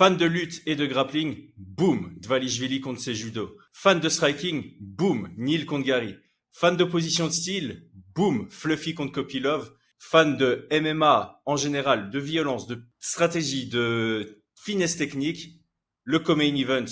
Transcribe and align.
Fan 0.00 0.16
de 0.16 0.24
lutte 0.24 0.62
et 0.64 0.76
de 0.76 0.86
grappling, 0.86 1.52
boum, 1.58 2.14
Dvalishvili 2.16 2.80
contre 2.80 3.02
ses 3.02 3.14
judo. 3.14 3.58
Fan 3.74 4.00
de 4.00 4.08
striking, 4.08 4.74
boum, 4.80 5.28
Neil 5.36 5.66
contre 5.66 5.84
Gary. 5.84 6.16
Fan 6.52 6.74
de 6.74 6.84
position 6.84 7.26
de 7.26 7.32
style, 7.32 7.86
boum, 8.14 8.48
Fluffy 8.48 8.94
contre 8.94 9.12
Kopilov. 9.12 9.74
Fan 9.98 10.38
de 10.38 10.66
MMA 10.72 11.42
en 11.44 11.56
général, 11.58 12.08
de 12.08 12.18
violence, 12.18 12.66
de 12.66 12.82
stratégie, 12.98 13.66
de 13.66 14.42
finesse 14.54 14.96
technique, 14.96 15.60
le 16.04 16.18
co-main 16.18 16.54
event, 16.54 16.86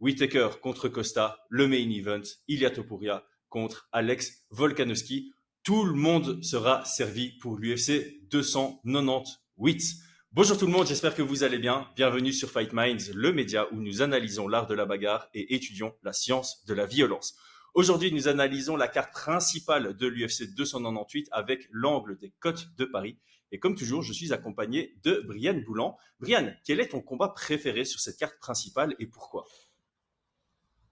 Whitaker 0.00 0.48
contre 0.62 0.88
Costa, 0.88 1.36
le 1.50 1.68
main 1.68 1.90
event, 1.90 2.22
Ilya 2.48 2.70
Topuria 2.70 3.26
contre 3.50 3.90
Alex 3.92 4.46
Volkanovski. 4.48 5.34
Tout 5.64 5.84
le 5.84 5.92
monde 5.92 6.42
sera 6.42 6.82
servi 6.86 7.36
pour 7.40 7.58
l'UFC 7.58 8.26
298. 8.30 10.03
Bonjour 10.36 10.58
tout 10.58 10.66
le 10.66 10.72
monde, 10.72 10.88
j'espère 10.88 11.14
que 11.14 11.22
vous 11.22 11.44
allez 11.44 11.58
bien. 11.58 11.88
Bienvenue 11.94 12.32
sur 12.32 12.50
Fight 12.50 12.72
Minds, 12.72 13.12
le 13.14 13.32
média 13.32 13.72
où 13.72 13.76
nous 13.76 14.02
analysons 14.02 14.48
l'art 14.48 14.66
de 14.66 14.74
la 14.74 14.84
bagarre 14.84 15.28
et 15.32 15.54
étudions 15.54 15.94
la 16.02 16.12
science 16.12 16.64
de 16.64 16.74
la 16.74 16.86
violence. 16.86 17.36
Aujourd'hui, 17.74 18.10
nous 18.10 18.26
analysons 18.26 18.74
la 18.74 18.88
carte 18.88 19.12
principale 19.12 19.96
de 19.96 20.08
l'UFC 20.08 20.52
298 20.56 21.28
avec 21.30 21.68
l'angle 21.70 22.18
des 22.18 22.32
côtes 22.40 22.66
de 22.76 22.84
Paris. 22.84 23.16
Et 23.52 23.60
comme 23.60 23.76
toujours, 23.76 24.02
je 24.02 24.12
suis 24.12 24.32
accompagné 24.32 24.96
de 25.04 25.22
Brian 25.24 25.62
Boulan. 25.64 25.96
Brian, 26.18 26.52
quel 26.64 26.80
est 26.80 26.88
ton 26.88 27.00
combat 27.00 27.28
préféré 27.28 27.84
sur 27.84 28.00
cette 28.00 28.16
carte 28.16 28.40
principale 28.40 28.96
et 28.98 29.06
pourquoi? 29.06 29.46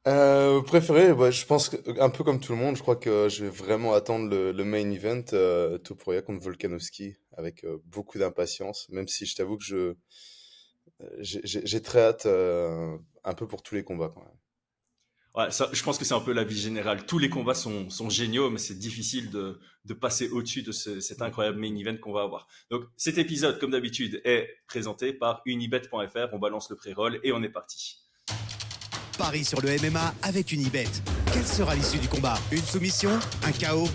Euh, 0.06 0.62
préféré, 0.62 1.15
bah, 1.15 1.30
je 1.30 1.45
pense 1.47 1.69
que, 1.69 2.01
un 2.01 2.11
peu 2.11 2.24
comme 2.24 2.41
tout 2.41 2.52
le 2.52 2.59
monde, 2.59 2.77
je 2.77 2.83
crois 2.83 2.97
que 2.97 3.29
je 3.29 3.45
vais 3.45 3.51
vraiment 3.51 3.95
attendre 3.95 4.28
le, 4.28 4.52
le 4.52 4.65
main 4.65 4.91
event 4.91 5.23
euh, 5.33 5.78
Topuria 5.78 6.23
contre 6.23 6.42
Volkanovski 6.42 7.16
avec 7.37 7.65
euh, 7.65 7.78
beaucoup 7.87 8.19
d'impatience, 8.19 8.88
même 8.91 9.09
si 9.09 9.27
je 9.27 9.37
t'avoue 9.37 9.56
que 9.56 9.65
je 9.65 9.95
euh, 11.02 11.19
j'ai 11.20 11.83
très 11.83 12.01
hâte 12.01 12.27
euh, 12.27 12.97
un 13.25 13.34
peu 13.34 13.47
pour 13.47 13.62
tous 13.62 13.75
les 13.75 13.84
combats 13.84 14.11
quand 14.15 14.23
même. 14.23 14.37
Ouais, 15.34 15.51
ça, 15.51 15.70
je 15.73 15.83
pense 15.83 15.97
que 15.97 16.05
c'est 16.05 16.12
un 16.12 16.20
peu 16.20 16.33
la 16.33 16.45
vie 16.45 16.58
générale. 16.58 17.06
Tous 17.06 17.19
les 17.19 17.30
combats 17.30 17.55
sont, 17.55 17.89
sont 17.89 18.11
géniaux, 18.11 18.50
mais 18.50 18.58
c'est 18.58 18.78
difficile 18.78 19.30
de, 19.30 19.58
de 19.86 19.95
passer 19.95 20.28
au-dessus 20.28 20.62
de 20.62 20.73
ce, 20.73 21.00
cet 21.00 21.23
incroyable 21.23 21.58
main 21.58 21.75
event 21.75 21.97
qu'on 21.97 22.12
va 22.12 22.23
avoir. 22.23 22.47
Donc, 22.70 22.84
cet 22.98 23.17
épisode, 23.17 23.58
comme 23.58 23.70
d'habitude, 23.70 24.20
est 24.25 24.47
présenté 24.67 25.14
par 25.14 25.41
unibet.fr. 25.47 26.28
On 26.33 26.39
balance 26.39 26.69
le 26.69 26.77
pré-roll 26.77 27.19
et 27.23 27.33
on 27.33 27.42
est 27.42 27.48
parti. 27.48 28.02
Paris 29.23 29.45
sur 29.45 29.61
le 29.61 29.69
MMA 29.69 30.15
avec 30.23 30.51
Unibet. 30.51 30.89
Quelle 31.33 31.47
sera 31.47 31.77
l'issue 31.77 31.98
du 31.98 32.09
combat? 32.09 32.34
Une 32.51 32.59
soumission? 32.59 33.11
Un 33.45 33.53
chaos 33.53 33.89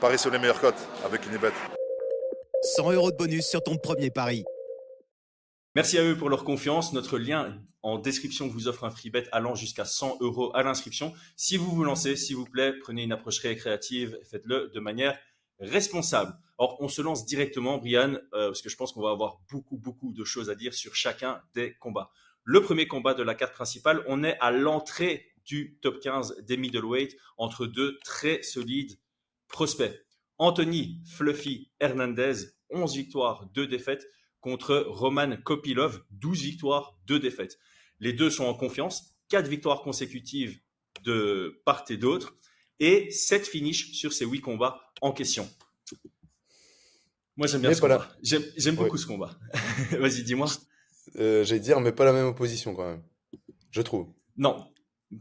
Paris 0.00 0.18
sur 0.18 0.32
les 0.32 0.40
meilleures 0.40 0.60
cotes 0.60 0.88
avec 1.04 1.24
Unibet. 1.28 1.52
100 2.74 2.90
euros 2.94 3.12
de 3.12 3.16
bonus 3.16 3.46
sur 3.46 3.62
ton 3.62 3.76
premier 3.76 4.10
pari. 4.10 4.44
Merci 5.76 5.98
à 5.98 6.02
eux 6.02 6.16
pour 6.16 6.28
leur 6.28 6.42
confiance. 6.42 6.92
Notre 6.92 7.16
lien 7.16 7.62
en 7.82 7.96
description 7.96 8.48
vous 8.48 8.66
offre 8.66 8.82
un 8.82 8.90
free 8.90 9.10
bet 9.10 9.28
allant 9.30 9.54
jusqu'à 9.54 9.84
100 9.84 10.16
euros 10.18 10.50
à 10.56 10.64
l'inscription. 10.64 11.14
Si 11.36 11.56
vous 11.56 11.70
vous 11.70 11.84
lancez, 11.84 12.16
s'il 12.16 12.34
vous 12.34 12.46
plaît, 12.46 12.72
prenez 12.82 13.04
une 13.04 13.12
approche 13.12 13.38
récréative 13.38 14.18
et 14.20 14.24
faites-le 14.24 14.72
de 14.74 14.80
manière 14.80 15.16
responsable. 15.60 16.36
Or, 16.58 16.76
on 16.80 16.88
se 16.88 17.02
lance 17.02 17.26
directement, 17.26 17.78
Brian, 17.78 18.14
euh, 18.32 18.48
parce 18.48 18.62
que 18.62 18.68
je 18.68 18.76
pense 18.76 18.92
qu'on 18.92 19.02
va 19.02 19.10
avoir 19.10 19.40
beaucoup, 19.50 19.76
beaucoup 19.76 20.12
de 20.12 20.24
choses 20.24 20.48
à 20.48 20.54
dire 20.54 20.72
sur 20.72 20.94
chacun 20.94 21.42
des 21.54 21.74
combats. 21.74 22.10
Le 22.44 22.62
premier 22.62 22.86
combat 22.86 23.12
de 23.12 23.22
la 23.22 23.34
carte 23.34 23.52
principale, 23.52 24.04
on 24.06 24.24
est 24.24 24.38
à 24.40 24.50
l'entrée 24.50 25.26
du 25.44 25.78
top 25.82 26.00
15 26.00 26.44
des 26.44 26.56
middleweight 26.56 27.16
entre 27.36 27.66
deux 27.66 27.98
très 28.04 28.42
solides 28.42 28.98
prospects. 29.48 29.92
Anthony 30.38 31.00
Fluffy 31.06 31.70
Hernandez, 31.80 32.34
11 32.70 32.94
victoires, 32.94 33.46
2 33.54 33.66
défaites, 33.66 34.06
contre 34.40 34.84
Roman 34.88 35.36
Kopilov, 35.42 36.04
12 36.10 36.42
victoires, 36.42 36.98
2 37.06 37.18
défaites. 37.18 37.58
Les 38.00 38.12
deux 38.12 38.30
sont 38.30 38.44
en 38.44 38.54
confiance, 38.54 39.16
4 39.28 39.48
victoires 39.48 39.82
consécutives 39.82 40.60
de 41.04 41.60
part 41.64 41.84
et 41.88 41.96
d'autre, 41.96 42.36
et 42.78 43.10
7 43.10 43.46
finishes 43.46 43.92
sur 43.92 44.12
ces 44.12 44.24
8 44.24 44.40
combats 44.40 44.80
en 45.00 45.12
question. 45.12 45.48
Moi, 47.36 47.46
j'aime 47.46 47.60
bien 47.60 47.70
Mais 47.70 47.76
ce 47.76 47.86
la- 47.86 47.96
combat. 47.98 48.08
J'aime 48.22 48.42
Ouais. 48.42 48.72
beaucoup 48.84 48.96
ce 48.96 49.06
combat. 49.06 49.30
Vas-y, 50.00 50.22
dis-moi. 50.22 50.46
Euh, 51.18 51.44
J'allais 51.44 51.60
dire, 51.60 51.80
mais 51.80 51.92
pas 51.92 52.04
la 52.04 52.12
même 52.12 52.26
opposition 52.26 52.74
quand 52.74 52.84
même, 52.86 53.02
je 53.70 53.80
trouve. 53.82 54.08
Non, 54.36 54.66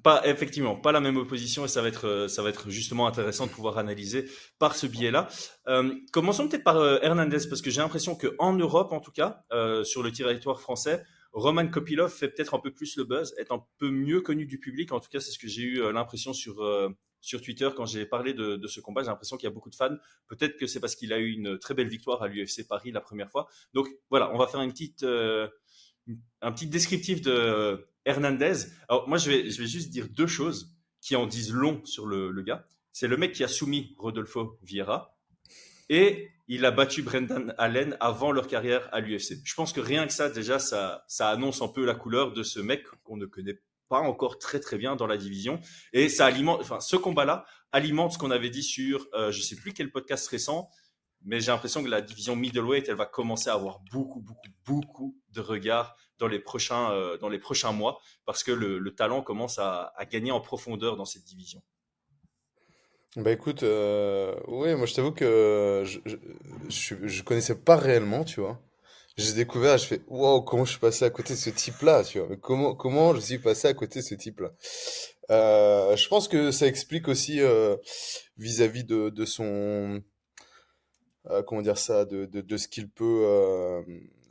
pas 0.03 0.25
effectivement, 0.27 0.75
pas 0.75 0.91
la 0.91 0.99
même 0.99 1.15
opposition 1.17 1.63
et 1.65 1.67
ça 1.67 1.81
va 1.81 1.87
être 1.89 2.07
euh, 2.07 2.27
ça 2.27 2.41
va 2.41 2.49
être 2.49 2.69
justement 2.69 3.05
intéressant 3.07 3.45
de 3.45 3.51
pouvoir 3.51 3.77
analyser 3.77 4.25
par 4.59 4.75
ce 4.75 4.87
biais-là. 4.87 5.27
Euh, 5.67 5.93
commençons 6.11 6.47
peut-être 6.47 6.63
par 6.63 6.77
euh, 6.77 6.97
Hernandez 7.01 7.47
parce 7.49 7.61
que 7.61 7.69
j'ai 7.69 7.81
l'impression 7.81 8.15
que 8.15 8.35
en 8.39 8.53
Europe, 8.53 8.91
en 8.93 8.99
tout 8.99 9.11
cas, 9.11 9.43
sur 9.83 10.01
le 10.03 10.11
territoire 10.11 10.59
français, 10.59 11.03
Roman 11.33 11.67
Kopilov 11.67 12.11
fait 12.11 12.29
peut-être 12.29 12.55
un 12.55 12.59
peu 12.59 12.71
plus 12.73 12.95
le 12.97 13.03
buzz, 13.03 13.33
est 13.37 13.51
un 13.51 13.61
peu 13.77 13.89
mieux 13.89 14.21
connu 14.21 14.45
du 14.45 14.57
public. 14.59 14.91
En 14.93 14.99
tout 14.99 15.09
cas, 15.09 15.19
c'est 15.19 15.31
ce 15.31 15.39
que 15.39 15.47
j'ai 15.47 15.61
eu 15.63 15.91
l'impression 15.93 16.33
sur 16.33 16.55
sur 17.25 17.41
Twitter 17.41 17.69
quand 17.75 17.85
j'ai 17.85 18.05
parlé 18.05 18.33
de, 18.33 18.67
ce 18.67 18.79
combat. 18.79 19.01
J'ai 19.01 19.07
l'impression 19.07 19.35
qu'il 19.35 19.47
y 19.47 19.51
a 19.51 19.53
beaucoup 19.53 19.71
de 19.71 19.75
fans. 19.75 19.97
Peut-être 20.27 20.57
que 20.57 20.67
c'est 20.67 20.79
parce 20.79 20.95
qu'il 20.95 21.11
a 21.11 21.17
eu 21.17 21.31
une 21.31 21.57
très 21.57 21.73
belle 21.73 21.87
victoire 21.87 22.21
à 22.21 22.27
l'UFC 22.27 22.67
Paris 22.67 22.91
la 22.91 23.01
première 23.01 23.31
fois. 23.31 23.47
Donc 23.73 23.87
voilà, 24.11 24.31
on 24.33 24.37
va 24.37 24.47
faire 24.47 24.61
une 24.61 24.71
petite 24.71 25.01
euh, 25.03 25.47
un 26.41 26.51
petit 26.51 26.67
descriptif 26.67 27.21
de 27.21 27.87
Hernandez. 28.05 28.67
Alors 28.87 29.09
moi, 29.09 29.17
je 29.17 29.31
vais, 29.31 29.49
je 29.49 29.59
vais 29.59 29.67
juste 29.67 29.89
dire 29.89 30.07
deux 30.09 30.27
choses 30.27 30.71
qui 31.01 31.15
en 31.15 31.25
disent 31.25 31.51
long 31.51 31.83
sur 31.83 32.05
le, 32.05 32.29
le 32.29 32.41
gars. 32.43 32.63
C'est 32.91 33.07
le 33.07 33.17
mec 33.17 33.33
qui 33.33 33.43
a 33.43 33.47
soumis 33.47 33.95
Rodolfo 33.97 34.59
Vieira 34.61 35.17
et 35.89 36.29
il 36.47 36.63
a 36.63 36.71
battu 36.71 37.01
Brendan 37.01 37.55
Allen 37.57 37.97
avant 37.99 38.31
leur 38.31 38.47
carrière 38.47 38.87
à 38.91 38.99
l'UFC. 38.99 39.37
Je 39.43 39.53
pense 39.55 39.73
que 39.73 39.81
rien 39.81 40.05
que 40.05 40.13
ça, 40.13 40.29
déjà, 40.29 40.59
ça, 40.59 41.03
ça 41.07 41.29
annonce 41.29 41.63
un 41.63 41.67
peu 41.67 41.85
la 41.85 41.95
couleur 41.95 42.33
de 42.33 42.43
ce 42.43 42.59
mec 42.59 42.83
qu'on 43.03 43.17
ne 43.17 43.25
connaît 43.25 43.59
pas 43.87 43.99
encore 43.99 44.39
très 44.39 44.59
très 44.59 44.77
bien 44.77 44.95
dans 44.95 45.07
la 45.07 45.17
division. 45.17 45.59
Et 45.93 46.09
ça 46.09 46.25
alimente, 46.25 46.61
enfin, 46.61 46.79
ce 46.79 46.95
combat-là 46.95 47.45
alimente 47.71 48.13
ce 48.13 48.17
qu'on 48.17 48.31
avait 48.31 48.49
dit 48.49 48.63
sur, 48.63 49.07
euh, 49.13 49.31
je 49.31 49.41
sais 49.41 49.55
plus 49.55 49.73
quel 49.73 49.91
podcast 49.91 50.27
récent, 50.27 50.69
mais 51.23 51.39
j'ai 51.39 51.51
l'impression 51.51 51.83
que 51.83 51.89
la 51.89 52.01
division 52.01 52.35
middleweight, 52.35 52.87
elle 52.87 52.95
va 52.95 53.05
commencer 53.05 53.49
à 53.49 53.53
avoir 53.53 53.79
beaucoup, 53.91 54.21
beaucoup, 54.21 54.49
beaucoup 54.65 55.17
de 55.29 55.41
regards 55.41 55.95
dans 56.17 56.27
les 56.27 56.39
prochains, 56.39 56.91
euh, 56.91 57.17
dans 57.17 57.29
les 57.29 57.39
prochains 57.39 57.71
mois, 57.71 57.99
parce 58.25 58.43
que 58.43 58.51
le, 58.51 58.79
le 58.79 58.95
talent 58.95 59.21
commence 59.21 59.59
à, 59.59 59.93
gagner 60.09 60.31
en 60.31 60.39
profondeur 60.39 60.95
dans 60.95 61.05
cette 61.05 61.25
division. 61.25 61.61
Bah 63.17 63.31
écoute, 63.31 63.63
euh, 63.63 64.35
ouais, 64.47 64.75
moi 64.75 64.85
je 64.85 64.93
t'avoue 64.93 65.13
que 65.13 65.83
je, 65.85 65.99
je, 66.05 66.17
je, 66.67 67.07
je 67.07 67.23
connaissais 67.23 67.55
pas 67.55 67.77
réellement, 67.77 68.25
tu 68.25 68.41
vois. 68.41 68.61
J'ai 69.17 69.33
découvert, 69.33 69.77
je 69.77 69.85
fais, 69.87 70.01
wow, 70.07 70.41
comment 70.41 70.65
je 70.65 70.71
suis 70.71 70.79
passé 70.79 71.05
à 71.05 71.09
côté 71.09 71.33
de 71.33 71.39
ce 71.39 71.49
type-là, 71.49 72.03
tu 72.03 72.19
vois. 72.19 72.27
Mais 72.29 72.37
comment, 72.37 72.75
comment 72.75 73.15
je 73.15 73.21
suis 73.21 73.39
passé 73.39 73.67
à 73.69 73.73
côté 73.73 73.99
de 73.99 74.03
ce 74.05 74.13
type-là? 74.15 74.51
Euh, 75.31 75.95
je 75.95 76.07
pense 76.09 76.27
que 76.27 76.51
ça 76.51 76.67
explique 76.67 77.07
aussi 77.07 77.39
euh, 77.41 77.77
vis-à-vis 78.37 78.83
de, 78.83 79.09
de 79.09 79.25
son, 79.25 80.01
euh, 81.27 81.43
comment 81.43 81.61
dire 81.61 81.77
ça, 81.77 82.05
de, 82.05 82.25
de, 82.25 82.41
de 82.41 82.57
ce 82.57 82.67
qu'il 82.67 82.89
peut, 82.89 83.23
euh, 83.25 83.81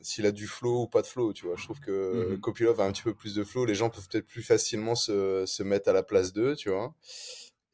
s'il 0.01 0.27
a 0.27 0.33
du 0.33 0.47
flow 0.47 0.83
ou 0.83 0.87
pas 0.87 1.03
de 1.03 1.07
flow, 1.07 1.33
tu 1.33 1.47
vois. 1.47 1.57
Je 1.57 1.65
trouve 1.65 1.81
que 1.81 2.35
Mhm. 2.35 2.41
Kopilov 2.41 2.81
a 2.81 2.85
un 2.85 2.93
petit 2.93 3.03
peu 3.03 3.15
plus 3.15 3.35
de 3.35 3.43
flow, 3.45 3.65
les 3.65 3.75
gens 3.75 3.91
peuvent 3.91 4.09
peut-être 4.09 4.27
plus 4.27 4.43
facilement 4.43 4.95
se, 4.95 5.45
se 5.47 5.63
mettre 5.63 5.89
à 5.89 5.93
la 5.93 6.03
place 6.03 6.33
d'eux, 6.33 6.55
tu 6.57 6.71
vois. 6.71 6.95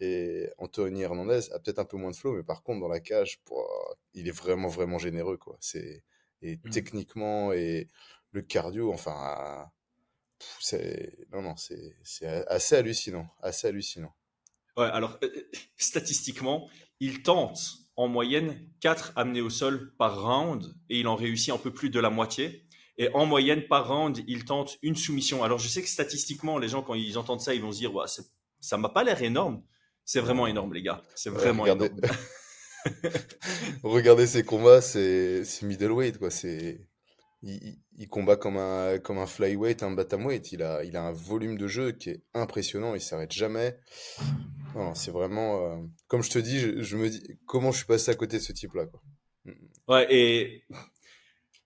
Et 0.00 0.48
Anthony 0.58 1.02
Hernandez 1.02 1.52
a 1.52 1.58
peut-être 1.60 1.78
un 1.80 1.84
peu 1.84 1.96
moins 1.98 2.10
de 2.10 2.16
flow, 2.16 2.34
mais 2.34 2.42
par 2.42 2.62
contre, 2.62 2.80
dans 2.80 2.88
la 2.88 3.00
cage, 3.00 3.40
il 4.14 4.28
est 4.28 4.32
vraiment, 4.32 4.68
vraiment 4.68 4.98
généreux, 4.98 5.36
quoi. 5.36 5.56
C'est, 5.60 6.02
et 6.42 6.58
Mhm. 6.64 6.70
techniquement, 6.70 7.52
et 7.52 7.88
le 8.32 8.42
cardio, 8.42 8.92
enfin, 8.92 9.70
c'est, 10.60 11.18
non, 11.32 11.42
non, 11.42 11.56
c'est, 11.56 11.96
c'est 12.02 12.26
assez 12.48 12.76
hallucinant, 12.76 13.28
assez 13.42 13.66
hallucinant. 13.68 14.14
Ouais, 14.76 14.86
alors 14.86 15.18
euh, 15.22 15.50
statistiquement, 15.76 16.68
il 17.00 17.22
tente 17.22 17.60
en 17.96 18.08
moyenne 18.08 18.66
4 18.80 19.12
amenés 19.16 19.40
au 19.42 19.50
sol 19.50 19.94
par 19.98 20.22
round 20.22 20.64
et 20.88 21.00
il 21.00 21.08
en 21.08 21.16
réussit 21.16 21.52
un 21.52 21.58
peu 21.58 21.72
plus 21.72 21.90
de 21.90 22.00
la 22.00 22.10
moitié. 22.10 22.66
Et 22.96 23.08
en 23.14 23.26
moyenne, 23.26 23.66
par 23.66 23.88
round, 23.88 24.22
il 24.28 24.44
tente 24.44 24.78
une 24.82 24.96
soumission. 24.96 25.42
Alors 25.42 25.58
je 25.58 25.68
sais 25.68 25.82
que 25.82 25.88
statistiquement, 25.88 26.58
les 26.58 26.68
gens, 26.68 26.82
quand 26.82 26.94
ils 26.94 27.18
entendent 27.18 27.40
ça, 27.40 27.54
ils 27.54 27.62
vont 27.62 27.72
se 27.72 27.78
dire, 27.78 27.94
ouais, 27.94 28.06
ça 28.60 28.76
m'a 28.76 28.90
pas 28.90 29.04
l'air 29.04 29.22
énorme. 29.22 29.62
C'est 30.04 30.20
vraiment 30.20 30.46
énorme, 30.46 30.74
les 30.74 30.82
gars. 30.82 31.02
C'est 31.14 31.30
vraiment 31.30 31.66
énorme. 31.66 31.88
regardez 33.82 34.26
ses 34.26 34.42
combats, 34.44 34.80
c'est, 34.80 35.42
middleweight, 35.62 36.18
quoi. 36.18 36.30
C'est, 36.30 36.86
il, 37.42 37.78
il- 37.98 38.08
combat 38.08 38.36
comme 38.36 38.56
un, 38.56 38.98
comme 38.98 39.18
un 39.18 39.26
flyweight, 39.26 39.82
un 39.82 39.90
bantamweight. 39.92 40.52
Il 40.52 40.62
a, 40.62 40.84
il 40.84 40.96
a 40.96 41.02
un 41.02 41.12
volume 41.12 41.58
de 41.58 41.66
jeu 41.68 41.92
qui 41.92 42.10
est 42.10 42.22
impressionnant. 42.34 42.94
Il 42.94 43.00
s'arrête 43.00 43.32
jamais. 43.32 43.78
C'est 44.94 45.10
vraiment, 45.10 45.66
euh, 45.66 45.76
comme 46.08 46.22
je 46.22 46.30
te 46.30 46.38
dis, 46.38 46.58
je, 46.60 46.82
je 46.82 46.96
me 46.96 47.08
dis, 47.10 47.22
comment 47.46 47.72
je 47.72 47.78
suis 47.78 47.86
passé 47.86 48.10
à 48.10 48.14
côté 48.14 48.38
de 48.38 48.42
ce 48.42 48.52
type-là. 48.52 48.86
Mm. 49.44 49.52
Ouais, 49.88 50.06
et 50.10 50.64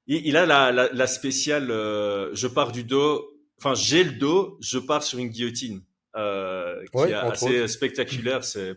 il, 0.06 0.26
il 0.26 0.37
a 0.37 0.46
la, 0.46 0.72
la, 0.72 0.93
la 0.93 1.06
spéciale 1.06 1.70
euh, 1.70 2.34
je 2.34 2.46
pars 2.46 2.72
du 2.72 2.84
dos, 2.84 3.31
enfin 3.58 3.75
j'ai 3.75 4.05
le 4.05 4.12
dos, 4.12 4.58
je 4.61 4.78
pars 4.78 5.02
sur 5.02 5.19
une 5.19 5.28
guillotine 5.28 5.82
euh, 6.16 6.82
qui 6.96 6.96
Ouais, 6.99 7.11
est 7.11 7.14
assez 7.14 7.61
autres. 7.61 7.66
spectaculaire. 7.70 8.44
C'est, 8.44 8.76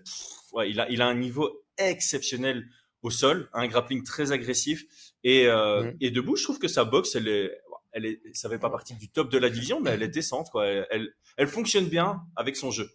ouais, 0.53 0.69
il, 0.69 0.79
a, 0.79 0.89
il 0.89 1.01
a 1.01 1.07
un 1.07 1.15
niveau 1.15 1.63
exceptionnel 1.77 2.67
au 3.03 3.09
sol, 3.09 3.49
un 3.53 3.67
grappling 3.67 4.03
très 4.03 4.31
agressif. 4.31 4.85
Et, 5.23 5.47
euh, 5.47 5.91
et 6.01 6.11
debout, 6.11 6.35
je 6.35 6.43
trouve 6.43 6.59
que 6.59 6.67
sa 6.67 6.85
boxe, 6.85 7.15
elle 7.15 7.27
est, 7.27 7.51
elle 7.91 8.05
est, 8.05 8.21
ça 8.33 8.49
fait 8.49 8.59
pas 8.59 8.69
partie 8.69 8.95
du 8.95 9.09
top 9.09 9.29
de 9.29 9.37
la 9.37 9.49
division, 9.49 9.79
mais 9.79 9.91
elle 9.91 10.03
est 10.03 10.07
décente, 10.07 10.49
quoi. 10.51 10.67
Elle, 10.67 11.13
elle, 11.37 11.47
fonctionne 11.47 11.87
bien 11.87 12.21
avec 12.35 12.55
son 12.55 12.71
jeu. 12.71 12.89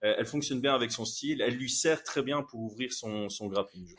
Elle, 0.00 0.26
fonctionne 0.26 0.60
bien 0.60 0.74
avec 0.74 0.92
son 0.92 1.04
style. 1.04 1.42
Elle 1.42 1.56
lui 1.56 1.68
sert 1.68 2.02
très 2.02 2.22
bien 2.22 2.42
pour 2.42 2.60
ouvrir 2.60 2.92
son, 2.92 3.28
son 3.28 3.48
grappling. 3.48 3.94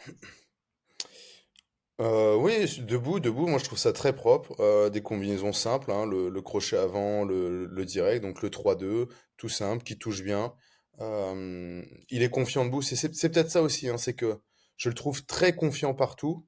Euh, 2.02 2.36
oui, 2.36 2.54
debout, 2.80 3.20
debout, 3.20 3.46
moi 3.46 3.60
je 3.60 3.66
trouve 3.66 3.78
ça 3.78 3.94
très 3.94 4.14
propre. 4.14 4.60
Euh, 4.60 4.90
des 4.90 5.04
combinaisons 5.04 5.54
simples, 5.54 5.92
hein, 5.92 6.08
le, 6.08 6.30
le 6.30 6.42
crochet 6.42 6.78
avant, 6.78 7.24
le, 7.26 7.66
le 7.66 7.86
direct, 7.86 8.24
donc 8.24 8.42
le 8.42 8.50
3-2, 8.50 9.08
tout 9.38 9.50
simple, 9.50 9.84
qui 9.84 10.00
touche 10.00 10.24
bien. 10.24 10.52
Euh, 11.00 11.84
il 12.10 12.22
est 12.24 12.30
confiant 12.30 12.66
debout. 12.66 12.82
C'est 12.82 12.96
c'est- 12.96 13.14
c'est 13.16 13.30
peut-être 13.30 13.50
ça 13.52 13.62
aussi, 13.62 13.90
hein, 13.90 13.98
c'est 13.98 14.14
que 14.14 14.40
je 14.78 14.90
le 14.90 14.96
trouve 14.96 15.26
très 15.26 15.56
confiant 15.56 15.94
partout. 15.94 16.46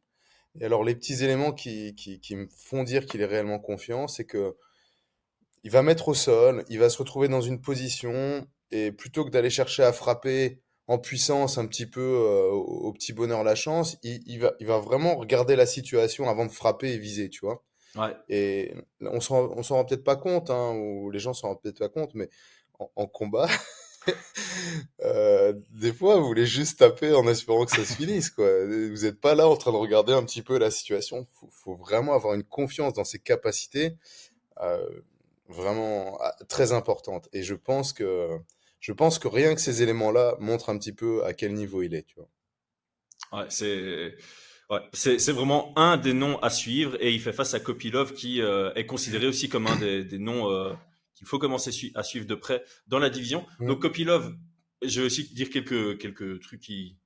Et 0.59 0.65
alors, 0.65 0.83
les 0.83 0.95
petits 0.95 1.23
éléments 1.23 1.51
qui, 1.53 1.95
qui, 1.95 2.19
qui 2.19 2.35
me 2.35 2.47
font 2.57 2.83
dire 2.83 3.05
qu'il 3.07 3.21
est 3.21 3.25
réellement 3.25 3.59
confiant, 3.59 4.07
c'est 4.07 4.25
que 4.25 4.55
il 5.63 5.71
va 5.71 5.81
mettre 5.81 6.09
au 6.09 6.13
sol, 6.13 6.65
il 6.69 6.79
va 6.79 6.89
se 6.89 6.97
retrouver 6.97 7.27
dans 7.27 7.41
une 7.41 7.61
position, 7.61 8.45
et 8.71 8.91
plutôt 8.91 9.23
que 9.25 9.29
d'aller 9.29 9.49
chercher 9.49 9.83
à 9.83 9.93
frapper 9.93 10.59
en 10.87 10.97
puissance 10.99 11.57
un 11.57 11.65
petit 11.65 11.85
peu 11.85 12.01
euh, 12.01 12.51
au, 12.51 12.87
au 12.87 12.93
petit 12.93 13.13
bonheur 13.13 13.43
la 13.43 13.55
chance, 13.55 13.97
il, 14.03 14.21
il 14.25 14.39
va, 14.41 14.53
il 14.59 14.67
va 14.67 14.79
vraiment 14.79 15.15
regarder 15.15 15.55
la 15.55 15.65
situation 15.65 16.27
avant 16.29 16.45
de 16.45 16.51
frapper 16.51 16.91
et 16.93 16.97
viser, 16.97 17.29
tu 17.29 17.45
vois. 17.45 17.63
Ouais. 17.95 18.13
Et 18.27 18.73
on 19.01 19.21
s'en, 19.21 19.51
on 19.55 19.63
s'en 19.63 19.75
rend 19.75 19.85
peut-être 19.85 20.03
pas 20.03 20.15
compte, 20.17 20.49
hein, 20.49 20.73
ou 20.75 21.09
les 21.11 21.19
gens 21.19 21.33
s'en 21.33 21.49
rendent 21.49 21.61
peut-être 21.61 21.79
pas 21.79 21.89
compte, 21.89 22.13
mais 22.15 22.29
en, 22.79 22.91
en 22.95 23.07
combat, 23.07 23.47
euh, 25.03 25.53
des 25.71 25.93
fois, 25.93 26.17
vous 26.17 26.27
voulez 26.27 26.45
juste 26.45 26.79
taper 26.79 27.13
en 27.13 27.27
espérant 27.27 27.65
que 27.65 27.71
ça 27.71 27.85
se 27.85 27.93
finisse, 27.93 28.29
quoi. 28.29 28.47
Vous 28.65 29.03
n'êtes 29.03 29.19
pas 29.19 29.35
là 29.35 29.47
en 29.47 29.55
train 29.55 29.71
de 29.71 29.77
regarder 29.77 30.13
un 30.13 30.23
petit 30.23 30.41
peu 30.41 30.57
la 30.57 30.71
situation. 30.71 31.27
Faut, 31.33 31.49
faut 31.51 31.75
vraiment 31.75 32.13
avoir 32.13 32.33
une 32.33 32.43
confiance 32.43 32.93
dans 32.93 33.03
ses 33.03 33.19
capacités, 33.19 33.95
euh, 34.61 34.85
vraiment 35.47 36.17
ah, 36.21 36.35
très 36.47 36.71
importante. 36.73 37.29
Et 37.33 37.43
je 37.43 37.55
pense 37.55 37.93
que, 37.93 38.29
je 38.79 38.91
pense 38.91 39.19
que 39.19 39.27
rien 39.27 39.55
que 39.55 39.61
ces 39.61 39.81
éléments-là 39.81 40.35
montrent 40.39 40.69
un 40.69 40.77
petit 40.77 40.93
peu 40.93 41.23
à 41.25 41.33
quel 41.33 41.53
niveau 41.53 41.81
il 41.81 41.93
est. 41.93 42.07
Ouais, 43.31 43.45
c'est 43.49 44.15
ouais, 44.69 44.79
c'est 44.93 45.31
vraiment 45.31 45.73
un 45.77 45.97
des 45.97 46.13
noms 46.13 46.37
à 46.39 46.49
suivre 46.49 46.97
et 46.99 47.11
il 47.11 47.21
fait 47.21 47.33
face 47.33 47.53
à 47.53 47.59
Kopilov 47.59 48.13
qui 48.13 48.41
euh, 48.41 48.73
est 48.75 48.85
considéré 48.85 49.27
aussi 49.27 49.49
comme 49.49 49.67
un 49.67 49.75
des, 49.75 50.19
noms 50.19 50.49
qu'il 51.15 51.27
faut 51.27 51.39
commencer 51.39 51.71
su- 51.71 51.91
à 51.95 52.03
suivre 52.03 52.25
de 52.25 52.35
près 52.35 52.63
dans 52.87 52.99
la 52.99 53.09
division. 53.09 53.45
Mm. 53.59 53.67
Donc 53.67 53.81
Kopilov, 53.81 54.35
je 54.83 55.01
vais 55.01 55.05
aussi 55.07 55.33
dire 55.33 55.49
quelques 55.49 55.97
quelques 55.99 56.41
trucs 56.41 56.61
qui 56.61 56.97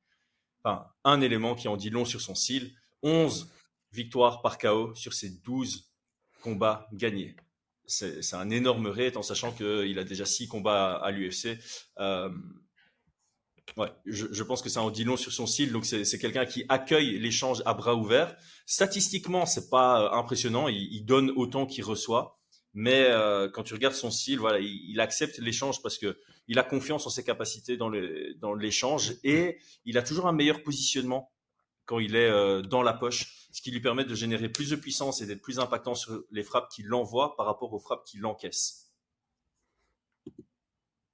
enfin 0.63 0.87
un 1.03 1.21
élément 1.21 1.55
qui 1.55 1.67
en 1.67 1.77
dit 1.77 1.89
long 1.89 2.05
sur 2.05 2.21
son 2.21 2.35
style, 2.35 2.73
11 3.03 3.51
victoires 3.91 4.41
par 4.41 4.57
KO 4.57 4.93
sur 4.95 5.13
ses 5.13 5.29
12 5.29 5.91
combats 6.41 6.87
gagnés. 6.93 7.35
C'est 7.85 8.33
un 8.33 8.49
énorme 8.49 8.87
rate 8.87 9.15
en 9.15 9.21
sachant 9.21 9.53
qu'il 9.53 9.97
a 9.97 10.03
déjà 10.03 10.25
6 10.25 10.49
combats 10.49 10.95
à, 10.97 11.05
à 11.05 11.11
l'UFC. 11.11 11.57
Euh, 11.99 12.29
Ouais, 13.75 13.91
je, 14.05 14.27
je 14.31 14.43
pense 14.43 14.61
que 14.61 14.69
ça 14.69 14.81
en 14.81 14.89
dit 14.89 15.03
long 15.03 15.17
sur 15.17 15.31
son 15.31 15.45
style. 15.45 15.71
Donc 15.71 15.85
c'est 15.85 16.17
quelqu'un 16.19 16.45
qui 16.45 16.63
accueille 16.69 17.19
l'échange 17.19 17.61
à 17.65 17.73
bras 17.73 17.95
ouverts. 17.95 18.35
Statistiquement, 18.65 19.45
c'est 19.45 19.69
pas 19.69 20.01
euh, 20.03 20.17
impressionnant. 20.17 20.67
Il, 20.67 20.87
il 20.93 21.03
donne 21.05 21.31
autant 21.35 21.65
qu'il 21.65 21.83
reçoit. 21.83 22.39
Mais 22.79 23.07
euh, 23.09 23.49
quand 23.49 23.63
tu 23.63 23.73
regardes 23.73 23.95
son 23.95 24.11
style, 24.11 24.37
voilà, 24.37 24.59
il, 24.59 24.91
il 24.91 24.99
accepte 24.99 25.39
l'échange 25.39 25.81
parce 25.81 25.97
que 25.97 26.19
il 26.47 26.59
a 26.59 26.63
confiance 26.63 27.07
en 27.07 27.09
ses 27.09 27.23
capacités 27.23 27.75
dans 27.75 27.89
le 27.89 28.35
dans 28.35 28.53
l'échange 28.53 29.15
et 29.23 29.57
il 29.85 29.97
a 29.97 30.03
toujours 30.03 30.27
un 30.27 30.31
meilleur 30.31 30.61
positionnement 30.61 31.31
quand 31.85 31.97
il 31.97 32.15
est 32.15 32.29
euh, 32.29 32.61
dans 32.61 32.83
la 32.83 32.93
poche, 32.93 33.47
ce 33.51 33.63
qui 33.63 33.71
lui 33.71 33.81
permet 33.81 34.05
de 34.05 34.13
générer 34.13 34.47
plus 34.47 34.69
de 34.69 34.75
puissance 34.75 35.21
et 35.21 35.25
d'être 35.25 35.41
plus 35.41 35.57
impactant 35.57 35.95
sur 35.95 36.23
les 36.29 36.43
frappes 36.43 36.69
qu'il 36.69 36.93
envoie 36.93 37.35
par 37.35 37.47
rapport 37.47 37.73
aux 37.73 37.79
frappes 37.79 38.03
qu'il 38.05 38.23
encaisse. 38.27 38.91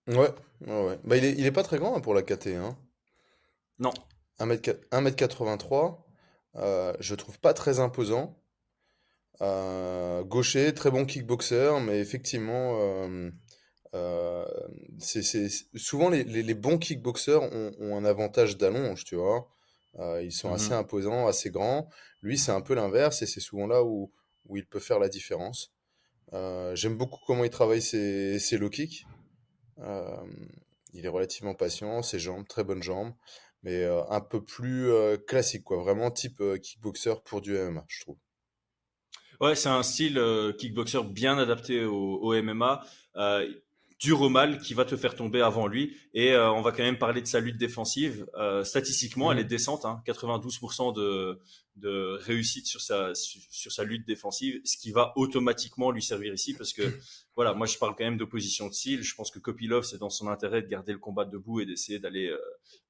Ouais, 0.08 0.36
ouais, 0.68 0.86
ouais. 0.86 1.00
Bah, 1.06 1.16
il 1.16 1.24
est, 1.24 1.32
il 1.32 1.46
est 1.46 1.52
pas 1.54 1.64
très 1.64 1.78
grand 1.78 1.96
hein, 1.96 2.02
pour 2.02 2.14
la 2.14 2.24
KT, 2.24 2.48
hein. 2.48 2.78
Non, 3.80 3.94
1m, 4.40 4.60
1m83, 4.92 6.04
euh, 6.58 6.94
je 7.00 7.16
trouve 7.16 7.40
pas 7.40 7.54
très 7.54 7.80
imposant. 7.80 8.43
Euh, 9.42 10.24
gaucher, 10.24 10.74
très 10.74 10.92
bon 10.92 11.06
kickboxer, 11.06 11.80
mais 11.82 12.00
effectivement, 12.00 12.78
euh, 12.80 13.30
euh, 13.96 14.46
c'est, 15.00 15.24
souvent 15.76 16.10
les, 16.10 16.24
les, 16.24 16.44
les 16.44 16.54
bons 16.54 16.78
kickboxers 16.78 17.42
ont, 17.44 17.72
ont 17.80 17.96
un 17.98 18.06
avantage 18.06 18.58
d'allonge, 18.58 19.04
tu 19.04 19.16
vois. 19.16 19.48
Ils 20.22 20.32
sont 20.32 20.52
assez 20.52 20.74
Mhm. 20.74 20.80
imposants, 20.80 21.28
assez 21.28 21.52
grands. 21.52 21.90
Lui, 22.24 22.38
c'est 22.40 22.52
un 22.52 22.62
peu 22.62 22.74
l'inverse 22.74 23.22
et 23.22 23.28
c'est 23.28 23.40
souvent 23.40 23.68
là 23.68 23.84
où, 23.84 24.12
où 24.48 24.58
il 24.58 24.66
peut 24.66 24.80
faire 24.80 24.98
la 25.00 25.08
différence. 25.10 25.72
Euh, 26.34 26.76
j'aime 26.76 26.98
beaucoup 26.98 27.20
comment 27.28 27.44
il 27.44 27.50
travaille 27.52 27.82
ses, 27.82 28.40
ses 28.40 28.58
low 28.58 28.70
kicks. 28.70 29.06
Euh, 29.80 30.18
il 30.94 31.06
est 31.06 31.10
relativement 31.10 31.56
patient, 31.56 32.02
ses 32.04 32.20
jambes, 32.20 32.48
très 32.48 32.64
bonnes 32.64 32.84
jambes, 32.84 33.14
mais 33.64 33.84
euh, 33.84 34.04
un 34.10 34.22
peu 34.22 34.44
plus 34.44 34.92
classique, 35.28 35.64
quoi. 35.64 35.78
Vraiment 35.78 36.12
type 36.12 36.42
kickboxer 36.62 37.16
pour 37.26 37.42
du 37.42 37.56
MMA, 37.56 37.86
je 37.88 38.02
trouve. 38.02 38.18
Ouais, 39.42 39.56
c'est 39.56 39.70
un 39.70 39.84
style 39.84 40.18
euh, 40.18 40.54
kickboxer 40.54 41.04
bien 41.04 41.38
adapté 41.38 41.86
au, 41.86 42.16
au 42.22 42.34
MMA, 42.42 42.84
euh, 43.18 43.48
dur 44.00 44.22
au 44.22 44.30
mal, 44.30 44.60
qui 44.60 44.74
va 44.74 44.86
te 44.86 44.96
faire 44.98 45.16
tomber 45.16 45.42
avant 45.42 45.68
lui. 45.68 45.96
Et 46.14 46.34
euh, 46.34 46.52
on 46.52 46.62
va 46.62 46.72
quand 46.72 46.84
même 46.84 46.98
parler 46.98 47.22
de 47.22 47.28
sa 47.28 47.40
lutte 47.40 47.58
défensive. 47.58 48.26
Euh, 48.38 48.64
statistiquement, 48.64 49.32
elle 49.32 49.40
est 49.40 49.44
Mhm. 49.44 49.48
décente, 49.50 49.86
hein, 49.86 50.02
92% 50.06 50.92
de, 50.94 51.40
de 51.78 52.18
réussite 52.22 52.68
sur 52.68 52.82
sa, 52.82 53.16
sur, 53.16 53.40
sur 53.50 53.72
sa 53.72 53.84
lutte 53.84 54.06
défensive, 54.06 54.60
ce 54.66 54.78
qui 54.78 54.92
va 54.92 55.14
automatiquement 55.16 55.92
lui 55.92 56.02
servir 56.04 56.34
ici 56.34 56.54
parce 56.54 56.74
que, 56.74 56.84
voilà, 57.36 57.54
moi 57.54 57.66
je 57.66 57.78
parle 57.78 57.96
quand 57.96 58.04
même 58.04 58.18
d'opposition 58.18 58.68
de 58.68 58.74
style. 58.74 59.02
Je 59.02 59.16
pense 59.16 59.32
que 59.32 59.40
Kopilov, 59.40 59.84
c'est 59.84 59.98
dans 59.98 60.10
son 60.10 60.28
intérêt 60.28 60.62
de 60.62 60.68
garder 60.68 60.94
le 60.94 61.00
combat 61.00 61.26
debout 61.26 61.62
et 61.62 61.66
d'essayer 61.66 61.98
d'aller, 62.00 62.28
euh, 62.28 62.38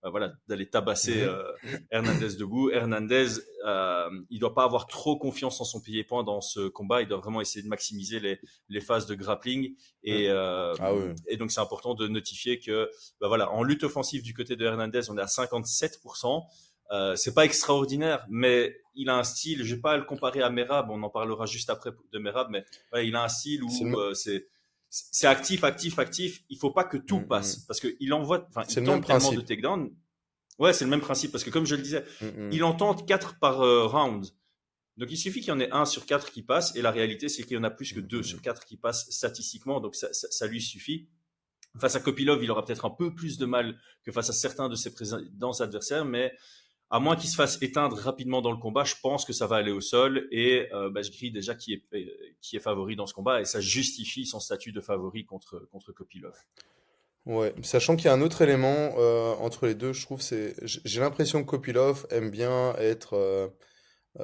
euh, 0.03 0.09
voilà, 0.09 0.33
d'aller 0.47 0.69
tabasser 0.69 1.21
Mhm. 1.23 1.29
euh, 1.29 1.77
Hernandez 1.91 2.35
debout. 2.37 2.69
Hernandez, 2.69 3.27
euh, 3.65 4.09
il 4.29 4.39
doit 4.39 4.53
pas 4.53 4.65
avoir 4.65 4.87
trop 4.87 5.17
confiance 5.17 5.61
en 5.61 5.63
son 5.63 5.79
pied-point 5.81 6.23
dans 6.23 6.41
ce 6.41 6.67
combat. 6.67 7.01
Il 7.01 7.07
doit 7.07 7.19
vraiment 7.19 7.39
essayer 7.41 7.63
de 7.63 7.69
maximiser 7.69 8.19
les, 8.19 8.39
les 8.69 8.81
phases 8.81 9.05
de 9.05 9.15
grappling. 9.15 9.75
Et, 10.03 10.29
euh, 10.29 10.73
Ah 10.79 10.93
oui. 10.93 11.13
et 11.27 11.37
donc, 11.37 11.51
c'est 11.51 11.61
important 11.61 11.93
de 11.93 12.07
notifier 12.07 12.59
que, 12.59 12.89
bah 13.21 13.27
voilà, 13.29 13.49
en 13.51 13.63
lutte 13.63 13.83
offensive 13.83 14.23
du 14.23 14.33
côté 14.33 14.55
de 14.57 14.65
Hernandez, 14.65 15.09
on 15.09 15.17
est 15.17 15.21
à 15.21 15.27
57%. 15.27 16.43
Euh, 16.93 17.15
c'est 17.15 17.33
pas 17.33 17.43
extraordinaire, 17.43 18.25
mais 18.29 18.77
il 18.95 19.09
a 19.09 19.17
un 19.17 19.23
style. 19.23 19.63
Je 19.63 19.75
vais 19.75 19.81
pas 19.81 19.97
le 19.97 20.03
comparer 20.03 20.41
à 20.41 20.49
Merab. 20.49 20.89
On 20.91 21.01
en 21.01 21.09
parlera 21.09 21.45
juste 21.47 21.69
après 21.69 21.89
de 22.11 22.19
Merab, 22.19 22.47
mais 22.51 22.63
ouais, 22.93 23.07
il 23.07 23.15
a 23.15 23.23
un 23.23 23.27
style 23.27 23.63
où 23.63 23.69
C'est 23.69 23.85
euh, 23.85 24.39
c'est 24.89 25.25
actif, 25.25 25.63
actif, 25.63 25.97
actif. 25.97 26.43
Il 26.49 26.57
faut 26.59 26.69
pas 26.69 26.83
que 26.83 26.97
tout 26.97 27.21
Mm, 27.21 27.27
passe 27.27 27.57
mm. 27.57 27.61
parce 27.67 27.79
qu'il 27.79 28.13
envoie, 28.13 28.45
enfin, 28.49 28.63
C'est 28.67 28.79
il 28.79 28.85
le 28.85 28.91
même 28.91 29.03
tente 29.03 29.07
tellement 29.07 29.31
de 29.33 29.41
takedown. 29.41 29.91
Ouais, 30.59 30.71
c'est 30.71 30.85
le 30.85 30.91
même 30.91 31.01
principe 31.01 31.31
parce 31.31 31.43
que 31.43 31.49
comme 31.49 31.65
je 31.65 31.75
le 31.75 31.81
disais, 31.81 32.05
Mm, 32.21 32.51
il 32.51 32.63
en 32.63 32.73
tente 32.73 33.07
4 33.07 33.39
par 33.39 33.61
euh, 33.61 33.87
round. 33.87 34.27
Donc 34.97 35.09
il 35.09 35.17
suffit 35.17 35.39
qu'il 35.39 35.49
y 35.49 35.51
en 35.51 35.59
ait 35.59 35.71
un 35.71 35.85
sur 35.85 36.05
quatre 36.05 36.31
qui 36.31 36.43
passe, 36.43 36.75
et 36.75 36.83
la 36.83 36.91
réalité 36.91 37.27
c'est 37.27 37.41
qu'il 37.41 37.53
y 37.53 37.59
en 37.59 37.63
a 37.63 37.71
plus 37.71 37.91
que 37.93 37.99
deux 37.99 38.19
Mm, 38.19 38.23
sur 38.23 38.41
quatre 38.43 38.65
qui 38.65 38.77
passent 38.77 39.09
statistiquement, 39.09 39.79
donc 39.79 39.95
ça, 39.95 40.13
ça, 40.13 40.27
ça 40.29 40.45
lui 40.45 40.61
suffit. 40.61 41.07
Face 41.79 41.95
à 41.95 41.99
Kopilov, 41.99 42.43
il 42.43 42.51
aura 42.51 42.63
peut-être 42.63 42.85
un 42.85 42.91
peu 42.91 43.15
plus 43.15 43.39
de 43.39 43.47
mal 43.47 43.79
que 44.03 44.11
face 44.11 44.29
à 44.29 44.33
certains 44.33 44.69
de 44.69 44.75
ses 44.75 44.93
précédents 44.93 45.59
adversaires, 45.59 46.05
mais 46.05 46.31
à 46.95 46.99
moins 46.99 47.15
qu'il 47.15 47.29
se 47.29 47.35
fasse 47.35 47.57
éteindre 47.61 47.97
rapidement 47.97 48.41
dans 48.41 48.51
le 48.51 48.57
combat, 48.57 48.83
je 48.83 48.93
pense 49.01 49.25
que 49.25 49.33
ça 49.33 49.47
va 49.47 49.55
aller 49.57 49.71
au 49.71 49.81
sol, 49.81 50.27
et 50.31 50.67
euh, 50.73 50.91
bah, 50.91 51.01
je 51.01 51.11
grille 51.11 51.31
déjà 51.31 51.55
qui 51.55 51.73
est, 51.73 51.83
euh, 51.95 52.05
qui 52.39 52.55
est 52.55 52.59
favori 52.59 52.95
dans 52.95 53.07
ce 53.07 53.15
combat, 53.15 53.41
et 53.41 53.45
ça 53.45 53.59
justifie 53.61 54.25
son 54.27 54.39
statut 54.39 54.71
de 54.71 54.79
favori 54.79 55.25
contre, 55.25 55.67
contre 55.71 55.91
Kopilov. 55.91 56.35
Ouais, 57.25 57.53
sachant 57.63 57.95
qu'il 57.95 58.05
y 58.05 58.09
a 58.09 58.13
un 58.13 58.21
autre 58.21 58.41
élément 58.41 58.93
euh, 58.97 59.33
entre 59.39 59.65
les 59.65 59.75
deux, 59.75 59.93
je 59.93 60.03
trouve, 60.05 60.21
c'est, 60.21 60.55
j'ai 60.65 60.99
l'impression 60.99 61.41
que 61.43 61.49
Kopilov 61.49 62.05
aime 62.11 62.29
bien 62.29 62.75
être 62.77 63.13
euh, 63.15 63.47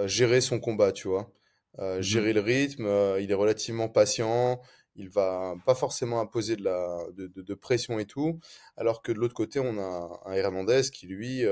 gérer 0.08 0.42
son 0.42 0.60
combat, 0.60 0.92
tu 0.92 1.08
vois, 1.08 1.32
Euh, 1.80 1.98
Mhm. 1.98 2.02
gérer 2.02 2.34
le 2.34 2.42
rythme. 2.42 2.88
il 3.24 3.30
est 3.32 3.36
relativement 3.46 3.90
patient, 3.90 4.60
il 4.96 5.08
va 5.10 5.56
pas 5.66 5.76
forcément 5.76 6.20
imposer 6.20 6.56
de 6.58 6.64
la 6.64 6.82
de, 7.18 7.28
de- 7.28 7.42
de 7.44 7.54
pression 7.54 8.00
et 8.00 8.06
tout, 8.06 8.40
alors 8.76 9.02
que 9.04 9.12
de 9.14 9.20
l'autre 9.20 9.36
côté, 9.36 9.60
on 9.60 9.78
a 9.78 10.22
un 10.26 10.34
Hernandez 10.34 10.82
qui 10.92 11.08
lui 11.08 11.46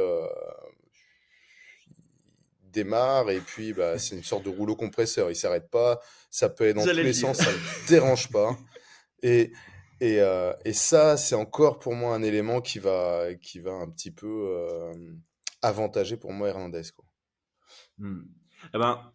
démarre 2.84 3.30
et 3.30 3.40
puis 3.40 3.74
bah, 3.74 3.98
c'est 4.00 4.16
une 4.16 4.24
sorte 4.24 4.44
de 4.46 4.50
rouleau 4.50 4.76
compresseur. 4.76 5.30
Il 5.30 5.36
s'arrête 5.36 5.70
pas, 5.70 6.00
ça 6.30 6.50
peut 6.50 6.64
aller 6.66 6.74
dans 6.74 6.84
tous 6.84 6.92
les 6.92 7.12
dire. 7.12 7.16
sens, 7.16 7.38
ça 7.38 7.52
le 7.52 7.60
dérange 7.90 8.32
pas. 8.32 8.58
Et 9.24 9.52
et, 10.00 10.20
euh, 10.22 10.54
et 10.64 10.74
ça, 10.74 11.18
c'est 11.18 11.34
encore 11.36 11.80
pour 11.80 11.96
moi 11.96 12.14
un 12.14 12.22
élément 12.22 12.62
qui 12.62 12.78
va, 12.78 13.34
qui 13.42 13.60
va 13.60 13.72
un 13.72 13.90
petit 13.90 14.12
peu 14.12 14.28
euh, 14.28 14.94
avantager 15.64 16.18
pour 16.18 16.32
moi 16.34 16.50
Hernandez, 16.50 16.84
quoi. 16.96 17.06
Hmm. 17.98 18.22
Eh 18.76 18.78
ben, 18.78 19.12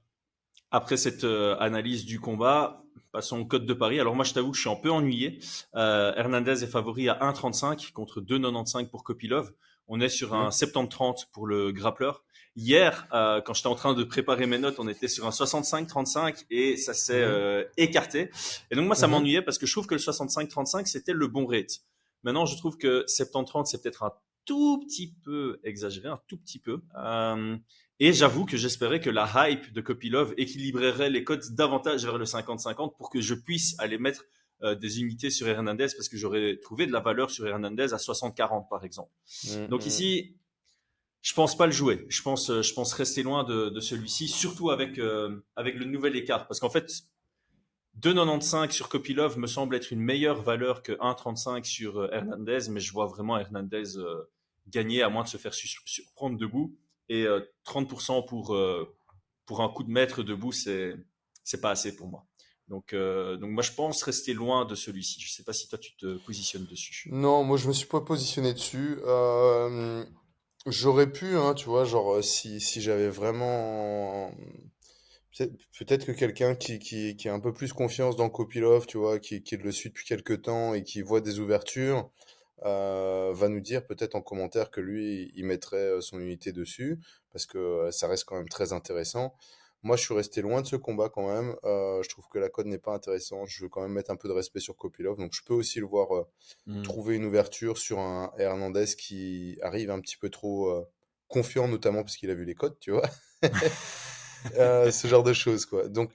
après 0.72 0.96
cette 0.96 1.22
euh, 1.24 1.56
analyse 1.60 2.04
du 2.04 2.18
combat, 2.18 2.82
passons 3.12 3.38
au 3.40 3.44
code 3.44 3.64
de 3.64 3.74
Paris. 3.74 4.00
Alors 4.00 4.16
moi, 4.16 4.24
je 4.24 4.32
t'avoue 4.34 4.50
que 4.50 4.56
je 4.56 4.62
suis 4.62 4.70
un 4.70 4.74
peu 4.76 4.90
ennuyé. 4.90 5.38
Euh, 5.76 6.12
Hernandez 6.16 6.64
est 6.64 6.66
favori 6.66 7.08
à 7.08 7.14
1,35 7.20 7.92
contre 7.92 8.20
2,95 8.20 8.88
pour 8.88 9.04
Kopilov. 9.04 9.52
On 9.86 10.00
est 10.00 10.08
sur 10.08 10.34
un 10.34 10.46
Mhm. 10.46 10.50
70-30 10.50 11.26
pour 11.32 11.46
le 11.46 11.70
grappleur. 11.70 12.24
Hier, 12.54 13.06
euh, 13.14 13.40
quand 13.40 13.54
j'étais 13.54 13.68
en 13.68 13.74
train 13.74 13.94
de 13.94 14.04
préparer 14.04 14.46
mes 14.46 14.58
notes, 14.58 14.76
on 14.78 14.86
était 14.88 15.08
sur 15.08 15.26
un 15.26 15.30
65-35 15.30 16.44
et 16.50 16.76
ça 16.76 16.92
s'est 16.92 17.14
Mhm. 17.24 17.30
euh, 17.32 17.64
écarté. 17.78 18.30
Et 18.70 18.76
donc 18.76 18.86
moi, 18.86 18.94
ça 18.94 19.06
Mhm. 19.06 19.12
m'ennuyait 19.12 19.42
parce 19.42 19.56
que 19.58 19.66
je 19.66 19.72
trouve 19.72 19.86
que 19.86 19.94
le 19.94 20.00
65-35, 20.00 20.86
c'était 20.86 21.14
le 21.14 21.28
bon 21.28 21.46
rate. 21.46 21.80
Maintenant, 22.24 22.44
je 22.46 22.56
trouve 22.58 22.76
que 22.76 23.04
70-30, 23.06 23.66
c'est 23.66 23.80
peut-être 23.82 24.02
un 24.02 24.12
tout 24.44 24.80
petit 24.86 25.14
peu 25.24 25.60
exagéré, 25.64 26.08
un 26.08 26.20
tout 26.28 26.36
petit 26.36 26.58
peu. 26.58 26.82
Euh, 26.98 27.56
et 28.00 28.12
j'avoue 28.12 28.44
que 28.44 28.56
j'espérais 28.56 29.00
que 29.00 29.08
la 29.10 29.30
hype 29.48 29.72
de 29.72 29.80
Copylove 29.80 30.34
équilibrerait 30.36 31.08
les 31.10 31.24
codes 31.24 31.44
davantage 31.54 32.04
vers 32.04 32.18
le 32.18 32.24
50-50 32.26 32.96
pour 32.98 33.08
que 33.08 33.20
je 33.20 33.34
puisse 33.34 33.76
aller 33.78 33.98
mettre 33.98 34.24
euh, 34.62 34.74
des 34.76 35.00
unités 35.00 35.30
sur 35.30 35.48
Hernandez 35.48 35.86
parce 35.96 36.08
que 36.08 36.16
j'aurais 36.16 36.58
trouvé 36.62 36.86
de 36.86 36.92
la 36.92 37.00
valeur 37.00 37.30
sur 37.30 37.46
Hernandez 37.48 37.92
à 37.94 37.96
60-40 37.98 38.68
par 38.68 38.84
exemple. 38.84 39.10
Mm, 39.44 39.66
Donc 39.68 39.84
mm. 39.84 39.88
ici, 39.88 40.36
je 41.22 41.34
pense 41.34 41.56
pas 41.56 41.66
le 41.66 41.72
jouer. 41.72 42.04
Je 42.08 42.20
pense, 42.20 42.50
euh, 42.50 42.62
je 42.62 42.74
pense 42.74 42.92
rester 42.92 43.22
loin 43.22 43.44
de, 43.44 43.78
celui-ci, 43.80 44.28
surtout 44.28 44.70
avec 44.70 44.98
euh, 44.98 45.42
avec 45.56 45.76
le 45.76 45.84
nouvel 45.84 46.16
écart, 46.16 46.46
parce 46.48 46.60
qu'en 46.60 46.68
fait, 46.70 46.90
2,95 48.00 48.70
sur 48.72 48.88
Kopilov 48.88 49.38
me 49.38 49.46
semble 49.46 49.76
être 49.76 49.92
une 49.92 50.00
meilleure 50.00 50.42
valeur 50.42 50.82
que 50.82 50.92
1,35 50.92 51.64
sur 51.64 51.98
euh, 51.98 52.08
Hernandez, 52.12 52.68
mais 52.70 52.80
je 52.80 52.92
vois 52.92 53.06
vraiment 53.06 53.38
Hernandez 53.38 53.84
gagner 54.68 55.02
à 55.02 55.08
moins 55.08 55.22
de 55.22 55.28
se 55.28 55.36
faire 55.36 55.54
sur- 55.54 55.82
surprendre 55.86 56.36
debout. 56.38 56.76
Et 57.08 57.24
euh, 57.24 57.40
30% 57.66 58.26
pour 58.26 58.56
pour 59.44 59.60
un 59.60 59.68
coup 59.68 59.82
de 59.84 59.90
maître 59.90 60.22
debout, 60.22 60.52
c'est 60.52 60.94
c'est 61.44 61.60
pas 61.60 61.70
assez 61.70 61.94
pour 61.94 62.08
moi. 62.08 62.26
Donc 62.68 62.94
donc 62.94 63.50
moi 63.50 63.62
je 63.62 63.72
pense 63.72 64.02
rester 64.02 64.32
loin 64.32 64.64
de 64.64 64.74
celui-ci. 64.74 65.20
Je 65.20 65.30
sais 65.30 65.42
pas 65.44 65.52
si 65.52 65.68
toi 65.68 65.78
tu 65.78 65.94
te 65.96 66.16
positionnes 66.24 66.64
dessus. 66.64 67.08
Non, 67.12 67.44
moi 67.44 67.58
je 67.58 67.68
me 67.68 67.72
suis 67.72 67.88
pas 67.88 68.00
positionné 68.00 68.54
dessus. 68.54 68.98
Euh, 69.04 70.04
j'aurais 70.66 71.10
pu, 71.10 71.36
hein, 71.36 71.54
tu 71.54 71.66
vois, 71.66 71.84
genre 71.84 72.14
euh, 72.14 72.22
si, 72.22 72.60
si 72.60 72.80
j'avais 72.80 73.08
vraiment... 73.08 74.32
Peut-être 75.78 76.04
que 76.04 76.12
quelqu'un 76.12 76.54
qui, 76.54 76.78
qui, 76.78 77.28
a 77.28 77.32
un 77.32 77.40
peu 77.40 77.54
plus 77.54 77.72
confiance 77.72 78.16
dans 78.16 78.28
Kopilov, 78.28 78.86
tu 78.86 78.98
vois, 78.98 79.18
qui, 79.18 79.42
qui 79.42 79.56
le 79.56 79.72
suit 79.72 79.88
depuis 79.88 80.04
quelques 80.04 80.42
temps 80.42 80.74
et 80.74 80.82
qui 80.82 81.00
voit 81.00 81.22
des 81.22 81.40
ouvertures, 81.40 82.10
euh, 82.64 83.32
va 83.34 83.48
nous 83.48 83.60
dire 83.60 83.86
peut-être 83.86 84.14
en 84.14 84.20
commentaire 84.20 84.70
que 84.70 84.80
lui, 84.80 85.32
il 85.34 85.46
mettrait 85.46 85.78
euh, 85.78 86.00
son 86.02 86.20
unité 86.20 86.52
dessus, 86.52 87.00
parce 87.32 87.46
que 87.46 87.88
ça 87.90 88.08
reste 88.08 88.24
quand 88.24 88.36
même 88.36 88.48
très 88.48 88.72
intéressant. 88.74 89.34
Moi, 89.82 89.96
je 89.96 90.02
suis 90.02 90.14
resté 90.14 90.42
loin 90.42 90.60
de 90.60 90.66
ce 90.66 90.76
combat 90.76 91.08
quand 91.08 91.26
même. 91.26 91.56
Euh, 91.64 92.02
je 92.02 92.08
trouve 92.08 92.26
que 92.30 92.38
la 92.38 92.48
cote 92.48 92.66
n'est 92.66 92.78
pas 92.78 92.94
intéressante. 92.94 93.48
Je 93.48 93.64
veux 93.64 93.68
quand 93.68 93.82
même 93.82 93.92
mettre 93.92 94.10
un 94.12 94.16
peu 94.16 94.28
de 94.28 94.32
respect 94.32 94.60
sur 94.60 94.76
Kopilov, 94.76 95.16
donc 95.18 95.32
je 95.34 95.42
peux 95.44 95.54
aussi 95.54 95.80
le 95.80 95.86
voir 95.86 96.14
euh, 96.14 96.24
Mm. 96.66 96.82
trouver 96.82 97.16
une 97.16 97.24
ouverture 97.24 97.78
sur 97.78 97.98
un 97.98 98.32
Hernandez 98.38 98.86
qui 98.96 99.58
arrive 99.62 99.90
un 99.90 100.00
petit 100.00 100.16
peu 100.16 100.30
trop 100.30 100.68
euh, 100.70 100.84
confiant, 101.28 101.66
notamment 101.68 102.02
parce 102.04 102.16
qu'il 102.16 102.30
a 102.30 102.34
vu 102.34 102.44
les 102.44 102.54
cotes, 102.54 102.78
tu 102.78 102.92
vois. 102.92 103.08
Ce 104.90 105.06
genre 105.08 105.22
de 105.22 105.32
choses, 105.32 105.66
quoi. 105.66 105.88
Donc, 105.88 106.12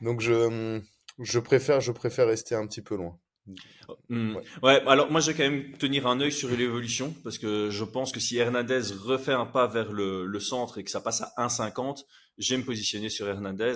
donc 0.00 0.20
je, 0.20 0.80
je 1.18 1.38
préfère, 1.38 1.80
je 1.80 1.92
préfère 1.92 2.26
rester 2.26 2.54
un 2.54 2.66
petit 2.66 2.82
peu 2.82 2.96
loin. 2.96 3.18
Hmm. 4.08 4.36
Ouais. 4.36 4.42
Ouais. 4.62 4.82
alors 4.86 5.10
moi 5.10 5.20
je 5.20 5.32
vais 5.32 5.36
quand 5.36 5.50
même 5.50 5.76
tenir 5.76 6.06
un 6.06 6.20
œil 6.20 6.30
sur 6.30 6.48
l'évolution 6.50 7.12
parce 7.24 7.38
que 7.38 7.70
je 7.70 7.82
pense 7.82 8.12
que 8.12 8.20
si 8.20 8.36
Hernandez 8.36 8.80
refait 9.04 9.32
un 9.32 9.46
pas 9.46 9.66
vers 9.66 9.90
le, 9.92 10.26
le 10.26 10.40
centre 10.40 10.78
et 10.78 10.84
que 10.84 10.90
ça 10.90 11.00
passe 11.00 11.22
à 11.22 11.32
1,50, 11.48 12.04
je 12.38 12.54
vais 12.54 12.58
me 12.60 12.64
positionner 12.64 13.08
sur 13.08 13.26
Hernandez. 13.28 13.74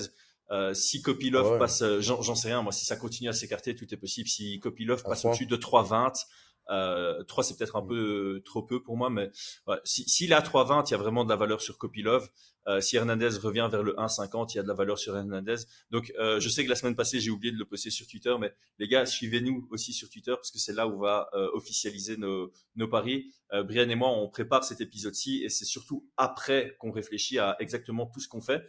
Euh, 0.53 0.73
si 0.75 1.03
Kopilov 1.03 1.53
Ouais. 1.55 1.59
passe, 1.59 1.83
euh, 1.83 2.01
j'en 2.01 2.37
sais 2.37 2.47
rien, 2.49 2.63
moi 2.63 2.71
si 2.71 2.85
ça 2.85 2.95
continue 2.95 3.29
à 3.29 3.33
s'écarter, 3.33 3.75
tout 3.75 3.93
est 3.93 3.97
possible. 3.97 4.29
Si 4.29 4.61
Kopilov 4.61 5.03
passe 5.03 5.25
au-dessus 5.25 5.47
de 5.47 5.57
3,20, 5.57 6.25
euh, 6.71 7.23
3 7.25 7.45
c'est 7.45 7.57
peut-être 7.57 7.77
un 7.77 7.83
Mm. 7.83 7.89
peu 7.89 8.43
trop 8.45 8.63
peu 8.63 8.83
pour 8.83 8.97
moi, 8.97 9.11
mais 9.11 9.31
ouais, 9.67 9.77
si- 9.85 10.25
est 10.25 10.33
à 10.33 10.43
3,20, 10.43 10.89
il 10.89 10.93
y 10.93 10.95
a 10.95 10.99
vraiment 10.99 11.25
de 11.25 11.29
la 11.31 11.37
valeur 11.37 11.61
sur 11.61 11.79
Kopilov. 11.79 12.29
Euh, 12.69 12.81
si 12.81 12.97
Hernandez 12.97 13.29
revient 13.41 13.69
vers 13.71 13.85
le 13.85 13.95
1,50, 13.99 14.53
il 14.55 14.57
y 14.57 14.61
a 14.61 14.65
de 14.65 14.69
la 14.69 14.75
valeur 14.75 14.99
sur 14.99 15.17
Hernandez. 15.17 15.55
Donc 15.93 16.13
euh, 16.19 16.41
je 16.41 16.49
sais 16.49 16.65
que 16.65 16.69
la 16.69 16.75
semaine 16.75 16.97
passée 16.97 17.21
j'ai 17.21 17.31
oublié 17.31 17.53
de 17.53 17.59
le 17.59 17.65
poster 17.65 17.91
sur 17.91 18.07
Twitter, 18.09 18.35
mais 18.41 18.53
les 18.81 18.89
gars, 18.89 19.07
suivez-nous 19.07 19.69
aussi 19.71 19.93
sur 19.93 20.11
Twitter 20.11 20.33
parce 20.35 20.51
que 20.51 20.59
c'est 20.59 20.73
là 20.73 20.89
où 20.89 20.95
on 20.97 20.99
va 21.01 21.29
euh, 21.35 21.49
officialiser 21.53 22.17
nos, 22.17 22.51
nos 22.75 22.89
paris. 22.89 23.31
Euh, 23.53 23.63
Brian 23.63 23.89
et 23.89 23.95
moi, 23.95 24.09
on 24.11 24.29
prépare 24.29 24.65
cet 24.65 24.81
épisode-ci 24.81 25.45
et 25.45 25.49
c'est 25.49 25.65
surtout 25.65 26.09
après 26.17 26.77
qu'on 26.81 26.91
réfléchit 26.91 27.39
à 27.39 27.55
exactement 27.61 28.07
tout 28.07 28.19
ce 28.19 28.27
qu'on 28.27 28.41
fait. 28.41 28.69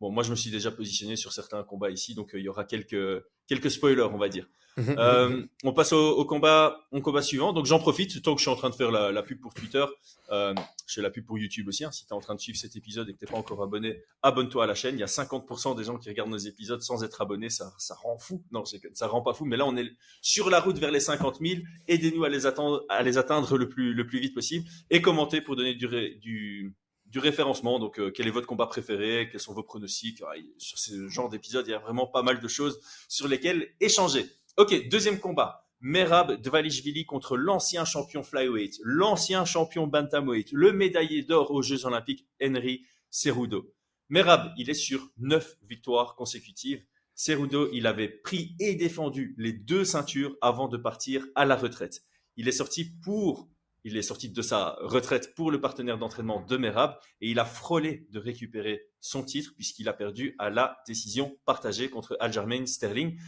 Bon, 0.00 0.10
moi, 0.10 0.22
je 0.24 0.30
me 0.30 0.36
suis 0.36 0.50
déjà 0.50 0.70
positionné 0.72 1.14
sur 1.16 1.32
certains 1.32 1.62
combats 1.62 1.90
ici, 1.90 2.14
donc 2.14 2.32
il 2.34 2.40
y 2.40 2.48
aura 2.48 2.64
quelques 2.64 3.24
quelques 3.46 3.70
spoilers, 3.70 4.02
on 4.12 4.18
va 4.18 4.28
dire. 4.28 4.48
Euh, 4.78 5.42
on 5.64 5.72
passe 5.72 5.92
au, 5.92 6.10
au 6.18 6.24
combat, 6.26 6.78
au 6.92 7.00
combat 7.00 7.22
suivant. 7.22 7.52
Donc 7.52 7.64
j'en 7.66 7.78
profite, 7.78 8.20
tant 8.22 8.34
que 8.34 8.40
je 8.40 8.44
suis 8.44 8.50
en 8.50 8.56
train 8.56 8.68
de 8.70 8.74
faire 8.74 8.90
la, 8.90 9.10
la 9.10 9.22
pub 9.22 9.40
pour 9.40 9.54
Twitter, 9.54 9.84
euh, 10.30 10.52
je 10.86 10.94
fais 10.94 11.02
la 11.02 11.10
pub 11.10 11.24
pour 11.24 11.38
YouTube 11.38 11.68
aussi. 11.68 11.84
hein. 11.84 11.90
Si 11.92 12.04
tu 12.06 12.10
es 12.10 12.12
en 12.12 12.20
train 12.20 12.34
de 12.34 12.40
suivre 12.40 12.58
cet 12.58 12.76
épisode 12.76 13.08
et 13.08 13.14
que 13.14 13.18
t'es 13.18 13.26
pas 13.26 13.38
encore 13.38 13.62
abonné, 13.62 14.02
abonne-toi 14.22 14.64
à 14.64 14.66
la 14.66 14.74
chaîne. 14.74 14.96
Il 14.96 15.00
y 15.00 15.02
a 15.02 15.06
50% 15.06 15.76
des 15.76 15.84
gens 15.84 15.96
qui 15.96 16.08
regardent 16.10 16.30
nos 16.30 16.36
épisodes 16.36 16.82
sans 16.82 17.04
être 17.04 17.22
abonnés. 17.22 17.48
Ça, 17.48 17.72
ça 17.78 17.94
rend 17.94 18.18
fou. 18.18 18.44
Non, 18.52 18.64
ça 18.94 19.06
rend 19.08 19.22
pas 19.22 19.32
fou. 19.32 19.44
Mais 19.46 19.56
là, 19.56 19.64
on 19.66 19.76
est 19.76 19.90
sur 20.20 20.50
la 20.50 20.60
route 20.60 20.78
vers 20.78 20.90
les 20.90 21.00
50 21.00 21.38
000. 21.40 21.62
Aidez-nous 21.88 22.24
à 22.24 22.28
les 22.28 22.44
atteindre, 22.46 22.84
à 22.88 23.02
les 23.02 23.16
atteindre 23.18 23.56
le 23.56 23.68
plus, 23.68 23.94
le 23.94 24.06
plus 24.06 24.20
vite 24.20 24.34
possible. 24.34 24.68
Et 24.90 25.00
commentez 25.00 25.40
pour 25.40 25.56
donner 25.56 25.74
du, 25.74 25.88
du, 26.20 26.74
du 27.06 27.18
référencement. 27.18 27.78
Donc, 27.78 27.98
euh, 27.98 28.10
quel 28.10 28.26
est 28.26 28.30
votre 28.30 28.46
combat 28.46 28.66
préféré? 28.66 29.28
Quels 29.32 29.40
sont 29.40 29.54
vos 29.54 29.62
pronostics? 29.62 30.22
Sur 30.58 30.78
ce 30.78 31.08
genre 31.08 31.30
d'épisode, 31.30 31.66
il 31.66 31.70
y 31.70 31.74
a 31.74 31.78
vraiment 31.78 32.06
pas 32.06 32.22
mal 32.22 32.40
de 32.40 32.48
choses 32.48 32.78
sur 33.08 33.26
lesquelles 33.26 33.68
échanger. 33.80 34.26
Ok, 34.58 34.88
deuxième 34.88 35.20
combat. 35.20 35.68
Merab 35.80 36.40
Dvalishvili 36.40 37.04
contre 37.04 37.36
l'ancien 37.36 37.84
champion 37.84 38.22
flyweight, 38.22 38.80
l'ancien 38.84 39.44
champion 39.44 39.86
bantamweight, 39.86 40.50
le 40.50 40.72
médaillé 40.72 41.22
d'or 41.22 41.50
aux 41.50 41.60
Jeux 41.60 41.84
Olympiques, 41.84 42.26
Henry 42.42 42.86
Cerudo. 43.10 43.74
Merab, 44.08 44.54
il 44.56 44.70
est 44.70 44.74
sur 44.74 45.10
neuf 45.18 45.58
victoires 45.68 46.14
consécutives. 46.14 46.82
Cerudo, 47.14 47.68
il 47.74 47.86
avait 47.86 48.08
pris 48.08 48.56
et 48.58 48.76
défendu 48.76 49.34
les 49.36 49.52
deux 49.52 49.84
ceintures 49.84 50.34
avant 50.40 50.68
de 50.68 50.78
partir 50.78 51.26
à 51.34 51.44
la 51.44 51.56
retraite. 51.56 52.02
Il 52.38 52.48
est 52.48 52.52
sorti 52.52 52.86
pour, 53.04 53.50
il 53.84 53.98
est 53.98 54.02
sorti 54.02 54.30
de 54.30 54.40
sa 54.40 54.78
retraite 54.80 55.34
pour 55.34 55.50
le 55.50 55.60
partenaire 55.60 55.98
d'entraînement 55.98 56.40
de 56.40 56.56
Merab 56.56 56.98
et 57.20 57.28
il 57.28 57.38
a 57.40 57.44
frôlé 57.44 58.06
de 58.08 58.18
récupérer 58.18 58.86
son 59.02 59.22
titre 59.22 59.52
puisqu'il 59.54 59.90
a 59.90 59.92
perdu 59.92 60.34
à 60.38 60.48
la 60.48 60.78
décision 60.86 61.38
partagée 61.44 61.90
contre 61.90 62.16
Aljamain 62.20 62.64
Sterling. 62.64 63.18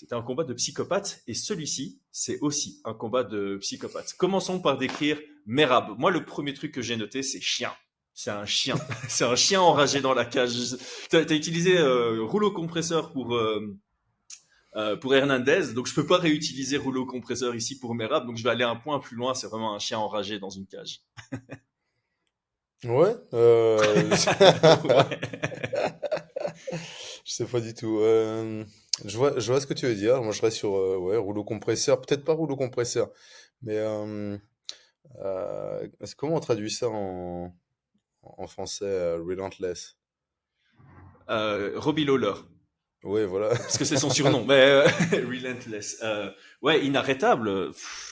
C'était 0.00 0.14
un 0.14 0.22
combat 0.22 0.44
de 0.44 0.54
psychopathe 0.54 1.20
et 1.26 1.34
celui-ci, 1.34 2.00
c'est 2.10 2.40
aussi 2.40 2.80
un 2.86 2.94
combat 2.94 3.22
de 3.22 3.58
psychopathe. 3.60 4.14
Commençons 4.16 4.58
par 4.58 4.78
décrire 4.78 5.20
Merab. 5.44 5.94
Moi, 5.98 6.10
le 6.10 6.24
premier 6.24 6.54
truc 6.54 6.72
que 6.72 6.80
j'ai 6.80 6.96
noté, 6.96 7.22
c'est 7.22 7.42
chien. 7.42 7.70
C'est 8.14 8.30
un 8.30 8.46
chien. 8.46 8.76
c'est 9.10 9.24
un 9.24 9.36
chien 9.36 9.60
enragé 9.60 10.00
dans 10.00 10.14
la 10.14 10.24
cage. 10.24 10.54
Tu 11.10 11.16
as, 11.16 11.30
utilisé 11.32 11.76
euh, 11.76 12.24
rouleau 12.24 12.50
compresseur 12.50 13.12
pour, 13.12 13.34
euh, 13.34 13.76
euh, 14.76 14.96
pour 14.96 15.14
Hernandez, 15.14 15.74
donc 15.74 15.86
je 15.86 15.92
peux 15.92 16.06
pas 16.06 16.16
réutiliser 16.16 16.78
rouleau 16.78 17.04
compresseur 17.04 17.54
ici 17.54 17.78
pour 17.78 17.94
Merab, 17.94 18.26
donc 18.26 18.38
je 18.38 18.42
vais 18.42 18.48
aller 18.48 18.64
un 18.64 18.76
point 18.76 19.00
plus 19.00 19.16
loin. 19.16 19.34
C'est 19.34 19.48
vraiment 19.48 19.74
un 19.74 19.78
chien 19.78 19.98
enragé 19.98 20.38
dans 20.38 20.48
une 20.48 20.66
cage. 20.66 21.02
Ouais. 22.84 23.16
Ouais. 23.34 25.20
Je 27.24 27.32
sais 27.32 27.44
pas 27.44 27.60
du 27.60 27.74
tout. 27.74 28.00
Je 29.04 29.16
vois, 29.16 29.38
je 29.38 29.50
vois 29.50 29.60
ce 29.60 29.66
que 29.66 29.74
tu 29.74 29.86
veux 29.86 29.94
dire. 29.94 30.22
Moi, 30.22 30.32
je 30.32 30.42
reste 30.42 30.56
sur 30.58 30.76
euh, 30.76 30.96
ouais, 30.96 31.16
rouleau 31.16 31.44
compresseur. 31.44 32.00
Peut-être 32.00 32.24
pas 32.24 32.32
rouleau 32.32 32.56
compresseur, 32.56 33.10
mais 33.62 33.76
euh, 33.76 34.36
euh, 35.20 35.88
comment 36.16 36.36
on 36.36 36.40
traduit 36.40 36.70
ça 36.70 36.88
en, 36.88 37.54
en 38.22 38.46
français 38.46 38.84
euh, 38.84 39.22
Relentless? 39.22 39.96
Euh, 41.28 41.72
Robbie 41.76 42.04
Lawler. 42.04 42.34
Ouais, 43.04 43.24
voilà. 43.24 43.48
parce 43.56 43.78
que 43.78 43.84
c'est 43.84 43.96
son 43.96 44.10
surnom. 44.10 44.44
Mais 44.48 44.82
Relentless. 45.12 45.98
Euh, 46.02 46.30
ouais, 46.62 46.84
inarrêtable. 46.84 47.68
Pff, 47.72 48.06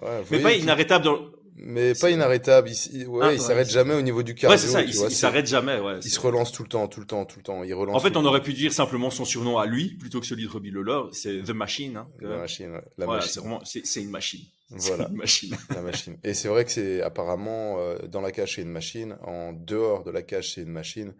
Ouais, 0.00 0.18
Mais 0.30 0.38
voyez 0.38 0.42
pas 0.42 0.52
inarrêtable 0.54 1.04
dans. 1.04 1.30
Mais 1.64 1.94
pas 1.94 2.10
inarrêtable. 2.10 2.70
Il, 2.92 3.06
ouais, 3.06 3.26
Ah, 3.26 3.32
il 3.32 3.40
s'arrête 3.40 3.70
jamais 3.70 3.94
au 3.94 4.02
niveau 4.02 4.22
du 4.22 4.34
cardio. 4.34 4.54
Ouais, 4.54 4.58
c'est 4.58 4.68
ça. 4.70 4.82
Il, 4.82 4.90
il 4.90 4.94
s'arrête 4.94 5.46
jamais. 5.46 5.78
Ouais. 5.80 5.98
Il 6.04 6.10
se 6.10 6.20
relance 6.20 6.52
tout 6.52 6.62
le 6.62 6.68
temps, 6.68 6.88
tout 6.88 7.00
le 7.00 7.06
temps, 7.06 7.24
tout 7.24 7.38
le 7.38 7.42
temps. 7.42 7.62
Il 7.64 7.72
relance. 7.74 7.96
En 7.96 8.00
fait, 8.00 8.16
on 8.16 8.24
aurait 8.24 8.42
pu 8.42 8.52
dire 8.52 8.72
simplement 8.72 9.10
son 9.10 9.24
surnom 9.24 9.58
à 9.58 9.66
lui 9.66 9.96
plutôt 9.96 10.20
que 10.20 10.26
celui 10.26 10.44
de 10.44 10.50
Robbie 10.50 10.70
Lawler. 10.70 11.08
C'est 11.12 11.42
The 11.42 11.50
Machine. 11.50 11.96
Hein, 11.96 12.08
machine, 12.20 12.72
la 12.98 13.04
voilà, 13.06 13.20
machine. 13.20 13.32
c'est 13.32 13.40
vraiment, 13.40 13.60
c'est 13.64 13.86
c'est 13.86 14.02
une 14.02 14.10
machine. 14.10 14.40
Voilà. 14.74 15.06
Une 15.10 15.16
machine. 15.16 15.54
La 15.68 15.82
machine. 15.82 16.16
Et 16.24 16.32
c'est 16.32 16.48
vrai 16.48 16.64
que 16.64 16.70
c'est 16.70 17.02
apparemment 17.02 17.76
euh, 17.78 17.98
dans 18.08 18.22
la 18.22 18.32
cage 18.32 18.54
c'est 18.54 18.62
une 18.62 18.70
machine, 18.70 19.18
en 19.22 19.52
dehors 19.52 20.02
de 20.02 20.10
la 20.10 20.22
cage 20.22 20.54
c'est 20.54 20.62
une 20.62 20.72
machine. 20.72 21.12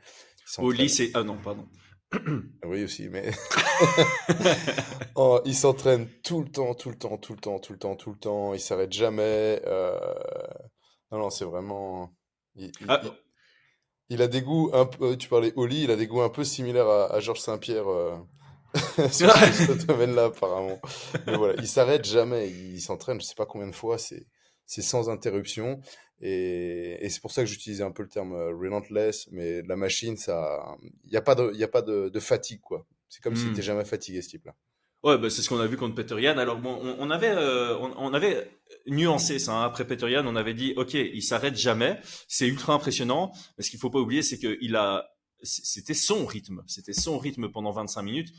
Au 0.58 0.70
lit, 0.70 0.88
c'est. 0.88 1.10
Ah 1.14 1.22
non, 1.22 1.36
pardon. 1.42 1.66
Oui 2.64 2.84
aussi, 2.84 3.08
mais 3.08 3.30
Oh, 5.14 5.40
il 5.44 5.54
s'entraîne 5.54 6.08
tout 6.22 6.42
le 6.42 6.48
temps, 6.50 6.74
tout 6.74 6.90
le 6.90 6.96
temps, 6.96 7.16
tout 7.18 7.32
le 7.34 7.38
temps, 7.40 7.58
tout 7.58 7.72
le 7.72 7.78
temps, 7.78 7.96
tout 7.96 8.10
le 8.12 8.18
temps. 8.18 8.54
Il 8.54 8.60
s'arrête 8.60 8.92
jamais. 8.92 9.60
euh, 9.66 9.98
Non, 11.10 11.18
non, 11.18 11.30
c'est 11.30 11.44
vraiment. 11.44 12.10
Il, 12.56 12.66
il- 12.80 12.86
Ah, 12.88 13.00
il- 13.04 13.12
il 14.10 14.22
a 14.22 14.28
des 14.28 14.42
goûts 14.42 14.70
un 14.74 14.86
peu. 14.86 15.16
Tu 15.16 15.28
parlais 15.28 15.52
Oli, 15.56 15.84
il 15.84 15.90
a 15.90 15.96
des 15.96 16.06
goûts 16.06 16.22
un 16.22 16.28
peu 16.30 16.44
similaires 16.44 16.88
à, 16.88 17.14
à 17.14 17.20
Georges 17.20 17.40
Saint-Pierre 17.40 17.88
euh, 17.90 18.16
sur 19.10 19.32
ce, 19.32 19.78
ce 19.80 19.86
domaine-là 19.86 20.26
apparemment. 20.26 20.80
Mais 21.26 21.36
voilà, 21.36 21.54
il 21.58 21.68
s'arrête 21.68 22.04
jamais. 22.06 22.48
Il 22.50 22.80
s'entraîne, 22.80 23.20
je 23.20 23.26
sais 23.26 23.34
pas 23.34 23.46
combien 23.46 23.68
de 23.68 23.74
fois. 23.74 23.98
C'est 23.98 24.26
c'est 24.66 24.82
sans 24.82 25.10
interruption. 25.10 25.80
Et, 26.20 27.04
et 27.04 27.08
c'est 27.10 27.20
pour 27.20 27.32
ça 27.32 27.42
que 27.42 27.48
j'utilisais 27.48 27.82
un 27.82 27.90
peu 27.90 28.02
le 28.04 28.08
terme 28.08 28.32
euh, 28.34 28.50
relentless, 28.54 29.28
mais 29.32 29.62
la 29.62 29.76
machine, 29.76 30.16
ça, 30.16 30.76
il 31.04 31.10
n'y 31.10 31.16
a 31.16 31.22
pas 31.22 31.34
de, 31.34 31.52
y 31.54 31.64
a 31.64 31.68
pas 31.68 31.82
de, 31.82 32.08
de 32.08 32.20
fatigue, 32.20 32.60
quoi. 32.60 32.86
C'est 33.08 33.22
comme 33.22 33.34
s'il 33.36 33.48
Hmm. 33.48 33.50
n'était 33.50 33.62
jamais 33.62 33.84
fatigué, 33.84 34.22
ce 34.22 34.28
type-là. 34.28 34.54
Ouais, 35.02 35.18
bah, 35.18 35.28
c'est 35.30 35.42
ce 35.42 35.48
qu'on 35.48 35.58
a 35.58 35.66
vu 35.66 35.76
contre 35.76 35.96
Peter 35.96 36.14
Yan. 36.22 36.38
Alors 36.38 36.58
bon, 36.60 36.78
on, 36.80 36.96
on 37.00 37.10
avait, 37.10 37.30
euh, 37.32 37.76
on, 37.78 37.92
on 37.96 38.14
avait 38.14 38.48
nuancé 38.86 39.40
ça. 39.40 39.52
hein. 39.52 39.64
Après 39.64 39.84
Peter 39.84 40.08
Yan, 40.08 40.24
on 40.28 40.36
avait 40.36 40.54
dit, 40.54 40.74
ok, 40.76 40.94
il 40.94 41.22
s'arrête 41.22 41.56
jamais. 41.56 41.98
C'est 42.28 42.46
ultra 42.46 42.72
impressionnant. 42.74 43.32
Mais 43.58 43.64
ce 43.64 43.70
qu'il 43.70 43.80
faut 43.80 43.90
pas 43.90 43.98
oublier, 43.98 44.22
c'est 44.22 44.38
que 44.38 44.56
il 44.60 44.76
a, 44.76 45.10
c'était 45.42 45.94
son 45.94 46.24
rythme. 46.24 46.62
C'était 46.68 46.92
son 46.92 47.18
rythme 47.18 47.50
pendant 47.50 47.72
25 47.72 48.02
minutes. 48.02 48.32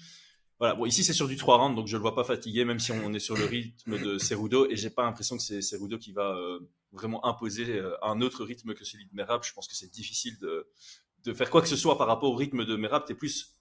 Voilà. 0.63 0.75
Bon, 0.75 0.85
ici 0.85 1.03
c'est 1.03 1.11
sur 1.11 1.27
du 1.27 1.35
3 1.35 1.57
rounds, 1.57 1.75
donc 1.75 1.87
je 1.87 1.97
le 1.97 2.01
vois 2.01 2.15
pas 2.15 2.23
fatigué, 2.23 2.63
même 2.63 2.79
si 2.79 2.93
on 2.93 3.13
est 3.13 3.19
sur 3.19 3.35
le 3.35 3.43
rythme 3.43 3.99
de 3.99 4.17
Cerudo. 4.17 4.65
Et 4.69 4.77
j'ai 4.77 4.89
pas 4.89 5.03
l'impression 5.03 5.35
que 5.35 5.43
c'est 5.43 5.61
Cerudo 5.61 5.97
qui 5.97 6.13
va 6.13 6.37
euh, 6.37 6.57
vraiment 6.93 7.25
imposer 7.25 7.69
euh, 7.69 7.97
un 8.01 8.21
autre 8.21 8.45
rythme 8.45 8.73
que 8.73 8.85
celui 8.85 9.03
de 9.03 9.09
Merab. 9.11 9.43
Je 9.43 9.51
pense 9.51 9.67
que 9.67 9.75
c'est 9.75 9.91
difficile 9.91 10.37
de, 10.39 11.33
faire 11.33 11.49
quoi 11.49 11.61
que 11.61 11.67
ce 11.67 11.75
soit 11.75 11.97
par 11.97 12.07
rapport 12.07 12.31
au 12.31 12.35
rythme 12.35 12.63
de 12.63 12.77
Merab. 12.77 13.03
T'es 13.03 13.13
plus, 13.13 13.57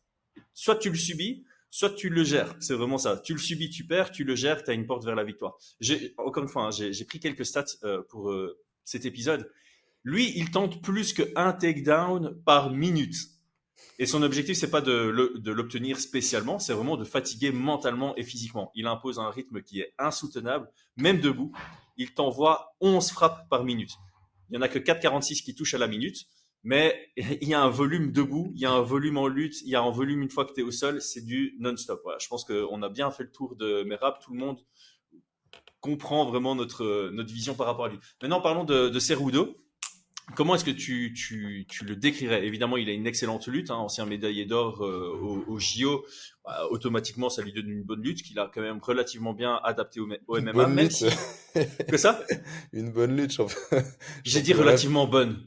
soit 0.55 0.77
tu 0.77 0.91
le 0.91 0.95
subis, 0.95 1.45
soit 1.73 1.91
tu 1.91 2.09
le 2.09 2.23
gères. 2.23 2.55
C'est 2.61 2.75
vraiment 2.75 2.99
ça. 2.99 3.17
Tu 3.17 3.33
le 3.33 3.41
subis, 3.41 3.69
tu 3.69 3.85
perds, 3.85 4.13
tu 4.13 4.23
le 4.23 4.37
gères, 4.37 4.63
tu 4.63 4.71
as 4.71 4.75
une 4.75 4.87
porte 4.87 5.05
vers 5.05 5.17
la 5.17 5.25
victoire. 5.25 5.59
Encore 6.19 6.45
une 6.45 6.49
fois, 6.49 6.67
hein, 6.67 6.71
j'ai, 6.71 7.05
pris 7.05 7.19
quelques 7.19 7.45
stats 7.45 7.65
euh, 7.83 8.03
pour 8.11 8.33
cet 8.85 9.07
épisode. 9.07 9.51
Lui, 10.05 10.33
il 10.39 10.53
tente 10.53 10.81
plus 10.81 11.15
que 11.15 11.25
un 11.35 11.53
takedown 11.53 12.41
par 12.45 12.71
minute. 12.71 13.17
Et 13.99 14.07
son 14.07 14.23
objectif, 14.23 14.57
c'est 14.57 14.71
pas 14.71 14.81
de, 14.81 14.93
l'obtenir 15.51 15.99
spécialement, 16.01 16.59
c'est 16.59 16.73
vraiment 16.73 16.97
de 16.97 17.05
fatiguer 17.05 17.53
mentalement 17.53 18.17
et 18.17 18.23
physiquement. 18.23 18.71
Il 18.75 18.87
impose 18.87 19.19
un 19.19 19.31
rythme 19.31 19.63
qui 19.63 19.81
est 19.81 19.95
insoutenable, 19.99 20.69
même 20.97 21.21
debout. 21.21 21.53
Il 21.97 22.15
t'envoie 22.15 22.75
11 22.81 23.11
frappes 23.11 23.49
par 23.49 23.65
minute. 23.65 23.93
Il 24.51 24.57
y 24.57 24.59
en 24.59 24.63
a 24.63 24.69
que 24.69 24.79
4,46 24.79 25.43
qui 25.45 25.55
touchent 25.55 25.75
à 25.75 25.79
la 25.79 25.89
minute, 25.89 26.27
mais 26.65 27.11
il 27.17 27.49
y 27.49 27.55
a 27.55 27.63
un 27.63 27.69
volume 27.69 28.13
debout, 28.13 28.51
il 28.55 28.61
y 28.61 28.67
a 28.67 28.73
un 28.73 28.83
volume 28.83 29.19
en 29.19 29.29
lutte, 29.29 29.61
il 29.63 29.69
y 29.69 29.77
a 29.77 29.83
un 29.83 29.91
volume 29.91 30.23
une 30.23 30.31
fois 30.31 30.45
que 30.47 30.53
tu 30.53 30.61
es 30.61 30.65
au 30.65 30.71
sol, 30.71 31.01
c'est 31.01 31.25
du 31.25 31.57
non-stop. 31.59 32.03
Je 32.19 32.29
pense 32.29 32.45
qu'on 32.45 32.83
a 32.83 32.89
bien 32.89 33.11
fait 33.11 33.25
le 33.25 33.31
tour 33.31 33.57
de 33.57 33.83
Merab, 33.85 34.17
tout 34.21 34.33
le 34.33 34.39
monde 34.39 34.59
comprend 35.81 36.25
vraiment 36.25 36.55
notre, 36.55 37.11
vision 37.25 37.55
par 37.55 37.67
rapport 37.67 37.87
à 37.87 37.89
lui. 37.89 37.99
Maintenant, 38.23 38.41
parlons 38.41 38.65
de, 38.65 38.89
de. 38.89 38.99
Comment 40.37 40.55
est-ce 40.55 40.65
que 40.65 40.71
tu, 40.71 41.13
tu, 41.15 41.67
tu 41.69 41.85
le 41.85 41.95
décrirais? 41.97 42.47
Évidemment, 42.47 42.77
il 42.77 42.89
a 42.89 42.93
une 42.93 43.07
excellente 43.07 43.47
lutte, 43.49 43.71
hein, 43.71 43.75
ancien 43.77 44.07
médaillé 44.07 44.47
d'or 44.47 44.83
euh, 44.85 45.11
au, 45.21 45.45
au 45.47 45.59
JO. 45.59 46.05
Bah, 46.45 46.67
automatiquement, 46.71 47.29
ça 47.29 47.43
lui 47.43 47.53
donne 47.53 47.69
une 47.69 47.83
bonne 47.83 48.03
lutte 48.03 48.23
qu'il 48.23 48.39
a 48.39 48.51
quand 48.53 48.63
même 48.63 48.79
relativement 48.81 49.33
bien 49.35 49.61
adapté 49.65 50.01
au, 50.01 50.09
au 50.29 50.37
Une 50.39 50.45
MMA. 50.45 50.53
bonne 50.53 50.75
même 50.75 50.85
lutte. 50.85 50.93
si- 50.93 51.07
Que 51.89 51.97
ça? 51.97 52.25
Une 52.73 52.91
bonne 52.93 53.17
lutte, 53.17 53.33
champion, 53.33 53.59
J'ai 54.25 54.41
dit 54.41 54.55
relativement 54.55 55.07
bonne. 55.07 55.45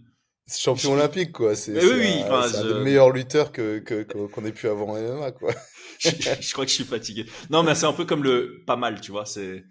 champion 0.47 0.93
olympique, 0.93 1.31
quoi. 1.31 1.55
C'est 1.55 1.73
oui, 1.83 2.21
un, 2.21 2.25
enfin, 2.27 2.41
un 2.59 2.63
je- 2.63 2.73
des 2.73 2.79
meilleurs 2.83 3.09
lutteurs 3.11 3.51
que, 3.51 3.79
qu'on 4.27 4.45
ait 4.45 4.51
pu 4.51 4.67
avoir 4.67 4.89
en 4.89 4.97
MMA, 5.01 5.31
quoi. 5.31 5.51
je, 5.99 6.09
je 6.41 6.51
crois 6.53 6.65
que 6.65 6.69
je 6.71 6.75
suis 6.75 6.83
fatigué. 6.83 7.25
Non, 7.49 7.63
mais 7.63 7.73
c'est 7.75 7.87
un 7.87 7.93
peu 7.93 8.05
comme 8.05 8.23
le 8.23 8.61
pas 8.67 8.75
mal, 8.75 9.01
tu 9.01 9.11
vois. 9.11 9.25
C'est 9.25 9.63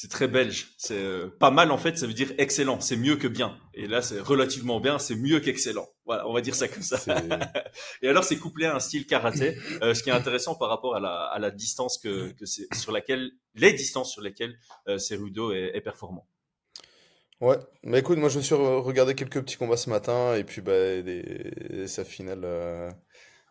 c'est 0.00 0.08
très 0.08 0.28
belge. 0.28 0.74
C'est 0.76 0.96
euh, 0.96 1.26
pas 1.40 1.50
mal 1.50 1.72
en 1.72 1.76
fait, 1.76 1.98
ça 1.98 2.06
veut 2.06 2.12
dire 2.12 2.32
excellent. 2.38 2.78
C'est 2.78 2.96
mieux 2.96 3.16
que 3.16 3.26
bien. 3.26 3.58
Et 3.74 3.88
là, 3.88 4.00
c'est 4.00 4.20
relativement 4.20 4.78
bien. 4.78 5.00
C'est 5.00 5.16
mieux 5.16 5.40
qu'excellent. 5.40 5.88
Voilà, 6.06 6.28
on 6.28 6.32
va 6.32 6.40
dire 6.40 6.54
ça 6.54 6.68
comme 6.68 6.84
ça. 6.84 7.00
Et 8.02 8.08
alors, 8.08 8.22
c'est 8.22 8.36
couplé 8.36 8.66
à 8.66 8.76
un 8.76 8.78
style 8.78 9.06
karaté, 9.06 9.58
euh, 9.82 9.94
ce 9.94 10.04
qui 10.04 10.10
est 10.10 10.12
intéressant 10.12 10.54
par 10.54 10.68
rapport 10.68 10.94
à 10.94 11.00
la, 11.00 11.24
à 11.24 11.40
la 11.40 11.50
distance 11.50 11.98
que, 11.98 12.30
que 12.30 12.46
c'est 12.46 12.72
sur 12.76 12.92
laquelle 12.92 13.32
les 13.56 13.72
distances 13.72 14.12
sur 14.12 14.22
lesquelles 14.22 14.56
euh, 14.86 14.98
Cerudo 14.98 15.50
est, 15.50 15.72
est 15.74 15.80
performant. 15.80 16.28
Ouais, 17.40 17.56
bah 17.82 17.98
écoute, 17.98 18.18
moi 18.18 18.28
je 18.28 18.38
me 18.38 18.42
suis 18.44 18.54
re- 18.54 18.80
regardé 18.80 19.16
quelques 19.16 19.40
petits 19.40 19.56
combats 19.56 19.76
ce 19.76 19.90
matin 19.90 20.36
et 20.36 20.44
puis 20.44 20.60
bah, 20.60 21.02
des, 21.02 21.86
sa 21.88 22.04
finale 22.04 22.42
euh, 22.44 22.88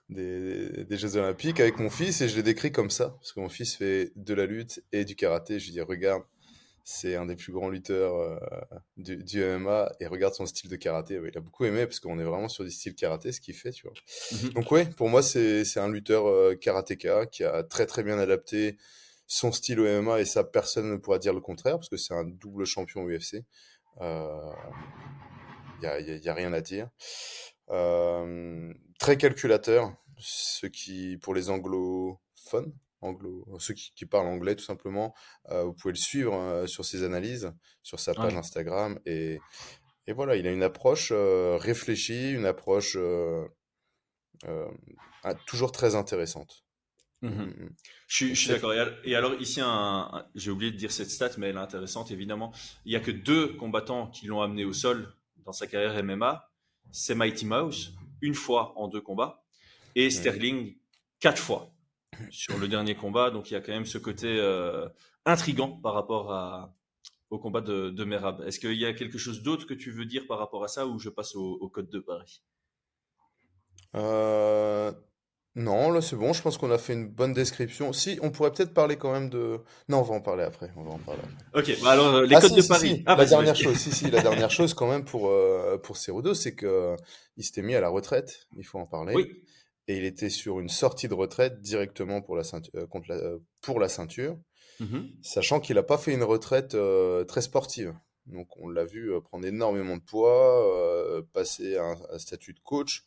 des, 0.09 0.85
des 0.85 0.97
Jeux 0.97 1.17
Olympiques 1.17 1.59
avec 1.59 1.77
mon 1.79 1.89
fils 1.89 2.21
et 2.21 2.29
je 2.29 2.35
l'ai 2.37 2.43
décrit 2.43 2.71
comme 2.71 2.89
ça 2.89 3.09
parce 3.19 3.33
que 3.33 3.39
mon 3.41 3.49
fils 3.49 3.75
fait 3.75 4.11
de 4.15 4.33
la 4.33 4.45
lutte 4.45 4.81
et 4.93 5.03
du 5.03 5.15
karaté. 5.15 5.59
Je 5.59 5.65
lui 5.65 5.71
dis, 5.73 5.81
regarde, 5.81 6.23
c'est 6.89 7.15
un 7.17 7.25
des 7.25 7.35
plus 7.35 7.51
grands 7.51 7.67
lutteurs 7.67 8.15
euh, 8.15 8.39
du, 8.95 9.17
du 9.21 9.43
MMA 9.43 9.91
et 9.99 10.07
regarde 10.07 10.33
son 10.33 10.45
style 10.45 10.69
de 10.69 10.77
karaté. 10.77 11.19
Ouais, 11.19 11.27
Il 11.33 11.37
a 11.37 11.41
beaucoup 11.41 11.65
aimé 11.65 11.85
parce 11.85 11.99
qu'on 11.99 12.17
est 12.17 12.23
vraiment 12.23 12.47
sur 12.47 12.63
du 12.63 12.71
style 12.71 12.95
karaté, 12.95 13.33
ce 13.33 13.41
qu'il 13.41 13.55
fait, 13.55 13.71
tu 13.71 13.83
vois. 13.85 13.93
Mhm. 14.31 14.49
Donc 14.53 14.71
ouais, 14.71 14.85
pour 14.85 15.09
moi 15.09 15.21
c'est 15.21 15.65
un 15.77 15.89
lutteur 15.89 16.27
euh, 16.29 16.55
karatéka 16.55 17.25
qui 17.25 17.43
a 17.43 17.63
très 17.63 17.87
très 17.87 18.03
bien 18.03 18.17
adapté 18.17 18.77
son 19.25 19.51
style 19.51 19.81
au 19.81 19.85
MMA 19.85 20.21
et 20.21 20.25
ça 20.25 20.45
personne 20.45 20.89
ne 20.89 20.95
pourra 20.95 21.19
dire 21.19 21.33
le 21.33 21.41
contraire 21.41 21.75
parce 21.75 21.89
que 21.89 21.97
c'est 21.97 22.13
un 22.13 22.23
double 22.23 22.63
champion 22.65 23.05
UFC. 23.05 23.43
Il 23.99 24.05
y 25.83 25.85
a, 25.87 25.99
y 25.99 26.11
a- 26.11 26.15
y 26.15 26.29
a 26.29 26.33
rien 26.33 26.53
à 26.53 26.61
dire. 26.61 26.89
Euh, 27.69 28.73
très 28.97 29.17
calculateur, 29.17 29.93
ce 30.17 30.67
qui 30.67 31.17
pour 31.17 31.33
les 31.35 31.49
anglophones, 31.49 32.71
anglo, 33.01 33.45
ceux 33.59 33.73
qui, 33.73 33.91
qui 33.95 34.05
parlent 34.05 34.27
anglais 34.27 34.55
tout 34.55 34.63
simplement, 34.63 35.13
euh, 35.49 35.63
vous 35.63 35.73
pouvez 35.73 35.93
le 35.93 35.97
suivre 35.99 36.33
euh, 36.35 36.67
sur 36.67 36.83
ses 36.85 37.03
analyses, 37.03 37.51
sur 37.83 37.99
sa 37.99 38.13
page 38.13 38.33
Ouais. 38.33 38.39
Instagram 38.39 38.99
et 39.05 39.39
et 40.09 40.13
voilà, 40.13 40.35
il 40.37 40.47
a 40.47 40.51
une 40.51 40.63
approche 40.63 41.09
euh, 41.13 41.57
réfléchie, 41.57 42.31
une 42.31 42.45
approche 42.45 42.95
euh, 42.95 43.45
euh, 44.45 44.67
toujours 45.45 45.71
très 45.71 45.95
intéressante. 45.95 46.63
Mhm. 47.21 47.31
Mm, 47.45 47.69
Je 48.07 48.15
suis, 48.15 48.35
je 48.35 48.39
suis 48.39 48.49
d'accord. 48.49 48.73
Et 48.73 48.79
al- 48.79 48.97
Et 49.03 49.15
alors 49.15 49.33
ici, 49.41 49.59
un, 49.59 49.67
un- 49.67 50.25
j'ai 50.35 50.51
oublié 50.51 50.71
de 50.71 50.77
dire 50.77 50.91
cette 50.91 51.09
stat, 51.09 51.31
mais 51.37 51.49
elle 51.49 51.55
est 51.55 51.59
intéressante 51.59 52.11
évidemment. 52.11 52.53
Il 52.85 52.93
y 52.93 52.95
a 52.95 52.99
que 52.99 53.11
deux 53.11 53.53
combattants 53.57 54.07
qui 54.07 54.27
l'ont 54.27 54.41
amené 54.41 54.65
au 54.65 54.73
sol 54.73 55.13
dans 55.37 55.51
sa 55.51 55.67
carrière 55.67 56.01
MMA. 56.03 56.49
C'est 56.91 57.15
Mighty 57.15 57.45
Mouse 57.45 57.93
une 58.21 58.33
fois 58.35 58.73
en 58.77 58.87
deux 58.87 59.01
combats 59.01 59.43
et 59.95 60.09
Sterling 60.09 60.77
quatre 61.19 61.41
fois 61.41 61.73
sur 62.29 62.57
le 62.57 62.67
dernier 62.67 62.95
combat. 62.95 63.31
Donc 63.31 63.49
il 63.51 63.53
y 63.53 63.57
a 63.57 63.61
quand 63.61 63.71
même 63.73 63.85
ce 63.85 63.97
côté 63.97 64.27
euh, 64.39 64.87
intrigant 65.25 65.69
par 65.71 65.93
rapport 65.93 66.31
à, 66.33 66.73
au 67.29 67.39
combat 67.39 67.61
de, 67.61 67.89
de 67.89 68.03
Merab. 68.03 68.41
Est-ce 68.45 68.59
qu'il 68.59 68.73
y 68.73 68.85
a 68.85 68.93
quelque 68.93 69.17
chose 69.17 69.41
d'autre 69.43 69.65
que 69.65 69.73
tu 69.73 69.91
veux 69.91 70.05
dire 70.05 70.27
par 70.27 70.39
rapport 70.39 70.63
à 70.63 70.67
ça 70.67 70.87
ou 70.87 70.99
je 70.99 71.09
passe 71.09 71.35
au, 71.35 71.57
au 71.61 71.69
code 71.69 71.89
de 71.89 71.99
Paris? 71.99 72.41
Euh, 73.95 74.91
non, 75.55 75.89
là 75.91 76.01
c'est 76.01 76.15
bon, 76.15 76.33
je 76.33 76.41
pense 76.43 76.57
qu'on 76.57 76.69
a 76.69 76.77
fait 76.77 76.93
une 76.93 77.07
bonne 77.07 77.33
description. 77.33 77.91
Si, 77.91 78.19
on 78.21 78.29
pourrait 78.29 78.51
peut-être 78.51 78.73
parler 78.73 78.95
quand 78.95 79.11
même 79.11 79.29
de... 79.29 79.59
Non, 79.89 79.99
on 79.99 80.03
va 80.03 80.13
en 80.15 80.21
parler 80.21 80.43
après. 80.43 80.71
On 80.75 80.83
va 80.83 80.91
en 80.91 80.99
parler 80.99 81.21
après. 81.23 81.73
Ok, 81.73 81.81
bah 81.81 81.91
alors 81.91 82.21
les 82.21 82.35
Ah, 82.35 82.41
codes 82.41 82.51
si, 82.51 82.55
de 82.57 82.61
si, 82.61 82.67
Paris. 82.67 82.89
si, 82.97 83.03
Ah, 83.07 83.15
la 83.15 83.25
dernière 83.25 83.55
chose, 83.55 83.75
si, 83.75 83.91
si, 83.91 84.11
la 84.11 84.21
dernière 84.21 84.51
chose 84.57 84.73
quand 84.75 84.87
même 84.87 85.03
pour, 85.03 85.29
euh, 85.29 85.77
pour 85.79 85.97
Cerudo, 85.97 86.35
c'est 86.35 86.53
que 86.53 86.65
euh, 86.67 86.95
s'était 87.39 87.63
mis 87.63 87.73
à 87.73 87.81
la 87.81 87.89
retraite, 87.89 88.47
il 88.55 88.63
faut 88.65 88.77
en 88.77 88.85
parler. 88.85 89.15
Oui. 89.15 89.41
Et 89.87 89.97
il 89.97 90.03
était 90.05 90.29
sur 90.29 90.59
une 90.59 90.69
sortie 90.69 91.07
de 91.07 91.13
retraite 91.13 91.61
directement 91.61 92.21
pour 92.21 92.35
la 92.35 92.43
ceinture, 92.43 92.71
euh, 92.75 92.87
contre 92.87 93.07
la, 93.09 93.15
euh, 93.15 93.39
pour 93.61 93.79
la 93.79 93.87
ceinture, 93.89 94.37
Mhm. 94.79 95.09
sachant 95.23 95.59
qu'il 95.59 95.75
n'a 95.75 95.83
pas 95.83 95.97
fait 95.97 96.13
une 96.13 96.23
retraite 96.23 96.75
euh, 96.75 97.23
très 97.23 97.41
sportive. 97.41 97.95
Donc 98.25 98.49
on 98.57 98.67
l'a 98.67 98.83
vu 98.85 99.11
prendre 99.21 99.45
énormément 99.45 99.95
de 99.97 100.01
poids, 100.03 100.67
euh, 100.67 101.21
passer 101.33 101.77
à 101.77 101.95
un, 102.11 102.19
statut 102.19 102.53
de 102.53 102.59
coach. 102.59 103.05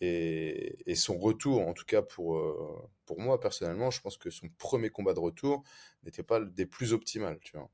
Et, 0.00 0.76
et 0.88 0.94
son 0.94 1.18
retour, 1.18 1.66
en 1.66 1.72
tout 1.72 1.84
cas 1.84 2.02
pour, 2.02 2.36
euh, 2.36 2.88
pour 3.04 3.18
moi 3.18 3.40
personnellement, 3.40 3.90
je 3.90 4.00
pense 4.00 4.16
que 4.16 4.30
son 4.30 4.48
premier 4.58 4.90
combat 4.90 5.12
de 5.12 5.18
retour 5.18 5.64
n'était 6.04 6.22
pas 6.22 6.38
des 6.40 6.66
plus 6.66 6.92
optimales, 6.92 7.40
tu 7.42 7.56
vois. 7.56 7.68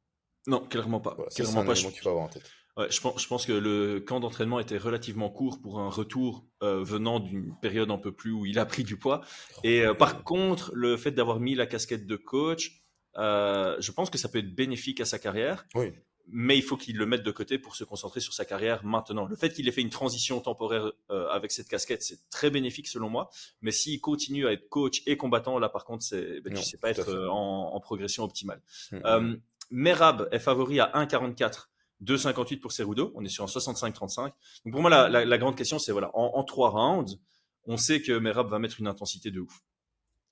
Non, 0.47 0.67
clairement 0.67 1.01
pas. 1.01 1.15
Voilà, 1.17 1.31
clairement 1.31 1.65
pas. 1.67 1.75
Je- 1.75 1.87
qu'il 1.89 2.01
faut 2.01 2.09
avoir 2.09 2.25
en 2.25 2.29
tête. 2.29 2.51
Ouais, 2.77 2.91
je 2.91 3.01
pense, 3.01 3.23
je 3.23 3.29
pense 3.29 3.47
que 3.47 3.53
le 3.53 4.01
camp 4.01 4.19
d'entraînement 4.19 4.59
était 4.59 4.79
relativement 4.79 5.31
court 5.31 5.61
pour 5.61 5.79
un 5.79 5.89
retour 5.89 6.45
euh, 6.63 6.83
venant 6.83 7.21
d'une 7.21 7.55
période 7.61 7.91
un 7.91 7.99
peu 7.99 8.11
plus 8.13 8.33
où 8.33 8.47
il 8.47 8.59
a 8.59 8.67
pris 8.67 8.83
du 8.83 8.97
poids. 8.97 9.21
Et 9.63 9.83
euh, 9.87 9.95
par 9.95 10.25
contre, 10.25 10.73
le 10.75 10.97
fait 10.97 11.13
d'avoir 11.13 11.39
mis 11.39 11.55
la 11.55 11.67
casquette 11.67 12.07
de 12.07 12.17
coach, 12.17 12.83
euh, 13.17 13.77
je 13.79 13.93
pense 13.93 14.11
que 14.11 14.19
ça 14.19 14.29
peut 14.29 14.39
être 14.39 14.55
bénéfique 14.55 15.01
à 15.01 15.05
sa 15.05 15.21
carrière, 15.21 15.67
Oui. 15.77 15.93
mais 16.27 16.57
il 16.59 16.63
faut 16.63 16.77
qu'il 16.77 16.97
le 16.97 17.07
mette 17.07 17.23
de 17.23 17.31
côté 17.31 17.59
pour 17.59 17.77
se 17.77 17.85
concentrer 17.85 18.19
sur 18.19 18.33
sa 18.35 18.45
carrière 18.45 18.85
maintenant. 18.85 19.27
Le 19.27 19.37
fait 19.37 19.53
qu'il 19.53 19.69
ait 19.69 19.73
fait 19.73 19.83
une 19.83 19.91
transition 19.91 20.41
temporaire 20.41 20.91
euh, 21.13 21.29
avec 21.29 21.53
cette 21.53 21.69
casquette, 21.69 22.03
c'est 22.03 22.29
très 22.29 22.51
bénéfique 22.51 22.89
selon 22.89 23.09
moi. 23.09 23.31
Mais 23.63 23.71
s'il 23.71 24.01
continue 24.01 24.49
à 24.49 24.53
être 24.53 24.69
coach 24.69 25.01
et 25.07 25.17
combattant, 25.17 25.61
là 25.61 25.69
par 25.69 25.85
contre, 25.85 26.03
c'est, 26.03 26.41
ben, 26.41 26.53
Non, 26.53 26.61
tu 26.61 26.67
sais 26.67 26.79
pas 26.79 26.91
être 26.91 27.09
euh, 27.09 27.29
en, 27.29 27.71
en 27.73 27.79
progression 27.79 28.25
optimale. 28.25 28.61
Mm, 28.91 28.97
mm. 28.97 29.03
Euh, 29.05 29.37
Merab 29.71 30.29
est 30.33 30.41
favori 30.41 30.81
à 30.81 30.91
1,44. 30.95 31.69
2,58 32.05 32.61
pour 32.61 32.73
Cerudo. 32.73 33.13
On 33.15 33.25
est 33.25 33.29
sur 33.29 33.45
un 33.45 33.49
65-35. 33.49 34.33
Donc 34.65 34.73
pour 34.73 34.81
moi, 34.81 35.09
la, 35.09 35.39
grande 35.39 35.57
question, 35.57 35.79
c'est 35.79 35.93
voilà, 35.93 36.11
en, 36.15 36.43
trois 36.45 36.71
rounds, 36.71 37.19
on 37.67 37.77
sait 37.77 38.03
que 38.03 38.13
Merab 38.13 38.49
va 38.49 38.59
mettre 38.59 38.81
une 38.81 38.87
intensité 38.87 39.31
de 39.31 39.41
ouf. 39.41 39.63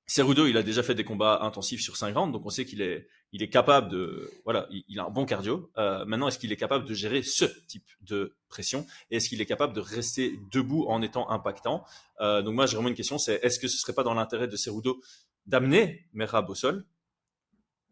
Cerudo, 0.06 0.46
il 0.46 0.56
a 0.56 0.62
déjà 0.62 0.82
fait 0.82 0.94
des 0.94 1.04
combats 1.04 1.40
intensifs 1.42 1.80
sur 1.80 1.96
5 1.96 2.14
rounds, 2.14 2.32
donc 2.32 2.44
on 2.44 2.50
sait 2.50 2.64
qu'il 2.64 2.82
est, 2.82 3.06
il 3.32 3.42
est 3.42 3.48
capable 3.48 3.88
de, 3.88 4.30
voilà, 4.44 4.66
il, 4.70 4.84
il 4.88 4.98
a 4.98 5.04
un 5.04 5.10
bon 5.10 5.24
cardio. 5.24 5.70
Euh, 5.78 6.04
maintenant, 6.04 6.28
est-ce 6.28 6.38
qu'il 6.38 6.52
est 6.52 6.56
capable 6.56 6.84
de 6.84 6.92
gérer 6.92 7.22
ce 7.22 7.44
type 7.66 7.88
de 8.00 8.36
pression? 8.48 8.84
Et 9.10 9.16
est-ce 9.16 9.28
qu'il 9.28 9.40
est 9.40 9.46
capable 9.46 9.72
de 9.72 9.80
rester 9.80 10.38
debout 10.50 10.84
en 10.88 11.02
étant 11.02 11.30
impactant? 11.30 11.84
Euh, 12.20 12.42
Donc 12.42 12.54
moi, 12.54 12.66
j'ai 12.66 12.74
vraiment 12.74 12.88
une 12.90 12.96
question, 12.96 13.16
c'est 13.16 13.38
est-ce 13.42 13.58
que 13.58 13.68
ce 13.68 13.78
serait 13.78 13.94
pas 13.94 14.02
dans 14.02 14.14
l'intérêt 14.14 14.48
de 14.48 14.56
Cerudo 14.56 15.00
d'amener 15.46 16.08
Merab 16.12 16.50
au 16.50 16.54
sol? 16.54 16.84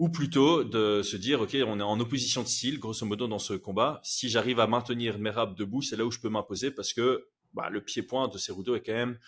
Ou 0.00 0.08
plutôt 0.08 0.64
de 0.64 1.02
se 1.02 1.18
dire, 1.18 1.42
OK, 1.42 1.54
on 1.66 1.78
est 1.78 1.82
en 1.82 2.00
opposition 2.00 2.42
de 2.42 2.48
style, 2.48 2.80
grosso 2.80 3.04
modo, 3.04 3.28
dans 3.28 3.38
ce 3.38 3.52
combat. 3.52 4.00
Si 4.02 4.30
j'arrive 4.30 4.58
à 4.58 4.66
maintenir 4.66 5.18
Merab 5.18 5.54
debout, 5.54 5.82
c'est 5.82 5.94
là 5.94 6.06
où 6.06 6.10
je 6.10 6.18
peux 6.18 6.30
m'imposer 6.30 6.70
parce 6.70 6.94
que 6.94 7.28
bah, 7.52 7.68
le 7.68 7.82
pied-point 7.82 8.28
de 8.28 8.38
Cerudo 8.38 8.74
est 8.74 8.80
quand 8.80 8.94
même 8.94 9.18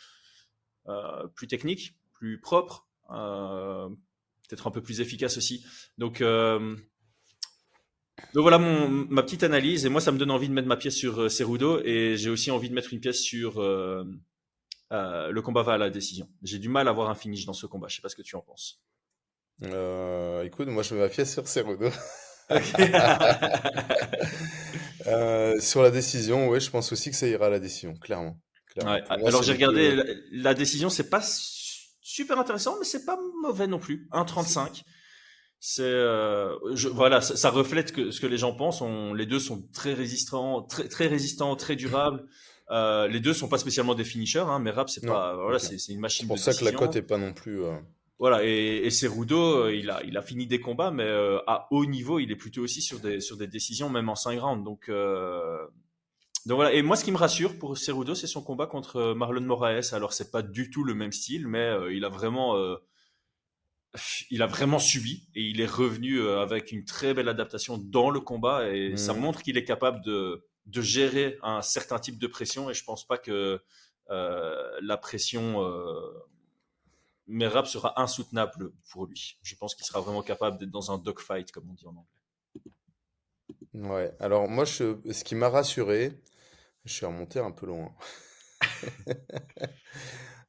euh, 0.88 1.26
plus 1.34 1.46
technique, 1.46 1.94
plus 2.14 2.40
propre, 2.40 2.88
euh, 3.10 3.86
peut-être 4.48 4.66
un 4.66 4.70
peu 4.70 4.80
plus 4.80 5.02
efficace 5.02 5.36
aussi. 5.36 5.62
Donc, 5.98 6.22
euh, 6.22 6.74
voilà 8.32 8.58
ma 8.58 9.22
petite 9.22 9.42
analyse. 9.42 9.84
Et 9.84 9.90
moi, 9.90 10.00
ça 10.00 10.10
me 10.10 10.16
donne 10.16 10.30
envie 10.30 10.48
de 10.48 10.54
mettre 10.54 10.68
ma 10.68 10.78
pièce 10.78 10.96
sur 10.96 11.30
Cerudo 11.30 11.82
et 11.84 12.16
j'ai 12.16 12.30
aussi 12.30 12.50
envie 12.50 12.70
de 12.70 12.74
mettre 12.74 12.94
une 12.94 13.00
pièce 13.00 13.20
sur 13.20 13.60
le 13.60 15.40
combat 15.42 15.62
va 15.62 15.74
à 15.74 15.78
la 15.78 15.90
décision. 15.90 16.30
J'ai 16.42 16.58
du 16.58 16.70
mal 16.70 16.88
à 16.88 16.92
avoir 16.92 17.10
un 17.10 17.14
finish 17.14 17.44
dans 17.44 17.52
ce 17.52 17.66
combat. 17.66 17.88
Je 17.88 17.96
sais 17.96 18.02
pas 18.02 18.08
ce 18.08 18.16
que 18.16 18.22
tu 18.22 18.36
en 18.36 18.40
penses. 18.40 18.82
Écoute, 19.62 20.68
moi, 20.68 20.82
je 20.82 20.94
mets 20.94 21.00
ma 21.00 21.08
pièce 21.08 21.32
sur 21.32 21.46
Cerudo. 21.46 21.90
sur 25.60 25.82
la 25.82 25.90
décision, 25.90 26.48
oui, 26.48 26.60
je 26.60 26.70
pense 26.70 26.92
aussi 26.92 27.10
que 27.10 27.16
ça 27.16 27.26
ira 27.26 27.46
à 27.46 27.50
la 27.50 27.60
décision, 27.60 27.94
clairement. 27.94 28.36
Alors 28.80 29.42
j'ai 29.42 29.52
regardé 29.52 30.02
la, 30.30 30.54
décision, 30.54 30.88
c'est 30.88 31.10
pas 31.10 31.22
super 32.00 32.38
intéressant, 32.38 32.76
mais 32.78 32.84
c'est 32.84 33.04
pas 33.04 33.18
mauvais 33.42 33.66
non 33.66 33.78
plus. 33.78 34.08
1,35. 34.12 34.82
C'est 35.64 35.82
euh, 35.82 36.56
voilà, 36.92 37.20
ça, 37.20 37.50
reflète 37.50 37.92
que, 37.92 38.10
ce 38.10 38.20
que 38.20 38.26
les 38.26 38.38
gens 38.38 38.54
pensent. 38.54 38.80
On, 38.80 39.14
les 39.14 39.26
deux 39.26 39.38
sont 39.38 39.68
très 39.72 39.94
résistants, 39.94 40.62
très, 40.62 40.88
très 40.88 41.06
résistants, 41.06 41.54
très 41.54 41.76
durables. 41.76 42.26
Euh, 42.70 43.06
les 43.06 43.20
deux 43.20 43.32
sont 43.32 43.48
pas 43.48 43.58
spécialement 43.58 43.94
des 43.94 44.04
finishers, 44.04 44.40
hein, 44.40 44.58
mais 44.58 44.70
Rap 44.70 44.88
c'est 44.88 45.06
pas 45.06 45.36
voilà, 45.36 45.58
c'est 45.58 45.76
une 45.88 46.00
machine. 46.00 46.24
C'est 46.24 46.28
pour 46.28 46.38
ça 46.38 46.54
que 46.54 46.64
la 46.64 46.72
cote 46.72 46.96
est 46.96 47.02
pas 47.02 47.18
non 47.18 47.32
plus. 47.32 47.60
Euh, 48.22 48.28
voilà, 48.28 48.44
et, 48.44 48.86
et 48.86 48.90
Cerudo, 48.90 49.68
il 49.68 49.90
a, 49.90 50.02
il 50.04 50.16
a 50.16 50.22
fini 50.22 50.46
des 50.46 50.60
combats, 50.60 50.90
mais 50.90 51.08
à 51.46 51.66
haut 51.70 51.86
niveau, 51.86 52.18
il 52.18 52.30
est 52.30 52.36
plutôt 52.36 52.62
aussi 52.62 52.80
sur 52.80 53.00
des, 53.00 53.20
sur 53.20 53.36
des 53.36 53.46
décisions, 53.46 53.90
même 53.90 54.08
en 54.08 54.14
5 54.14 54.40
rounds. 54.40 54.64
Donc, 54.64 54.88
donc 56.46 56.56
voilà, 56.56 56.72
et 56.72 56.82
moi 56.82 56.96
ce 56.96 57.04
qui 57.04 57.12
me 57.12 57.16
rassure 57.16 57.56
pour 57.58 57.78
Cerudo, 57.78 58.14
c'est 58.14 58.26
son 58.26 58.42
combat 58.42 58.66
contre 58.66 58.96
euh, 58.96 59.14
Marlon 59.14 59.42
Moraes. 59.42 59.92
Alors 59.92 60.12
c'est 60.12 60.32
pas 60.32 60.42
du 60.42 60.70
tout 60.70 60.82
le 60.82 60.94
même 60.94 61.12
style, 61.12 61.46
mais 61.46 61.60
euh, 61.60 61.94
il 61.94 62.04
a 62.04 62.08
vraiment, 62.08 62.56
euh, 62.56 62.76
il 64.30 64.42
a 64.42 64.46
vraiment 64.46 64.80
subi 64.80 65.28
et 65.36 65.42
il 65.42 65.60
est 65.60 65.70
revenu 65.70 66.20
avec 66.28 66.72
une 66.72 66.84
très 66.84 67.14
belle 67.14 67.28
adaptation 67.28 67.78
dans 67.78 68.10
le 68.10 68.20
combat 68.20 68.68
et 68.70 68.96
ça 68.96 69.14
mhm. 69.14 69.20
montre 69.20 69.42
qu'il 69.42 69.56
est 69.56 69.64
capable 69.64 70.02
de, 70.04 70.44
de 70.66 70.80
gérer 70.80 71.38
un 71.42 71.62
certain 71.62 72.00
type 72.00 72.18
de 72.18 72.26
pression. 72.26 72.70
Et 72.70 72.74
je 72.74 72.82
pense 72.84 73.06
pas 73.06 73.18
que 73.18 73.60
la 74.08 74.96
pression 74.96 75.62
Merab 77.32 77.64
sera 77.64 78.00
insoutenable 78.00 78.72
pour 78.90 79.06
lui. 79.06 79.38
Je 79.42 79.54
pense 79.56 79.74
qu'il 79.74 79.86
sera 79.86 80.00
vraiment 80.00 80.22
capable 80.22 80.58
d'être 80.58 80.70
dans 80.70 80.92
un 80.92 80.98
dogfight, 80.98 81.50
comme 81.50 81.68
on 81.70 81.72
dit 81.72 81.86
en 81.86 81.96
anglais. 81.96 82.70
Ouais, 83.74 84.14
alors 84.20 84.48
moi, 84.48 84.66
je, 84.66 84.98
ce 85.10 85.24
qui 85.24 85.34
m'a 85.34 85.48
rassuré, 85.48 86.12
je 86.84 86.92
suis 86.92 87.06
remonté 87.06 87.38
un 87.40 87.50
peu 87.50 87.66
loin. 87.66 87.92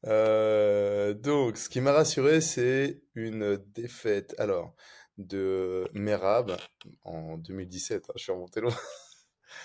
Euh, 0.05 1.13
donc, 1.13 1.55
ce 1.55 1.69
qui 1.69 1.79
m'a 1.79 1.93
rassuré, 1.93 2.41
c'est 2.41 3.03
une 3.15 3.55
défaite 3.73 4.35
alors 4.37 4.75
de 5.17 5.87
Merab 5.93 6.57
en 7.05 7.37
2017. 7.37 8.09
Hein, 8.09 8.13
je 8.17 8.23
suis 8.23 8.33
remonté 8.33 8.59
loin. 8.59 8.75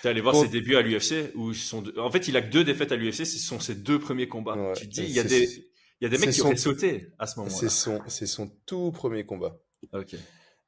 Tu 0.01 0.07
es 0.07 0.11
allé 0.11 0.21
voir 0.21 0.37
ses 0.37 0.47
débuts 0.47 0.77
à 0.77 0.81
l'UFC 0.81 1.33
où 1.35 1.53
sont 1.53 1.83
En 1.97 2.09
fait, 2.09 2.29
il 2.29 2.37
a 2.37 2.41
que 2.41 2.49
deux 2.49 2.63
défaites 2.63 2.93
à 2.93 2.95
l'UFC, 2.95 3.25
ce 3.25 3.37
sont 3.37 3.59
ses 3.59 3.75
deux 3.75 3.99
premiers 3.99 4.29
combats. 4.29 4.71
tu 4.77 4.87
dis, 4.87 5.03
il 5.03 5.11
y 5.11 5.19
a 5.19 5.25
des, 5.25 5.68
il 6.01 6.05
y 6.05 6.07
a 6.07 6.09
des 6.09 6.17
mecs 6.17 6.33
qui 6.33 6.41
ont 6.41 6.55
sauté 6.55 7.11
à 7.19 7.27
ce 7.27 7.39
moment-là. 7.39 7.55
C'est 7.57 7.69
son, 7.69 8.01
c'est 8.07 8.27
son 8.27 8.49
tout 8.65 8.91
premier 8.91 9.25
combat. 9.25 9.57
Ok. 9.93 10.15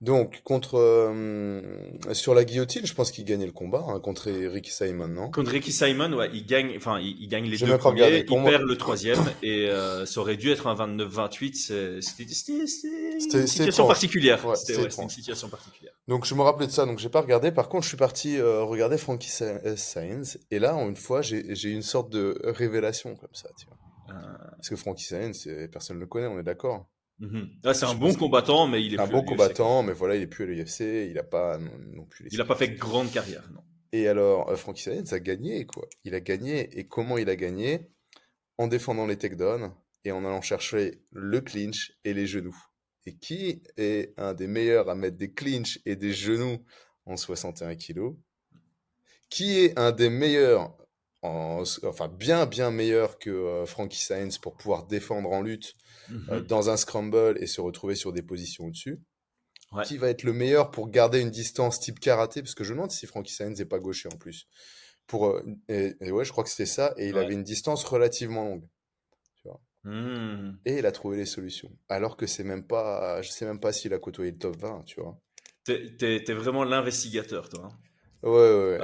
Donc, 0.02 0.42
contre, 0.44 0.80
euh, 0.80 1.62
sur 2.14 2.34
la 2.34 2.44
guillotine, 2.44 2.88
je 2.88 2.94
pense 2.96 3.12
qu'il 3.12 3.24
gagnait 3.24 3.46
le 3.46 3.52
combat 3.52 3.86
hein, 3.88 4.00
contre 4.00 4.32
Ricky 4.32 4.72
Simon, 4.72 5.08
non? 5.08 5.30
Contre 5.30 5.52
Ricky 5.52 5.72
Simon, 5.72 6.12
ouais, 6.14 6.32
il 6.34 6.44
gagne, 6.48 6.74
enfin, 6.76 7.00
il, 7.00 7.28
gagne 7.28 7.46
les 7.46 7.60
deux 7.60 7.78
premiers, 7.78 8.18
il 8.18 8.26
perd 8.26 8.64
le 8.64 8.78
troisième, 8.78 9.24
et 9.44 9.70
euh, 9.70 10.08
ça 10.08 10.20
aurait 10.20 10.38
dû 10.38 10.50
être 10.50 10.66
un 10.66 10.74
29-28. 10.74 12.02
C'était 12.02 12.24
une 12.24 13.48
situation 13.48 13.86
particulière. 13.86 14.44
C'était 14.56 14.82
une 14.82 15.10
situation 15.10 15.50
particulière. 15.50 15.94
Donc, 16.08 16.26
je 16.26 16.34
me 16.34 16.42
rappelais 16.42 16.66
de 16.66 16.72
ça, 16.72 16.88
donc 16.88 16.98
j'ai 16.98 17.10
pas 17.10 17.22
regardé. 17.22 17.52
Par 17.52 17.70
contre, 17.70 17.84
je 17.84 17.90
suis 17.90 17.98
parti 17.98 18.38
euh, 18.38 18.64
regarder 18.64 18.98
Frankie 18.98 19.30
Sainz, 19.30 20.40
et 20.50 20.58
là, 20.58 20.74
une 20.78 20.96
fois, 20.96 21.22
j'ai 21.22 21.46
eu 21.46 21.74
une 21.74 21.84
sorte 21.84 22.10
de 22.10 22.42
révélation 22.44 23.16
comme 23.16 23.30
ça, 23.34 23.50
tu 23.56 23.68
vois. 23.68 23.78
Parce 24.56 24.70
que 24.70 24.76
Frankie 24.76 25.06
Sainz, 25.06 25.48
personne 25.72 25.98
ne 25.98 26.02
le 26.02 26.08
connaît, 26.08 26.28
on 26.28 26.40
est 26.40 26.44
d'accord. 26.44 26.90
Mhm. 27.20 27.50
Ah, 27.64 27.74
c'est 27.76 27.86
un 27.86 27.94
bon 27.94 28.14
combattant, 28.16 28.68
mais 28.68 28.84
il 28.84 28.96
est 28.96 29.00
un 29.00 29.08
bon 29.08 29.24
combattant, 29.24 29.84
mais 29.84 29.94
voilà, 29.94 30.16
il 30.16 30.24
est 30.24 30.28
plus 30.28 30.44
à 30.44 30.48
l'UFC, 30.48 31.08
il 31.10 31.20
a 31.20 31.24
pas 31.24 31.60
non, 31.60 32.06
plus. 32.06 32.28
il 32.32 32.42
a 32.42 32.46
pas 32.46 32.56
fait 32.56 32.70
grande 32.70 33.12
carrière, 33.12 33.48
non. 33.54 33.62
Et 33.92 34.08
alors, 34.08 34.50
euh, 34.50 34.56
Frankie 34.56 34.90
a 34.90 35.20
gagné 35.20 35.66
quoi. 35.66 35.88
Il 36.04 36.16
a 36.16 36.20
gagné 36.20 36.80
et 36.80 36.88
comment 36.88 37.18
il 37.18 37.30
a 37.30 37.36
gagné? 37.36 37.92
En 38.58 38.68
défendant 38.68 39.08
les 39.08 39.18
takedowns 39.18 39.74
et 40.04 40.12
en 40.12 40.24
allant 40.26 40.42
chercher 40.42 41.02
le 41.12 41.42
clinch 41.42 41.94
et 42.04 42.14
les 42.14 42.28
genoux. 42.28 42.58
Et 43.06 43.16
qui 43.16 43.64
est 43.78 44.14
un 44.18 44.34
des 44.34 44.48
meilleurs 44.48 44.90
à 44.90 44.96
mettre 44.96 45.18
des 45.18 45.34
clinches 45.34 45.80
et 45.86 45.96
des 45.96 46.14
genoux 46.14 46.64
en 47.06 47.18
61 47.18 47.76
kilos? 47.76 48.16
Qui 49.30 49.60
est 49.60 49.80
un 49.80 49.92
des 49.92 50.10
meilleurs 50.10 50.76
enfin 51.24 52.08
bien 52.08 52.46
bien 52.46 52.72
meilleur 52.72 53.20
que 53.20 53.30
euh, 53.30 53.66
Frankie 53.66 54.00
Sainz 54.00 54.38
pour 54.38 54.56
pouvoir 54.56 54.88
défendre 54.88 55.32
en 55.32 55.42
lutte 55.42 55.76
euh, 56.12 56.40
mhm. 56.40 56.48
dans 56.48 56.70
un 56.70 56.78
scramble 56.78 57.38
et 57.40 57.48
se 57.48 57.62
retrouver 57.62 57.96
sur 57.96 58.12
des 58.12 58.22
positions 58.22 58.66
au-dessus. 58.66 59.00
Qui 59.86 59.98
va 59.98 60.10
être 60.10 60.24
le 60.24 60.34
meilleur 60.34 60.70
pour 60.70 60.90
garder 60.90 61.22
une 61.22 61.30
distance 61.30 61.80
type 61.80 62.02
karaté? 62.02 62.42
Parce 62.42 62.56
que 62.56 62.66
je 62.66 62.72
me 62.72 62.76
demande 62.76 62.92
si 62.92 63.08
Frankie 63.08 63.34
Sainz 63.34 63.58
n'est 63.58 63.66
pas 63.66 63.80
gaucher 63.80 64.10
en 64.12 64.18
plus. 64.18 64.50
Pour, 65.08 65.28
euh, 65.28 65.46
et, 65.70 66.12
ouais, 66.12 66.26
je 66.26 66.32
crois 66.34 66.44
que 66.44 66.50
c'était 66.50 66.66
ça. 66.66 66.94
Et 66.98 67.08
il 67.08 67.18
avait 67.18 67.34
une 67.34 67.44
distance 67.46 67.86
relativement 67.86 68.44
longue. 68.44 68.68
Tu 69.36 69.48
vois? 69.48 69.62
Hmm. 69.86 70.58
Et 70.66 70.80
il 70.80 70.86
a 70.86 70.92
trouvé 70.92 71.16
les 71.16 71.26
solutions. 71.26 71.72
Alors 71.88 72.18
que 72.18 72.28
c'est 72.28 72.44
même 72.44 72.68
pas, 72.68 73.22
je 73.22 73.30
sais 73.30 73.46
même 73.46 73.62
pas 73.62 73.72
s'il 73.72 73.94
a 73.94 74.00
côtoyé 74.00 74.32
le 74.32 74.38
top 74.38 74.58
20, 74.58 74.84
tu 74.84 75.00
vois? 75.00 75.18
T'es 75.64 75.96
es 76.00 76.34
vraiment 76.34 76.66
l'investigateur, 76.66 77.48
toi. 77.48 77.70
Hein. 77.72 77.91
Ouais, 78.24 78.32
ouais. 78.32 78.80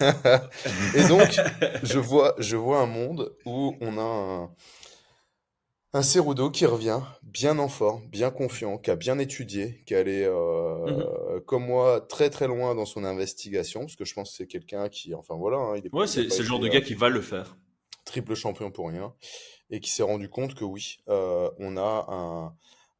Ah. 0.00 0.40
et 0.94 1.08
donc, 1.08 1.40
je 1.82 1.98
vois, 1.98 2.34
je 2.38 2.56
vois 2.56 2.80
un 2.80 2.86
monde 2.86 3.34
où 3.46 3.74
on 3.80 3.98
a 3.98 4.02
un, 4.02 4.50
un 5.94 6.02
Cerudo 6.02 6.50
qui 6.50 6.66
revient, 6.66 7.00
bien 7.22 7.58
en 7.58 7.68
forme, 7.68 8.06
bien 8.08 8.30
confiant, 8.30 8.78
qui 8.78 8.90
a 8.90 8.96
bien 8.96 9.18
étudié, 9.18 9.82
qui 9.86 9.94
est 9.94 9.96
allé, 9.96 10.24
euh, 10.24 11.36
mhm. 11.36 11.40
comme 11.42 11.66
moi, 11.66 12.00
très 12.00 12.30
très 12.30 12.48
loin 12.48 12.74
dans 12.74 12.84
son 12.84 13.04
investigation, 13.04 13.80
parce 13.80 13.96
que 13.96 14.04
je 14.04 14.12
pense 14.12 14.30
que 14.30 14.36
c'est 14.36 14.46
quelqu'un 14.46 14.88
qui, 14.88 15.14
enfin 15.14 15.36
voilà, 15.36 15.58
hein, 15.58 15.76
il 15.76 15.86
est, 15.86 15.94
ouais, 15.94 16.06
c'est 16.06 16.24
le 16.24 16.44
genre 16.44 16.58
de 16.58 16.68
gars 16.68 16.80
qui 16.80 16.94
va 16.94 17.08
le 17.08 17.22
faire. 17.22 17.56
Triple 18.04 18.34
champion 18.34 18.70
pour 18.70 18.88
rien, 18.88 19.14
et 19.70 19.80
qui 19.80 19.88
s'est 19.88 20.02
rendu 20.02 20.28
compte 20.28 20.54
que 20.54 20.64
oui, 20.64 20.98
euh, 21.08 21.48
on 21.58 21.76
a 21.76 22.06
un, 22.08 22.54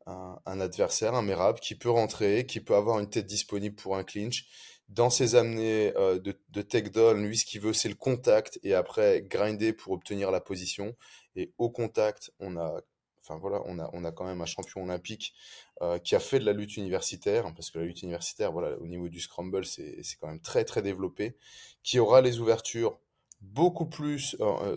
un, 0.06 0.38
un, 0.46 0.60
adversaire, 0.60 1.14
un 1.14 1.22
Merab, 1.22 1.58
qui 1.58 1.74
peut 1.74 1.90
rentrer, 1.90 2.46
qui 2.46 2.60
peut 2.60 2.76
avoir 2.76 3.00
une 3.00 3.10
tête 3.10 3.26
disponible 3.26 3.74
pour 3.74 3.96
un 3.96 4.04
clinch, 4.04 4.46
dans 4.88 5.10
ses 5.10 5.34
amenées 5.34 5.92
euh, 5.96 6.18
de, 6.18 6.38
de 6.50 6.62
takedown, 6.62 7.22
lui, 7.24 7.36
ce 7.36 7.44
qu'il 7.44 7.60
veut, 7.60 7.72
c'est 7.72 7.88
le 7.88 7.94
contact 7.94 8.58
et 8.62 8.74
après 8.74 9.22
grinder 9.22 9.72
pour 9.72 9.92
obtenir 9.92 10.30
la 10.30 10.40
position. 10.40 10.94
Et 11.36 11.52
au 11.58 11.70
contact, 11.70 12.32
on 12.38 12.56
a, 12.56 12.80
enfin 13.22 13.38
voilà, 13.38 13.62
on 13.66 13.78
a, 13.78 13.90
on 13.92 14.04
a 14.04 14.12
quand 14.12 14.24
même 14.24 14.40
un 14.40 14.46
champion 14.46 14.84
olympique 14.84 15.34
euh, 15.82 15.98
qui 15.98 16.14
a 16.14 16.20
fait 16.20 16.38
de 16.38 16.44
la 16.44 16.52
lutte 16.52 16.76
universitaire, 16.76 17.52
parce 17.54 17.70
que 17.70 17.78
la 17.78 17.84
lutte 17.86 18.02
universitaire, 18.02 18.52
voilà, 18.52 18.78
au 18.78 18.86
niveau 18.86 19.08
du 19.08 19.20
scramble, 19.20 19.64
c'est 19.64 20.02
quand 20.20 20.28
même 20.28 20.40
très 20.40 20.64
très 20.64 20.82
développé, 20.82 21.36
qui 21.82 21.98
aura 21.98 22.20
les 22.20 22.40
ouvertures 22.40 22.98
beaucoup 23.40 23.86
plus. 23.86 24.36
Euh, 24.40 24.76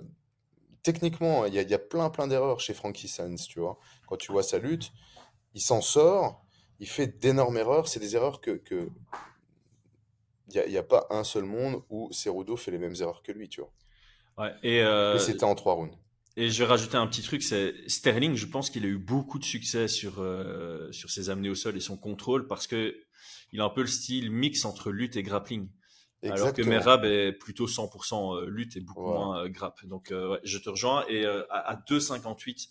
techniquement, 0.84 1.46
il 1.46 1.54
y 1.54 1.60
a, 1.60 1.63
y 1.63 1.74
a, 1.74 1.80
plein 1.80 2.10
plein 2.10 2.28
d'erreurs 2.28 2.62
chez 2.62 2.74
Frankie 2.74 3.10
Sands, 3.10 3.36
tu 3.36 3.60
vois. 3.60 3.78
Quand 4.08 4.17
tu 4.17 4.32
vois 4.32 4.43
sa 4.43 4.58
lutte, 4.58 4.91
il 5.54 5.62
s'en 5.62 5.82
sort, 5.82 6.43
il 6.80 6.88
fait 6.88 7.08
d'énormes 7.08 7.58
erreurs. 7.58 7.88
C'est 7.88 8.00
des 8.00 8.15
erreurs 8.15 8.39
que 8.41 8.62
il 10.54 10.70
n'y 10.70 10.78
a, 10.78 10.84
pas 10.84 11.08
un 11.10 11.24
seul 11.24 11.44
monde 11.44 11.82
où 11.90 12.10
Cerudo 12.12 12.56
fait 12.56 12.72
les 12.72 12.78
mêmes 12.78 12.96
erreurs 13.00 13.22
que 13.22 13.32
lui, 13.32 13.50
tu 13.50 13.62
vois. 13.62 13.72
Ouais, 14.38 14.54
et, 14.64 14.82
euh, 14.82 15.18
c'était 15.18 15.44
en 15.44 15.56
trois 15.56 15.74
rounds. 15.74 15.98
Et 16.36 16.50
je 16.50 16.64
vais 16.64 16.70
rajouter 16.70 16.98
un 16.98 17.08
petit 17.08 17.24
truc, 17.24 17.42
c'est 17.42 17.74
Sterling, 17.88 18.36
je 18.36 18.46
pense 18.46 18.70
qu'il 18.70 18.86
a 18.86 18.88
eu 18.88 19.00
beaucoup 19.00 19.40
de 19.40 19.44
succès 19.44 19.88
sur, 19.88 20.20
euh, 20.20 20.92
sur 20.92 21.10
ses 21.10 21.32
amenés 21.32 21.50
au 21.50 21.56
sol 21.56 21.76
et 21.76 21.80
son 21.80 21.98
contrôle 21.98 22.48
parce 22.48 22.68
que 22.68 22.96
il 23.52 23.62
a 23.62 23.64
un 23.64 23.70
peu 23.70 23.82
le 23.82 23.88
style 23.88 24.30
mix 24.30 24.64
entre 24.66 24.92
lutte 24.92 25.16
et 25.16 25.24
grappling. 25.24 25.70
Alors 26.24 26.54
que 26.54 26.62
Merab 26.62 27.06
est 27.06 27.32
plutôt 27.32 27.68
100% 27.68 28.36
euh, 28.36 28.46
lutte 28.50 28.76
et 28.76 28.82
beaucoup 28.82 29.08
moins 29.08 29.48
grappe. 29.50 29.86
Donc 29.86 30.10
ouais, 30.12 30.40
je 30.44 30.58
te 30.58 30.70
rejoins. 30.70 31.06
Et 31.08 31.26
à, 31.26 31.46
à 31.50 31.76
2,58, 31.76 32.68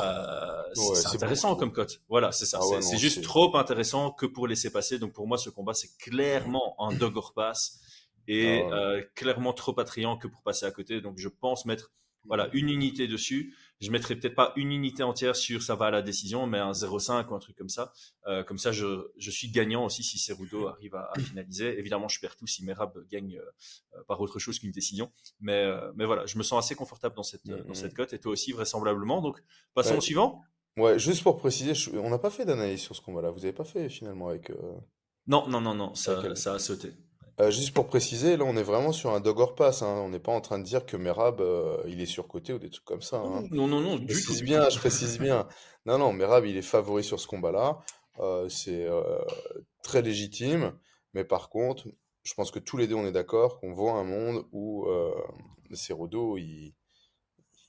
euh, 0.00 0.62
c'est 0.74 1.14
intéressant 1.14 1.56
comme 1.56 1.72
cote. 1.72 2.02
Voilà, 2.08 2.32
c'est 2.32 2.46
ça. 2.46 2.60
Ah 2.60 2.82
c'est 2.82 2.98
juste 2.98 3.22
trop 3.22 3.56
intéressant 3.56 4.10
que 4.10 4.26
pour 4.26 4.46
laisser 4.46 4.70
passer. 4.70 4.98
Donc 4.98 5.12
pour 5.12 5.26
moi, 5.26 5.38
ce 5.38 5.50
combat, 5.50 5.74
c'est 5.74 5.96
clairement 5.98 6.76
un 6.78 6.92
dog 6.92 7.16
or 7.16 7.32
pass 7.34 7.80
et 8.26 8.62
ah 8.62 8.74
euh, 8.74 9.02
clairement 9.14 9.52
trop 9.52 9.78
attrayant 9.80 10.16
que 10.18 10.28
pour 10.28 10.42
passer 10.42 10.66
à 10.66 10.70
côté. 10.70 11.00
Donc 11.00 11.18
je 11.18 11.28
pense 11.28 11.64
mettre 11.64 11.92
voilà 12.26 12.48
une 12.52 12.68
unité 12.68 13.08
dessus. 13.08 13.54
Je 13.80 13.90
mettrai 13.90 14.16
peut-être 14.16 14.34
pas 14.34 14.52
une 14.56 14.72
unité 14.72 15.02
entière 15.02 15.36
sur 15.36 15.62
ça 15.62 15.74
va 15.76 15.86
à 15.86 15.90
la 15.90 16.02
décision, 16.02 16.46
mais 16.46 16.58
un 16.58 16.72
0,5 16.72 17.28
ou 17.28 17.34
un 17.34 17.38
truc 17.38 17.56
comme 17.56 17.68
ça. 17.68 17.92
Euh, 18.26 18.42
comme 18.42 18.58
ça, 18.58 18.72
je, 18.72 19.08
je, 19.16 19.30
suis 19.30 19.50
gagnant 19.50 19.84
aussi 19.84 20.02
si 20.02 20.18
Cerudo 20.18 20.66
arrive 20.66 20.94
à, 20.96 21.10
à, 21.14 21.18
finaliser. 21.20 21.78
Évidemment, 21.78 22.08
je 22.08 22.18
perds 22.20 22.36
tout 22.36 22.46
si 22.46 22.64
Merab 22.64 22.92
gagne 23.10 23.38
euh, 23.38 24.02
par 24.08 24.20
autre 24.20 24.38
chose 24.38 24.58
qu'une 24.58 24.72
décision. 24.72 25.12
Mais, 25.40 25.64
euh, 25.64 25.92
mais 25.94 26.04
voilà, 26.06 26.26
je 26.26 26.36
me 26.38 26.42
sens 26.42 26.64
assez 26.64 26.74
confortable 26.74 27.14
dans 27.14 27.22
cette, 27.22 27.46
dans 27.46 27.74
cette 27.74 27.94
cote 27.94 28.12
et 28.12 28.18
toi 28.18 28.32
aussi 28.32 28.52
vraisemblablement. 28.52 29.20
Donc, 29.22 29.42
passons 29.74 29.92
Ouais. 29.92 29.98
au 29.98 30.00
suivant. 30.02 30.42
Ouais, 30.76 30.98
juste 30.98 31.22
pour 31.22 31.36
préciser, 31.36 31.74
je- 31.74 31.90
on 31.90 32.10
n'a 32.10 32.18
pas 32.18 32.30
fait 32.30 32.44
d'analyse 32.44 32.80
sur 32.80 32.94
ce 32.94 33.00
combat-là. 33.00 33.30
Vous 33.30 33.44
avez 33.44 33.52
pas 33.52 33.64
fait 33.64 33.88
finalement 33.88 34.28
avec. 34.28 34.50
euh, 34.50 34.56
Non, 35.26 35.48
non, 35.48 35.60
non, 35.60 35.74
non, 35.74 35.94
ça 35.94 36.20
a 36.20 36.58
sauté. 36.58 36.92
Euh, 37.40 37.50
juste 37.52 37.72
pour 37.72 37.86
préciser, 37.86 38.36
là, 38.36 38.44
on 38.44 38.56
est 38.56 38.62
vraiment 38.62 38.92
sur 38.92 39.10
un 39.10 39.20
dog 39.20 39.38
or 39.38 39.54
pass. 39.54 39.82
hein. 39.82 40.02
On 40.04 40.08
n'est 40.08 40.18
pas 40.18 40.32
en 40.32 40.40
train 40.40 40.58
de 40.58 40.64
dire 40.64 40.84
que 40.86 40.96
Merab, 40.96 41.40
euh, 41.40 41.76
il 41.86 42.00
est 42.00 42.06
surcoté 42.06 42.52
ou 42.52 42.58
des 42.58 42.68
trucs 42.70 42.84
comme 42.84 43.02
ça. 43.02 43.18
hein. 43.18 43.44
Non, 43.52 43.66
non, 43.68 43.80
non, 43.80 43.92
Je 43.92 43.98
du 43.98 44.06
tout. 44.06 44.12
précise 44.12 44.42
bien, 44.42 44.68
je 44.68 44.78
précise 44.78 45.18
bien. 45.18 45.46
Non, 45.86 45.98
non, 45.98 46.12
Merab, 46.12 46.44
il 46.46 46.56
est 46.56 46.62
favori 46.62 47.04
sur 47.04 47.20
ce 47.20 47.26
combat-là. 47.28 47.78
Euh, 48.20 48.48
c'est 48.48 48.84
euh, 48.84 49.18
très 49.84 50.02
légitime. 50.02 50.72
Mais 51.14 51.24
par 51.24 51.48
contre, 51.48 51.86
je 52.24 52.34
pense 52.34 52.50
que 52.50 52.58
tous 52.58 52.76
les 52.76 52.86
deux, 52.88 52.96
on 52.96 53.06
est 53.06 53.12
d'accord 53.12 53.60
qu'on 53.60 53.72
voit 53.72 53.92
un 53.92 54.04
monde 54.04 54.44
où 54.52 54.86
euh, 54.88 55.14
Cerudo, 55.72 56.36
il, 56.38 56.74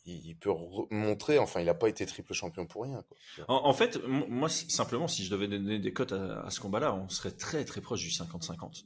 il 0.06 0.36
peut 0.36 0.50
montrer, 0.90 1.38
enfin, 1.38 1.60
il 1.60 1.66
n'a 1.68 1.76
pas 1.76 1.90
été 1.90 2.06
triple 2.08 2.34
champion 2.34 2.66
pour 2.66 2.84
rien. 2.84 3.04
quoi. 3.08 3.18
En, 3.48 3.68
en 3.70 3.74
fait, 3.74 3.98
m- 4.04 4.26
moi, 4.28 4.50
simplement, 4.50 5.08
si 5.08 5.24
je 5.24 5.30
devais 5.30 5.48
donner 5.48 5.78
des 5.78 5.94
cotes 5.94 6.12
à, 6.14 6.42
à 6.42 6.50
ce 6.50 6.60
combat-là, 6.60 6.96
on 6.96 7.08
serait 7.10 7.32
très, 7.32 7.64
très 7.66 7.82
proche 7.82 8.02
du 8.02 8.10
50-50. 8.10 8.86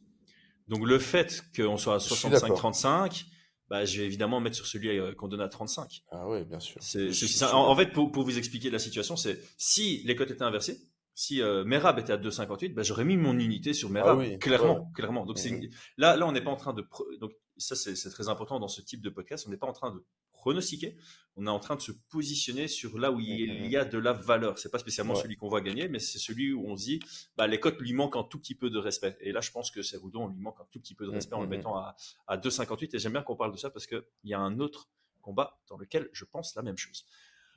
Donc, 0.68 0.86
le 0.86 1.00
fait 1.00 1.44
qu'on 1.56 1.78
soit 1.78 1.96
à 1.96 2.00
Je 2.00 2.14
suis 2.14 2.30
d'accord. 2.30 2.58
65-35, 2.74 3.26
bah, 3.70 3.86
je 3.86 4.00
vais 4.00 4.06
évidemment 4.06 4.40
mettre 4.40 4.56
sur 4.56 4.66
celui 4.68 4.90
euh, 5.00 5.14
qu'on 5.14 5.28
donne 5.28 5.42
à 5.42 5.48
35. 5.50 6.04
Ah 6.12 6.28
oui, 6.30 6.44
bien 6.46 6.60
sûr. 6.60 6.78
C'est, 6.82 7.12
c'est 7.14 7.46
En, 7.46 7.70
en 7.70 7.76
fait, 7.76 7.88
pour, 7.92 8.12
pour 8.12 8.24
vous 8.24 8.38
expliquer 8.38 8.70
la 8.70 8.80
situation, 8.80 9.16
c'est 9.16 9.40
si 9.58 10.02
les 10.06 10.16
cotes 10.16 10.32
étaient 10.32 10.44
inversées, 10.44 10.80
si 11.16 11.42
euh, 11.42 11.64
Merab 11.64 12.00
était 12.00 12.14
à 12.14 12.18
2,58, 12.18 12.74
bah, 12.74 12.82
j'aurais 12.84 13.06
mis 13.06 13.18
mon 13.18 13.38
unité 13.38 13.74
sur 13.74 13.90
Merab, 13.90 14.18
Ah 14.20 14.20
oui, 14.20 14.40
clairement, 14.40 14.80
ouais. 14.80 14.86
clairement. 14.96 15.26
Donc 15.26 15.38
c'est 15.38 15.52
Mhm. 15.52 15.70
là, 15.98 16.16
là, 16.16 16.26
on 16.28 16.32
n'est 16.32 16.42
pas 16.42 16.52
en 16.52 16.56
train 16.56 16.74
de 16.74 16.86
donc 17.20 17.32
ça 17.58 17.76
c'est, 17.76 17.94
très 18.10 18.30
important 18.30 18.60
dans 18.60 18.68
ce 18.68 18.82
type 18.82 19.02
de 19.02 19.10
podcast. 19.10 19.46
On 19.48 19.52
n'est 19.52 19.58
pas 19.58 19.68
en 19.68 19.74
train 19.74 19.94
de 19.94 20.04
pronostiquer, 20.34 20.98
on 21.38 21.46
est 21.48 21.50
en 21.50 21.60
train 21.60 21.76
de 21.78 21.82
se 21.82 21.92
positionner 22.10 22.68
sur 22.68 22.98
là 23.00 23.12
où 23.12 23.20
il 23.22 23.64
Mhm. 23.64 23.70
y 23.72 23.78
a 23.78 23.86
de 23.86 23.98
la 23.98 24.12
valeur. 24.12 24.60
C'est 24.60 24.70
pas 24.70 24.80
spécialement 24.80 25.14
Ouais. 25.14 25.22
celui 25.22 25.38
qu'on 25.38 25.48
va 25.50 25.62
gagner, 25.62 25.88
mais 25.88 26.00
c'est 26.00 26.18
celui 26.20 26.52
où 26.52 26.66
on 26.68 26.76
se 26.76 26.84
dit, 26.84 27.00
bah, 27.38 27.48
les 27.48 27.60
cotes 27.60 27.80
lui 27.80 27.94
manquent 27.94 28.18
un 28.18 28.24
tout 28.24 28.40
petit 28.40 28.56
peu 28.56 28.70
de 28.70 28.78
respect. 28.78 29.16
Et 29.22 29.32
là, 29.32 29.40
je 29.42 29.52
pense 29.52 29.72
que 29.72 29.82
Cerudo, 29.82 30.20
on 30.20 30.28
lui 30.28 30.40
manque 30.42 30.60
un 30.60 30.68
tout 30.72 30.80
petit 30.80 30.96
peu 30.96 31.06
de 31.06 31.12
respect 31.12 31.36
en 31.36 31.42
le 31.42 31.48
mettant 31.48 31.78
à, 31.78 31.96
à 32.28 32.38
2,58. 32.38 32.94
Et 32.94 33.00
j'aime 33.00 33.14
bien 33.14 33.22
qu'on 33.24 33.36
parle 33.38 33.54
de 33.54 33.58
ça 33.58 33.70
parce 33.70 33.88
qu'il 33.88 34.04
y 34.26 34.34
a 34.34 34.40
un 34.40 34.60
autre 34.60 34.90
combat 35.22 35.62
dans 35.70 35.78
lequel 35.78 36.10
je 36.12 36.26
pense 36.26 36.56
la 36.56 36.62
même 36.62 36.78
chose. 36.78 37.06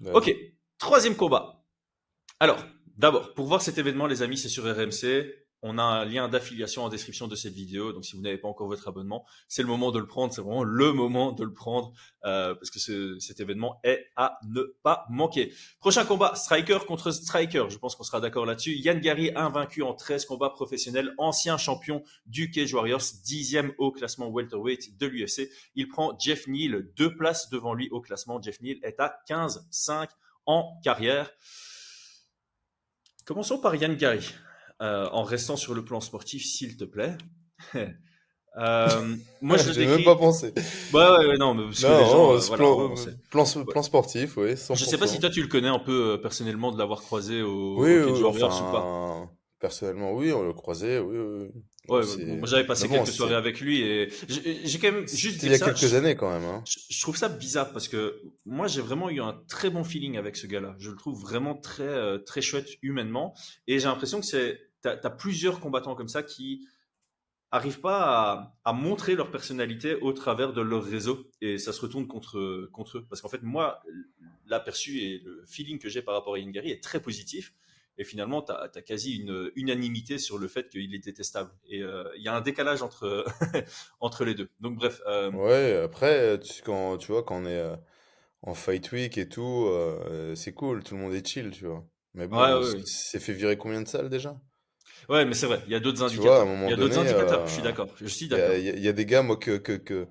Ouais. 0.01 0.13
Ok, 0.13 0.33
troisième 0.79 1.17
combat. 1.17 1.65
Alors, 2.39 2.65
d'abord, 2.97 3.35
pour 3.35 3.47
voir 3.47 3.63
cet 3.63 3.79
événement, 3.79 4.07
les 4.07 4.23
amis, 4.23 4.39
c'est 4.39 4.49
sur 4.51 4.65
RMC. 4.65 5.46
On 5.63 5.79
a 5.79 5.83
un 5.83 6.05
lien 6.05 6.29
d'affiliation 6.29 6.85
en 6.85 6.89
description 6.89 7.29
de 7.29 7.35
cette 7.35 7.55
vidéo. 7.55 7.93
Donc, 7.93 8.05
si 8.05 8.15
vous 8.15 8.23
n'avez 8.23 8.39
pas 8.39 8.47
encore 8.47 8.69
votre 8.69 8.87
abonnement, 8.89 9.25
c'est 9.49 9.63
le 9.63 9.69
moment 9.69 9.91
de 9.91 9.99
le 9.99 10.07
prendre. 10.07 10.33
C'est 10.33 10.43
vraiment 10.43 10.63
le 10.63 10.93
moment 10.93 11.33
de 11.33 11.43
le 11.45 11.53
prendre 11.53 11.93
euh, 12.25 12.55
parce 12.55 12.71
que 12.71 12.79
ce- 12.79 13.19
cet 13.19 13.41
événement 13.41 13.81
est 13.83 14.07
à 14.17 14.39
ne 14.49 14.63
pas 14.83 15.07
manquer. 15.09 15.53
Prochain 15.81 16.05
combat, 16.05 16.35
Striker 16.35 16.79
contre 16.87 17.11
Striker. 17.11 17.67
Je 17.71 17.79
pense 17.79 17.97
qu'on 17.97 18.05
sera 18.05 18.21
d'accord 18.21 18.47
là-dessus. 18.47 18.77
Yann 18.77 19.01
Gary, 19.01 19.33
invaincu 19.35 19.83
en 19.83 19.95
13 19.95 20.27
combats 20.27 20.51
professionnels, 20.51 21.15
ancien 21.19 21.57
champion 21.57 22.03
du 22.27 22.51
Cage 22.51 22.73
Warriors, 22.75 23.03
dixième 23.25 23.73
au 23.79 23.91
classement 23.91 24.29
welterweight 24.29 24.99
de 24.99 25.07
l'UFC. 25.07 25.51
Il 25.75 25.89
prend 25.89 26.17
Jeff 26.19 26.47
Neal, 26.47 26.93
deux 26.97 27.17
places 27.17 27.49
devant 27.51 27.75
lui 27.75 27.89
au 27.91 28.01
classement. 28.01 28.41
Jeff 28.43 28.61
Neal 28.61 28.79
est 28.83 29.01
à 29.01 29.19
15-5 29.29 30.09
en 30.45 30.79
carrière. 30.85 31.31
Commençons 33.25 33.59
par 33.59 33.75
Yann 33.75 33.97
Gary, 33.97 34.33
euh, 34.83 35.09
en 35.13 35.23
restant 35.23 35.57
sur 35.57 35.75
le 35.75 35.85
plan 35.85 36.01
sportif, 36.01 36.45
s'il 36.45 36.77
te 36.77 36.85
plaît. 36.85 37.17
Euh, 38.59 39.17
moi, 39.43 39.59
je 39.59 39.71
J'ai 39.73 39.87
même 39.87 40.03
pas 40.05 40.17
pensé. 40.17 40.53
Ouais, 40.93 41.03
ouais, 41.03 41.27
ouais, 41.27 41.37
non, 41.39 41.55
mais 41.55 41.65
parce 41.65 41.85
que 41.85 41.93
Non, 41.93 41.99
les 41.99 42.07
gens, 42.07 42.33
non, 42.33 42.37
euh, 42.37 42.41
voilà, 42.47 42.57
plan, 42.57 42.95
plan, 43.31 43.45
plan 43.65 43.83
sportif, 43.83 44.37
oui. 44.39 44.57
100%. 44.57 44.75
Je 44.79 44.85
sais 44.85 44.99
pas 44.99 45.07
si 45.07 45.21
toi 45.21 45.31
tu 45.31 45.43
le 45.43 45.49
connais 45.49 45.69
un 45.69 45.79
peu 45.79 46.13
euh, 46.13 46.17
personnellement 46.19 46.73
de 46.73 46.79
l'avoir 46.79 47.03
croisé 47.03 47.43
au, 47.43 47.49
Oui, 47.77 47.99
au 48.05 48.13
oui, 48.13 48.23
Warriors 48.23 48.49
enfin, 48.49 48.61
ou 48.63 48.71
pas? 48.71 48.91
personnellement, 49.61 50.13
oui, 50.15 50.33
on 50.33 50.43
le 50.43 50.53
croisait, 50.53 50.99
oui, 50.99 51.19
oui. 51.19 51.63
Ouais, 51.89 52.05
moi 52.41 52.49
j'avais 52.49 52.67
passé 52.67 52.89
bon, 52.89 53.05
quelques 53.05 53.13
soirées 53.13 53.37
avec 53.37 53.61
lui 53.61 53.81
et 53.81 54.09
j'ai 54.29 54.79
quand 54.81 54.91
même 54.91 55.07
juste 55.07 55.41
il 55.43 55.51
y 55.51 55.55
a 55.55 55.59
ça. 55.59 55.67
quelques 55.67 55.79
je- 55.91 55.95
années 55.95 56.17
quand 56.17 56.31
même. 56.33 56.45
Hein. 56.45 56.65
Je, 56.67 56.79
je 56.91 57.01
trouve 57.01 57.17
ça 57.17 57.29
bizarre 57.29 57.73
parce 57.73 57.87
que 57.87 58.21
moi 58.45 58.67
j'ai 58.67 58.81
vraiment 58.81 59.09
eu 59.09 59.21
un 59.21 59.41
très 59.49 59.71
bon 59.71 59.85
feeling 59.85 60.17
avec 60.17 60.37
ce 60.37 60.49
gars-là. 60.49 60.75
Je 60.81 60.91
le 60.91 60.97
trouve 60.97 61.21
vraiment 61.21 61.55
très 61.55 61.85
euh, 61.85 62.19
très 62.19 62.43
chouette 62.43 62.69
humainement 62.83 63.35
et 63.69 63.79
j'ai 63.79 63.87
l'impression 63.87 64.19
que 64.19 64.27
c'est 64.27 64.59
t'as 64.95 65.09
as 65.09 65.11
plusieurs 65.11 65.61
combattants 65.61 65.95
comme 65.95 66.09
ça 66.09 66.23
qui 66.23 66.67
arrivent 67.51 67.81
pas 67.81 68.03
à, 68.03 68.57
à 68.65 68.73
montrer 68.73 69.15
leur 69.15 69.31
personnalité 69.31 69.95
au 69.97 70.13
travers 70.13 70.53
de 70.53 70.61
leur 70.61 70.85
réseau 70.85 71.31
et 71.41 71.59
ça 71.59 71.73
se 71.73 71.81
retourne 71.81 72.07
contre 72.07 72.69
contre 72.73 72.99
eux 72.99 73.07
parce 73.09 73.21
qu'en 73.23 73.29
fait 73.29 73.43
moi 73.43 73.83
l'aperçu 74.47 75.01
et 75.01 75.19
le 75.25 75.45
feeling 75.47 75.79
que 75.79 75.89
j'ai 75.89 76.03
par 76.03 76.15
rapport 76.15 76.35
à 76.35 76.39
Ingari 76.39 76.71
est 76.71 76.83
très 76.83 77.01
positif 77.01 77.55
et 77.99 78.05
finalement 78.05 78.43
tu 78.43 78.53
as, 78.53 78.69
quasi 78.83 79.17
une 79.17 79.51
unanimité 79.57 80.19
sur 80.19 80.39
le 80.39 80.49
fait 80.49 80.69
qu'il 80.69 80.95
est 80.95 80.99
détestable 81.05 81.51
et 81.69 81.83
euh, 81.83 82.05
il 82.17 82.23
y 82.23 82.29
a 82.29 82.35
un 82.35 82.41
décalage 82.41 82.83
entre 82.83 83.25
entre 84.01 84.25
les 84.25 84.35
deux 84.35 84.51
donc 84.61 84.77
bref 84.77 85.01
euh, 85.07 85.31
Ouais, 85.33 85.77
après, 85.85 86.39
tu, 86.41 86.63
quand, 86.63 86.97
tu 86.99 87.13
vois, 87.13 87.23
quand 87.23 87.37
on 87.43 87.47
est 87.47 87.59
euh, 87.59 87.77
en 88.43 88.55
fight 88.55 88.93
week 88.93 89.19
et 89.19 89.29
tout, 89.29 89.69
c'est 90.35 90.55
cool, 90.55 90.83
tout 90.85 90.95
le 90.95 91.01
monde 91.01 91.15
est 91.15 91.27
chill, 91.27 91.51
tu 91.51 91.67
vois. 91.67 91.87
Mais 92.15 92.29
bon, 92.29 92.39
Ouais, 92.39 92.53
ouais, 92.55 92.65
c'est 92.65 92.77
ouais. 92.77 92.83
c'est 92.85 93.21
fait 93.21 93.33
virer 93.33 93.57
combien 93.59 93.83
de 93.83 93.89
salles 93.89 94.09
déjà? 94.09 94.41
Ouais, 95.09 95.25
mais 95.25 95.35
c'est 95.35 95.47
vrai, 95.47 95.63
il 95.67 95.73
y 95.73 95.75
a 95.75 95.81
d'autres 95.81 96.03
indicateurs. 96.03 96.49
Il 96.65 96.71
y 96.71 96.73
a 96.73 96.77
d'autres 96.77 96.99
indicateurs, 96.99 97.43
euh, 97.43 97.47
je 97.47 97.53
suis 97.53 97.63
d'accord. 97.63 97.89
Je 98.01 98.07
suis 98.07 98.29
Il 98.31 98.37
y 98.37 98.41
a, 98.41 98.57
d'accord. 98.57 98.59
il 98.59 98.65
y 98.65 98.71
a- 98.71 98.75
il 98.75 98.83
y 98.85 98.89
a 98.89 98.93
des 98.93 99.07
gars, 99.07 99.23
moi, 99.23 99.37
que, 99.39 99.57
que, 99.59 99.73
que... 99.73 100.07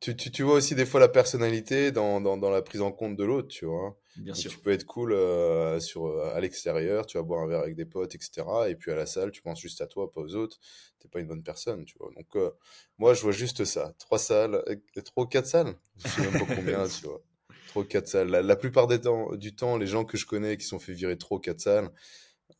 Tu, 0.00 0.16
tu, 0.16 0.30
tu 0.30 0.42
vois 0.42 0.54
aussi 0.56 0.74
des 0.74 0.86
fois 0.86 1.00
la 1.00 1.08
personnalité 1.08 1.92
dans, 1.92 2.20
dans, 2.20 2.36
dans 2.36 2.50
la 2.50 2.62
prise 2.62 2.82
en 2.82 2.92
compte 2.92 3.16
de 3.16 3.24
l'autre, 3.24 3.48
tu 3.48 3.64
vois. 3.66 3.98
Bien 4.16 4.34
Donc, 4.34 4.40
sûr. 4.40 4.52
tu 4.52 4.58
peux 4.58 4.70
être 4.72 4.84
cool 4.86 5.12
euh, 5.14 5.80
sur, 5.80 6.06
euh, 6.06 6.34
à 6.34 6.40
l'extérieur, 6.40 7.06
tu 7.06 7.16
vas 7.18 7.22
boire 7.24 7.42
un 7.42 7.48
verre 7.48 7.60
avec 7.60 7.76
des 7.76 7.86
potes, 7.86 8.14
etc. 8.14 8.68
Et 8.70 8.76
puis 8.76 8.90
à 8.92 8.96
la 8.96 9.06
salle, 9.06 9.30
tu 9.32 9.42
penses 9.42 9.60
juste 9.60 9.80
à 9.80 9.86
toi, 9.86 10.12
pas 10.12 10.20
aux 10.20 10.34
autres. 10.36 10.60
T'es 11.00 11.08
pas 11.08 11.20
une 11.20 11.28
bonne 11.28 11.42
personne, 11.42 11.84
tu 11.86 11.96
vois. 11.98 12.10
Donc 12.16 12.26
euh, 12.36 12.50
moi, 12.98 13.14
je 13.14 13.22
vois 13.22 13.32
juste 13.32 13.64
ça. 13.64 13.94
Trois 13.98 14.18
salles, 14.18 14.62
euh, 14.68 15.02
trois 15.02 15.24
ou 15.24 15.28
quatre 15.28 15.46
salles? 15.46 15.74
Je 15.98 16.08
sais 16.08 16.22
même 16.22 16.36
pas 16.36 16.46
combien, 16.46 16.88
tu 16.90 17.06
vois. 17.06 17.22
Trois 17.66 17.82
ou 17.82 17.86
quatre 17.86 18.08
salles. 18.08 18.28
La, 18.30 18.42
la 18.42 18.56
plupart 18.56 18.86
des 18.88 19.00
temps, 19.00 19.34
du 19.36 19.54
temps, 19.56 19.78
les 19.78 19.86
gens 19.86 20.04
que 20.04 20.16
je 20.18 20.26
connais 20.26 20.56
qui 20.58 20.64
se 20.64 20.70
sont 20.70 20.78
fait 20.78 20.92
virer 20.92 21.16
trois 21.18 21.38
ou 21.38 21.40
quatre 21.40 21.60
salles, 21.60 21.90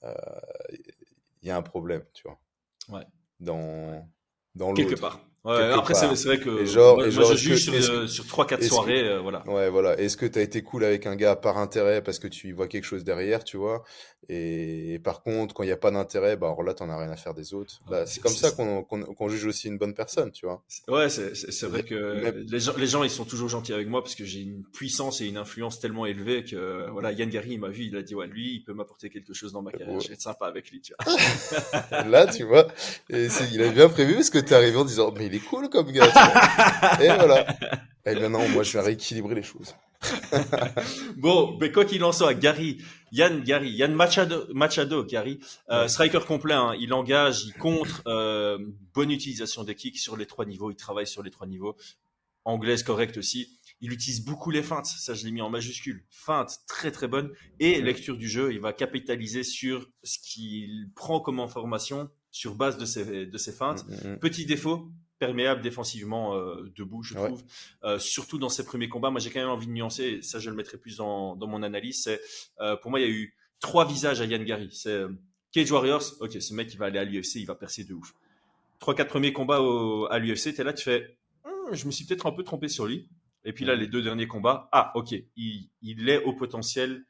euh, 0.05 0.15
il 1.47 1.51
y 1.51 1.53
a 1.53 1.57
un 1.57 1.63
problème, 1.63 2.05
tu 2.13 2.25
vois. 2.25 2.41
Ouais. 2.89 3.07
Dans, 3.39 4.09
dans 4.57 4.75
Quelque 4.75 4.99
part. 4.99 5.21
Ouais, 5.47 5.73
après, 5.73 5.95
c'est 5.95 6.07
vrai 6.25 6.39
que 6.41 6.63
Et 6.63 6.67
genre- 6.67 6.97
moi, 6.97 7.07
et 7.07 7.11
moi, 7.11 7.23
genre, 7.25 7.37
je 7.37 7.53
est-ce 7.53 7.67
que- 7.67 7.73
juge 7.77 7.83
sur, 7.85 7.95
euh, 7.95 8.07
sur 8.07 8.27
3-4 8.27 8.59
est-ce 8.61 8.69
que- 8.69 8.75
soirées. 8.75 9.09
euh, 9.09 9.21
voilà. 9.21 9.43
Ouais, 9.49 9.71
voilà. 9.71 9.99
Est-ce 9.99 10.17
que 10.17 10.27
tu 10.27 10.39
as 10.39 10.43
été 10.43 10.63
cool 10.63 10.85
avec 10.85 11.07
un 11.07 11.17
gars 11.17 11.37
par 11.37 11.59
intérêt 11.59 12.03
parce 12.03 12.19
que 12.19 12.27
tu 12.29 12.49
y 12.49 12.53
vois 12.53 12.67
quelque 12.69 12.85
chose 12.85 13.05
derrière, 13.05 13.45
tu 13.45 13.57
vois? 13.57 13.85
Et, 14.29 14.95
et 14.95 14.99
par 14.99 15.23
contre, 15.23 15.55
quand 15.55 15.63
il 15.63 15.67
n'y 15.67 15.73
a 15.73 15.77
pas 15.77 15.93
d'intérêt, 15.93 16.37
bah 16.37 16.49
alors 16.49 16.65
là, 16.65 16.75
t'en 16.75 16.91
as 16.91 16.99
rien 16.99 17.11
à 17.11 17.17
faire 17.17 17.33
des 17.33 17.55
autres. 17.55 17.81
Bah, 17.89 18.01
Ouais, 18.01 18.07
c'est 18.07 18.21
comme 18.21 18.33
ça 18.33 18.51
qu'on 18.51 18.83
qu'on 18.83 19.03
qu'on 19.05 19.29
juge 19.29 19.45
aussi 19.47 19.69
une 19.69 19.79
bonne 19.79 19.95
personne, 19.95 20.33
tu 20.33 20.47
vois. 20.47 20.65
Ouais, 20.89 21.09
c'est 21.09 21.67
vrai 21.67 21.85
que 21.85 21.95
Même- 22.23 22.45
les 22.51 22.59
gens, 22.59 22.73
les 22.77 22.87
gens, 22.89 23.05
ils 23.05 23.11
sont 23.11 23.25
toujours 23.25 23.49
gentils 23.49 23.73
avec 23.73 23.87
moi 23.87 24.03
parce 24.03 24.17
que 24.17 24.25
j'ai 24.25 24.41
une 24.41 24.65
puissance 24.73 25.21
et 25.21 25.27
une 25.27 25.37
influence 25.37 25.79
tellement 25.79 26.07
élevée 26.07 26.43
que, 26.43 26.91
voilà, 26.91 27.13
Yann 27.13 27.31
Gary, 27.31 27.51
il 27.53 27.61
m'a 27.61 27.69
vu, 27.69 27.85
il 27.85 27.97
a 27.97 28.03
dit, 28.03 28.17
ouais, 28.17 28.27
lui, 28.27 28.55
il 28.55 28.65
peut 28.65 28.73
m'apporter 28.73 29.11
quelque 29.11 29.33
chose 29.33 29.53
dans 29.53 29.63
ma 29.63 29.71
carrière. 29.71 29.95
Ouais. 29.95 30.01
Je 30.01 30.09
vais 30.09 30.15
être 30.15 30.21
sympa 30.23 30.47
avec 30.47 30.73
lui, 30.73 30.81
tu 30.81 30.93
vois. 30.99 31.15
Là, 32.09 32.27
tu 32.27 32.43
vois, 32.43 32.67
et 33.11 33.29
il 33.53 33.63
a 33.63 33.69
bien 33.69 33.89
prévu 33.89 34.15
parce 34.15 34.31
que 34.31 34.39
t'es 34.39 34.55
arrivé 34.57 34.77
en 34.77 34.85
disant, 34.85 35.13
mais 35.17 35.27
il 35.27 35.36
est 35.37 35.41
cool 35.41 35.69
comme 35.69 35.91
gars. 35.93 36.07
Et 37.01 37.07
voilà. 37.09 37.47
Eh 38.05 38.15
bien 38.15 38.29
non, 38.29 38.49
moi, 38.49 38.63
je 38.63 38.73
vais 38.73 38.85
rééquilibrer 38.85 39.35
les 39.35 39.43
choses. 39.43 39.75
Bon, 41.17 41.57
mais 41.61 41.73
quoi 41.73 41.85
qu'il 41.85 42.05
en 42.05 42.13
soit, 42.13 42.35
Gary, 42.35 42.79
Yann 43.13 43.43
Gary, 43.43 43.71
Yann 43.71 43.95
Machado, 43.95 44.45
Machado 44.53 45.05
Gary, 45.05 45.41
euh, 45.71 45.89
striker 45.89 46.21
complet, 46.27 46.55
hein, 46.55 46.75
il 46.79 46.93
engage, 46.93 47.45
il 47.45 47.55
contre, 47.55 48.03
euh, 48.07 48.59
bonne 48.95 49.11
utilisation 49.11 49.65
des 49.65 49.75
kicks 49.75 49.99
sur 49.99 50.17
les 50.17 50.27
trois 50.27 50.45
niveaux, 50.45 50.71
il 50.71 50.77
travaille 50.77 51.07
sur 51.07 51.23
les 51.23 51.31
trois 51.31 51.47
niveaux, 51.47 51.77
anglaise 52.45 52.83
correcte 52.83 53.17
aussi. 53.17 53.59
Il 53.81 53.93
utilise 53.93 54.25
beaucoup 54.25 54.51
les 54.51 54.63
feintes, 54.63 54.87
ça 54.87 55.13
je 55.15 55.25
l'ai 55.27 55.33
mis 55.33 55.43
en 55.43 55.51
majuscule. 55.51 56.05
Feinte 56.11 56.61
très 56.67 56.91
très 56.91 57.09
bonne 57.09 57.31
et 57.61 57.83
lecture 57.83 58.17
du 58.17 58.29
jeu, 58.29 58.53
il 58.53 58.61
va 58.61 58.73
capitaliser 58.73 59.43
sur 59.43 59.91
ce 60.03 60.19
qu'il 60.19 60.89
prend 60.95 61.21
comme 61.21 61.41
information 61.41 62.09
sur 62.31 62.55
base 62.55 62.79
de 62.79 62.87
ses, 62.87 63.27
de 63.27 63.39
ses 63.39 63.53
feintes. 63.53 63.85
Mm, 63.89 64.13
mm, 64.13 64.19
Petit 64.19 64.47
défaut, 64.47 64.91
perméable 65.19 65.63
défensivement 65.63 66.35
euh, 66.35 66.71
debout, 66.77 67.03
je 67.03 67.15
Ouais. 67.15 67.27
trouve. 67.27 67.43
Euh, 67.85 67.99
surtout 67.99 68.39
dans 68.39 68.49
ses 68.49 68.65
premiers 68.65 68.89
combats. 68.89 69.11
Moi, 69.11 69.21
j'ai 69.21 69.31
quand 69.31 69.41
même 69.41 69.49
envie 69.49 69.67
de 69.67 69.73
nuancer, 69.73 70.05
et 70.05 70.23
ça, 70.23 70.39
je 70.39 70.51
le 70.51 70.57
mettrai 70.57 70.79
plus 70.79 70.97
dans, 70.99 71.37
dans 71.37 71.47
mon 71.47 71.63
analyse. 71.63 72.03
C'est, 72.03 72.21
euh, 72.61 72.77
pour 72.77 72.91
moi, 72.91 73.01
il 73.01 73.07
y 73.07 73.11
a 73.11 73.13
eu 73.13 73.35
trois 73.61 73.87
visages 73.87 74.21
à 74.21 74.25
Yann 74.27 74.45
Gary. 74.45 74.69
C'est 74.73 74.91
euh, 74.91 75.09
Cage 75.53 75.71
Warriors, 75.71 76.03
ok, 76.21 76.33
ce 76.41 76.53
mec, 76.55 76.73
il 76.73 76.79
va 76.79 76.87
aller 76.87 76.99
à 76.99 77.05
l'UFC, 77.05 77.37
il 77.37 77.47
va 77.47 77.55
percer 77.55 77.85
de 77.85 77.95
ouf. 77.95 78.15
Trois, 78.79 78.95
quatre 78.95 79.09
premiers 79.09 79.33
combats 79.33 79.61
au- 79.63 80.07
à 80.11 80.19
l'UFC, 80.19 80.53
t'es 80.55 80.65
là, 80.65 80.73
tu 80.75 80.85
fais, 80.85 81.17
Hum, 81.45 81.75
je 81.75 81.87
me 81.87 81.91
suis 81.91 82.05
peut-être 82.05 82.27
un 82.27 82.33
peu 82.33 82.43
trompé 82.45 82.69
sur 82.69 82.85
lui. 82.87 83.09
Et 83.45 83.53
puis 83.53 83.65
là, 83.65 83.75
les 83.77 83.87
deux 83.87 84.03
derniers 84.03 84.27
combats, 84.27 84.69
ah, 84.73 84.93
ok, 84.97 85.15
il, 85.37 85.71
il 85.81 86.09
est 86.09 86.23
au 86.25 86.33
potentiel 86.33 87.05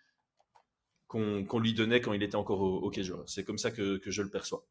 qu'on 1.09 1.59
lui 1.59 1.73
donnait 1.73 2.01
quand 2.01 2.13
il 2.13 2.23
était 2.23 2.37
encore 2.37 2.61
au, 2.61 2.83
au 2.87 2.93
C'est 3.27 3.45
comme 3.45 3.59
ça 3.59 3.71
que, 3.71 3.97
que, 3.97 4.11
je 4.11 4.23
le 4.23 4.29
perçois. 4.29 4.67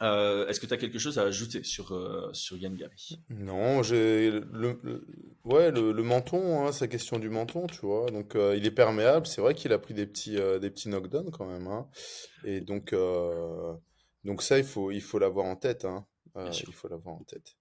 Euh, 0.00 0.46
Est-ce 0.46 0.60
que 0.60 0.66
tu 0.66 0.74
as 0.74 0.76
quelque 0.76 0.98
chose 0.98 1.18
à 1.18 1.22
ajouter 1.22 1.64
sur, 1.64 1.92
euh, 1.92 2.30
sur 2.32 2.56
Yann 2.56 2.74
Gary? 2.76 3.20
Non, 3.30 3.82
j'ai 3.82 4.30
le, 4.30 5.04
ouais, 5.44 5.70
le, 5.70 5.92
le 5.92 6.02
menton, 6.02 6.66
hein, 6.66 6.72
sa 6.72 6.86
question 6.86 7.18
du 7.18 7.28
menton, 7.28 7.66
tu 7.66 7.80
vois. 7.80 8.06
Donc, 8.06 8.36
euh, 8.36 8.56
il 8.56 8.64
est 8.64 8.70
perméable. 8.70 9.26
C'est 9.26 9.40
vrai 9.40 9.54
qu'il 9.54 9.72
a 9.72 9.78
pris 9.78 9.94
des 9.94 10.06
petits, 10.06 10.36
des 10.36 10.70
petits 10.70 10.88
knockdowns 10.88 11.30
quand 11.30 11.46
même. 11.46 11.66
Hein. 11.66 11.88
Et 12.44 12.60
donc, 12.60 12.94
donc 14.24 14.42
ça, 14.42 14.58
il 14.58 14.64
faut, 14.64 14.90
il 14.90 15.02
faut 15.02 15.18
l'avoir 15.18 15.46
en 15.46 15.56
tête. 15.56 15.84
Hein. 15.84 16.06
il 16.36 16.74
faut 16.74 16.88
l'avoir 16.88 17.16
en 17.16 17.24
tête. 17.24 17.56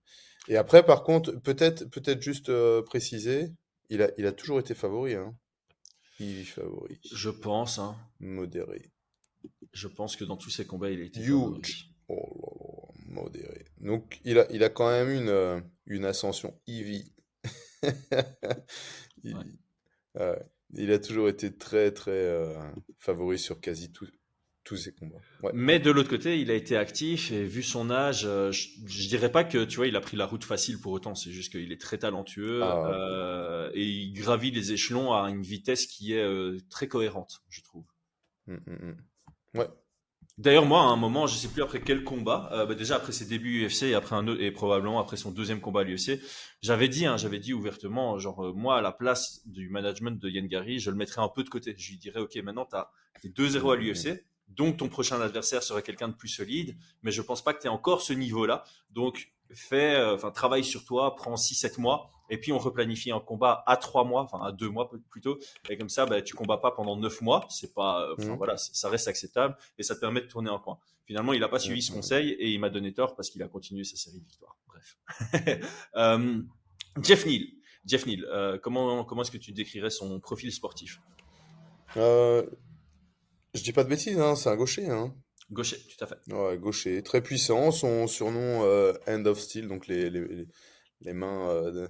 Et 0.47 0.57
après, 0.57 0.85
par 0.85 1.03
contre, 1.03 1.31
peut-être, 1.31 1.85
peut-être 1.89 2.21
juste 2.21 2.51
préciser, 2.83 3.51
il 3.89 4.01
a, 4.01 4.11
il 4.17 4.25
a 4.27 4.31
toujours 4.31 4.59
été 4.59 4.75
favori. 4.75 5.15
Hein. 5.15 5.35
Il 6.19 6.45
favori. 6.45 6.99
Je 7.11 7.29
pense. 7.29 7.79
Hein. 7.79 7.95
Modéré. 8.19 8.91
Je 9.73 9.87
pense 9.87 10.15
que 10.15 10.23
dans 10.23 10.37
tous 10.37 10.49
ses 10.49 10.65
combats, 10.65 10.89
il 10.89 11.01
a 11.01 11.05
été 11.05 11.19
Huge. 11.19 11.91
Oh 12.09 12.15
là 12.15 12.47
là, 12.51 13.21
modéré. 13.21 13.65
Donc, 13.79 14.19
il 14.23 14.39
a, 14.39 14.47
il 14.51 14.63
a 14.63 14.69
quand 14.69 14.89
même 14.89 15.09
une, 15.09 15.29
euh, 15.29 15.59
une 15.85 16.05
ascension 16.05 16.57
il, 16.67 17.03
ouais. 19.23 19.33
euh, 20.17 20.35
il, 20.73 20.91
a 20.91 20.99
toujours 20.99 21.29
été 21.29 21.55
très, 21.55 21.91
très 21.91 22.11
euh, 22.11 22.57
favori 22.97 23.37
sur 23.37 23.59
quasi 23.59 23.91
tout, 23.91 24.07
tous 24.63 24.77
ses 24.77 24.93
combats. 24.93 25.19
Ouais. 25.43 25.51
Mais 25.53 25.79
de 25.79 25.91
l'autre 25.91 26.09
côté, 26.09 26.39
il 26.39 26.49
a 26.49 26.55
été 26.55 26.77
actif 26.77 27.31
et 27.31 27.43
vu 27.43 27.63
son 27.63 27.89
âge, 27.89 28.25
euh, 28.25 28.51
je, 28.51 28.69
je, 28.85 29.07
dirais 29.07 29.31
pas 29.31 29.43
que 29.43 29.65
tu 29.65 29.77
vois, 29.77 29.87
il 29.87 29.95
a 29.95 30.01
pris 30.01 30.17
la 30.17 30.25
route 30.25 30.43
facile 30.43 30.79
pour 30.79 30.91
autant. 30.91 31.15
C'est 31.15 31.31
juste 31.31 31.51
qu'il 31.51 31.71
est 31.71 31.81
très 31.81 31.97
talentueux 31.97 32.63
ah, 32.63 33.69
et 33.73 33.83
il 33.83 34.13
gravit 34.13 34.51
les 34.51 34.71
échelons 34.71 35.13
à 35.13 35.29
une 35.29 35.43
vitesse 35.43 35.85
qui 35.85 36.13
est 36.13 36.69
très 36.69 36.87
cohérente, 36.87 37.41
je 37.49 37.61
trouve. 37.61 37.85
Mm, 38.47 38.53
mm, 38.53 38.73
mm. 38.73 39.59
Ouais, 39.59 39.67
D'ailleurs, 40.37 40.67
moi, 40.67 40.81
à 40.81 40.85
un 40.85 40.97
moment, 40.97 41.25
je 41.25 41.35
sais 41.35 41.47
plus 41.47 41.63
après 41.63 41.81
quel 41.81 42.03
combat, 42.03 42.49
euh, 42.53 42.67
bah 42.67 42.75
déjà 42.75 42.97
après 42.97 43.11
ses 43.11 43.25
débuts 43.25 43.65
UFC 43.65 43.83
et 43.83 43.95
après 43.95 44.15
un 44.15 44.27
autre, 44.27 44.39
et 44.39 44.51
probablement 44.51 44.99
après 44.99 45.17
son 45.17 45.31
deuxième 45.31 45.59
combat 45.59 45.81
à 45.81 45.83
l'UFC, 45.83 46.21
j'avais 46.61 46.87
dit, 46.89 47.07
hein, 47.07 47.17
j'avais 47.17 47.39
dit 47.39 47.53
ouvertement, 47.53 48.19
genre 48.19 48.45
euh, 48.45 48.53
moi 48.53 48.77
à 48.77 48.81
la 48.81 48.91
place 48.91 49.41
du 49.47 49.69
management 49.69 50.21
de 50.21 50.29
Yann 50.29 50.47
Gary, 50.47 50.77
je 50.77 50.91
le 50.91 50.95
mettrais 50.95 51.23
un 51.23 51.27
peu 51.27 51.43
de 51.43 51.49
côté. 51.49 51.73
Je 51.75 51.89
lui 51.89 51.97
dirais, 51.97 52.19
ok, 52.19 52.35
maintenant 52.43 52.67
tu 52.69 52.75
as 52.75 52.91
2-0 53.25 53.73
à 53.73 53.75
l'UFC, 53.77 54.25
donc 54.47 54.77
ton 54.77 54.89
prochain 54.89 55.19
adversaire 55.21 55.63
serait 55.63 55.81
quelqu'un 55.81 56.07
de 56.07 56.13
plus 56.13 56.29
solide, 56.29 56.77
mais 57.01 57.11
je 57.11 57.23
pense 57.23 57.43
pas 57.43 57.55
que 57.55 57.61
tu 57.61 57.65
es 57.65 57.71
encore 57.71 58.01
ce 58.03 58.13
niveau-là. 58.13 58.63
Donc 58.91 59.33
fais, 59.55 59.95
euh, 59.95 60.13
enfin 60.13 60.29
travaille 60.29 60.63
sur 60.63 60.85
toi, 60.85 61.15
prends 61.15 61.33
6-7 61.33 61.81
mois 61.81 62.11
et 62.29 62.37
puis 62.37 62.51
on 62.51 62.57
replanifie 62.57 63.11
un 63.11 63.19
combat 63.19 63.63
à 63.67 63.77
trois 63.77 64.03
mois, 64.03 64.21
enfin 64.23 64.39
à 64.43 64.51
deux 64.51 64.69
mois 64.69 64.89
plutôt, 65.09 65.39
et 65.69 65.77
comme 65.77 65.89
ça, 65.89 66.05
bah, 66.05 66.21
tu 66.21 66.35
combats 66.35 66.57
pas 66.57 66.71
pendant 66.71 66.95
neuf 66.97 67.21
mois, 67.21 67.45
c'est 67.49 67.73
pas, 67.73 68.07
enfin 68.17 68.33
mmh. 68.33 68.37
voilà, 68.37 68.57
ça 68.57 68.89
reste 68.89 69.07
acceptable 69.07 69.55
et 69.77 69.83
ça 69.83 69.95
te 69.95 69.99
permet 69.99 70.21
de 70.21 70.27
tourner 70.27 70.49
un 70.49 70.59
coin. 70.59 70.77
Finalement, 71.05 71.33
il 71.33 71.39
n'a 71.39 71.47
pas 71.47 71.59
suivi 71.59 71.81
ce 71.81 71.91
conseil 71.91 72.31
et 72.31 72.49
il 72.49 72.59
m'a 72.59 72.69
donné 72.69 72.93
tort 72.93 73.15
parce 73.15 73.29
qu'il 73.29 73.41
a 73.41 73.47
continué 73.47 73.85
sa 73.85 73.95
série 73.95 74.19
de 74.19 74.25
victoires. 74.25 74.57
Bref. 74.67 74.97
euh, 75.95 76.41
Jeff 77.01 77.25
Neal, 77.25 77.43
Jeff 77.85 78.05
Neal, 78.05 78.25
euh, 78.25 78.57
comment 78.57 79.05
comment 79.05 79.21
est-ce 79.21 79.31
que 79.31 79.37
tu 79.37 79.53
décrirais 79.53 79.89
son 79.89 80.19
profil 80.19 80.51
sportif? 80.51 80.99
Euh, 81.95 82.45
Je 83.53 83.63
dis 83.63 83.71
pas 83.71 83.85
de 83.85 83.89
bêtises, 83.89 84.19
hein, 84.19 84.35
c'est 84.35 84.49
un 84.49 84.57
gaucher. 84.57 84.89
Hein. 84.89 85.15
Gaucher, 85.49 85.77
tout 85.77 86.03
à 86.03 86.07
fait. 86.07 86.33
Ouais, 86.33 86.57
gaucher, 86.57 87.01
très 87.03 87.21
puissant. 87.21 87.71
Son 87.71 88.07
surnom 88.07 88.63
euh, 88.63 88.93
End 89.07 89.25
of 89.25 89.39
Steel, 89.39 89.69
donc 89.69 89.87
les, 89.87 90.09
les, 90.09 90.45
les 91.01 91.13
mains 91.13 91.49
euh, 91.49 91.87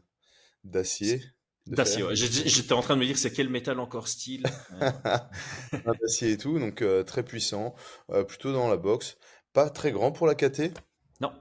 d'acier. 0.71 1.21
D'acier, 1.67 2.03
ouais. 2.03 2.15
J'étais 2.15 2.73
en 2.73 2.81
train 2.81 2.95
de 2.95 3.01
me 3.01 3.05
dire 3.05 3.17
c'est 3.17 3.31
quel 3.31 3.49
métal 3.49 3.79
encore 3.79 4.07
style? 4.07 4.45
d'acier 6.01 6.31
et 6.31 6.37
tout, 6.37 6.59
donc 6.59 6.81
euh, 6.81 7.03
très 7.03 7.23
puissant, 7.23 7.75
euh, 8.11 8.23
plutôt 8.23 8.53
dans 8.53 8.69
la 8.69 8.77
boxe. 8.77 9.17
Pas 9.53 9.69
très 9.69 9.91
grand 9.91 10.11
pour 10.11 10.27
la 10.27 10.35
KT. 10.35 10.73
Non. 11.19 11.33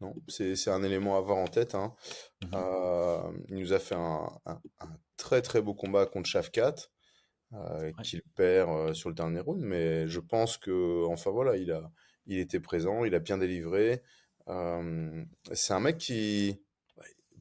Non, 0.00 0.14
c'est 0.28 0.68
un 0.68 0.82
élément 0.82 1.14
à 1.14 1.18
avoir 1.18 1.38
en 1.38 1.46
tête. 1.46 1.74
Hein. 1.74 1.94
Mm 2.42 2.48
-hmm. 2.48 2.56
euh, 2.56 3.32
il 3.48 3.56
nous 3.56 3.72
a 3.72 3.78
fait 3.78 3.94
un, 3.94 4.28
un, 4.44 4.60
un, 4.80 4.98
très 5.16 5.40
très 5.40 5.62
beau 5.62 5.74
combat 5.74 6.06
contre 6.06 6.28
Shafkat, 6.28 6.74
ouais. 7.52 7.92
qu'il 8.02 8.22
perd 8.34 8.94
sur 8.94 9.08
le 9.08 9.14
dernier 9.14 9.40
round, 9.40 9.62
mais 9.62 10.06
je 10.08 10.20
pense 10.20 10.58
que, 10.58 11.06
enfin 11.06 11.30
voilà, 11.30 11.56
il, 11.56 11.70
a, 11.72 11.90
il 12.26 12.38
était 12.38 12.60
présent, 12.60 13.04
il 13.04 13.14
a 13.14 13.20
bien 13.20 13.38
délivré. 13.38 14.02
c'est 15.52 15.74
un 15.74 15.80
mec 15.80 15.96
qui, 15.98 16.60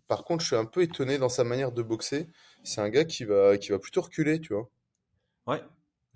par 0.07 0.23
contre, 0.23 0.41
je 0.41 0.47
suis 0.47 0.55
un 0.55 0.65
peu 0.65 0.81
étonné 0.81 1.17
dans 1.17 1.29
sa 1.29 1.43
manière 1.43 1.71
de 1.71 1.81
boxer. 1.81 2.27
C'est 2.63 2.81
un 2.81 2.89
gars 2.89 3.05
qui 3.05 3.23
va, 3.23 3.57
qui 3.57 3.71
va 3.71 3.79
plutôt 3.79 4.01
reculer, 4.01 4.39
tu 4.39 4.53
vois. 4.53 4.69
Ouais. 5.47 5.61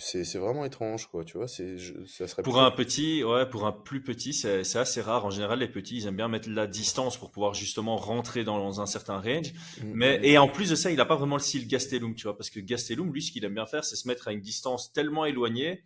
C'est 0.01 0.37
vraiment 0.37 0.63
étrange, 0.63 1.07
quoi, 1.07 1.25
tu 1.25 1.37
vois. 1.37 1.49
C'est, 1.49 1.75
ça 2.07 2.25
serait 2.25 2.41
pour 2.41 2.61
un 2.61 2.71
petit, 2.71 3.21
ouais, 3.21 3.45
pour 3.45 3.65
un 3.65 3.73
plus 3.73 4.01
petit, 4.01 4.31
c'est 4.31 4.77
assez 4.77 5.01
rare. 5.01 5.25
En 5.25 5.29
général, 5.29 5.59
les 5.59 5.67
petits, 5.67 5.97
ils 5.97 6.07
aiment 6.07 6.15
bien 6.15 6.29
mettre 6.29 6.49
la 6.49 6.67
distance 6.67 7.17
pour 7.17 7.31
pouvoir 7.31 7.53
justement 7.53 7.97
rentrer 7.97 8.45
dans 8.45 8.79
un 8.79 8.85
certain 8.85 9.19
range. 9.19 9.51
Mmh. 9.51 9.91
Mais 9.93 10.19
et 10.23 10.37
en 10.37 10.47
plus 10.47 10.69
de 10.69 10.75
ça, 10.75 10.89
il 10.89 11.01
a 11.01 11.05
pas 11.05 11.17
vraiment 11.17 11.35
le 11.35 11.41
style 11.41 11.67
Gastelum, 11.67 12.15
tu 12.15 12.23
vois, 12.23 12.37
parce 12.37 12.49
que 12.49 12.61
Gastelum, 12.61 13.11
lui, 13.11 13.21
ce 13.21 13.33
qu'il 13.33 13.43
aime 13.43 13.55
bien 13.55 13.65
faire, 13.65 13.83
c'est 13.83 13.97
se 13.97 14.07
mettre 14.07 14.29
à 14.29 14.31
une 14.31 14.39
distance 14.39 14.93
tellement 14.93 15.25
éloignée 15.25 15.83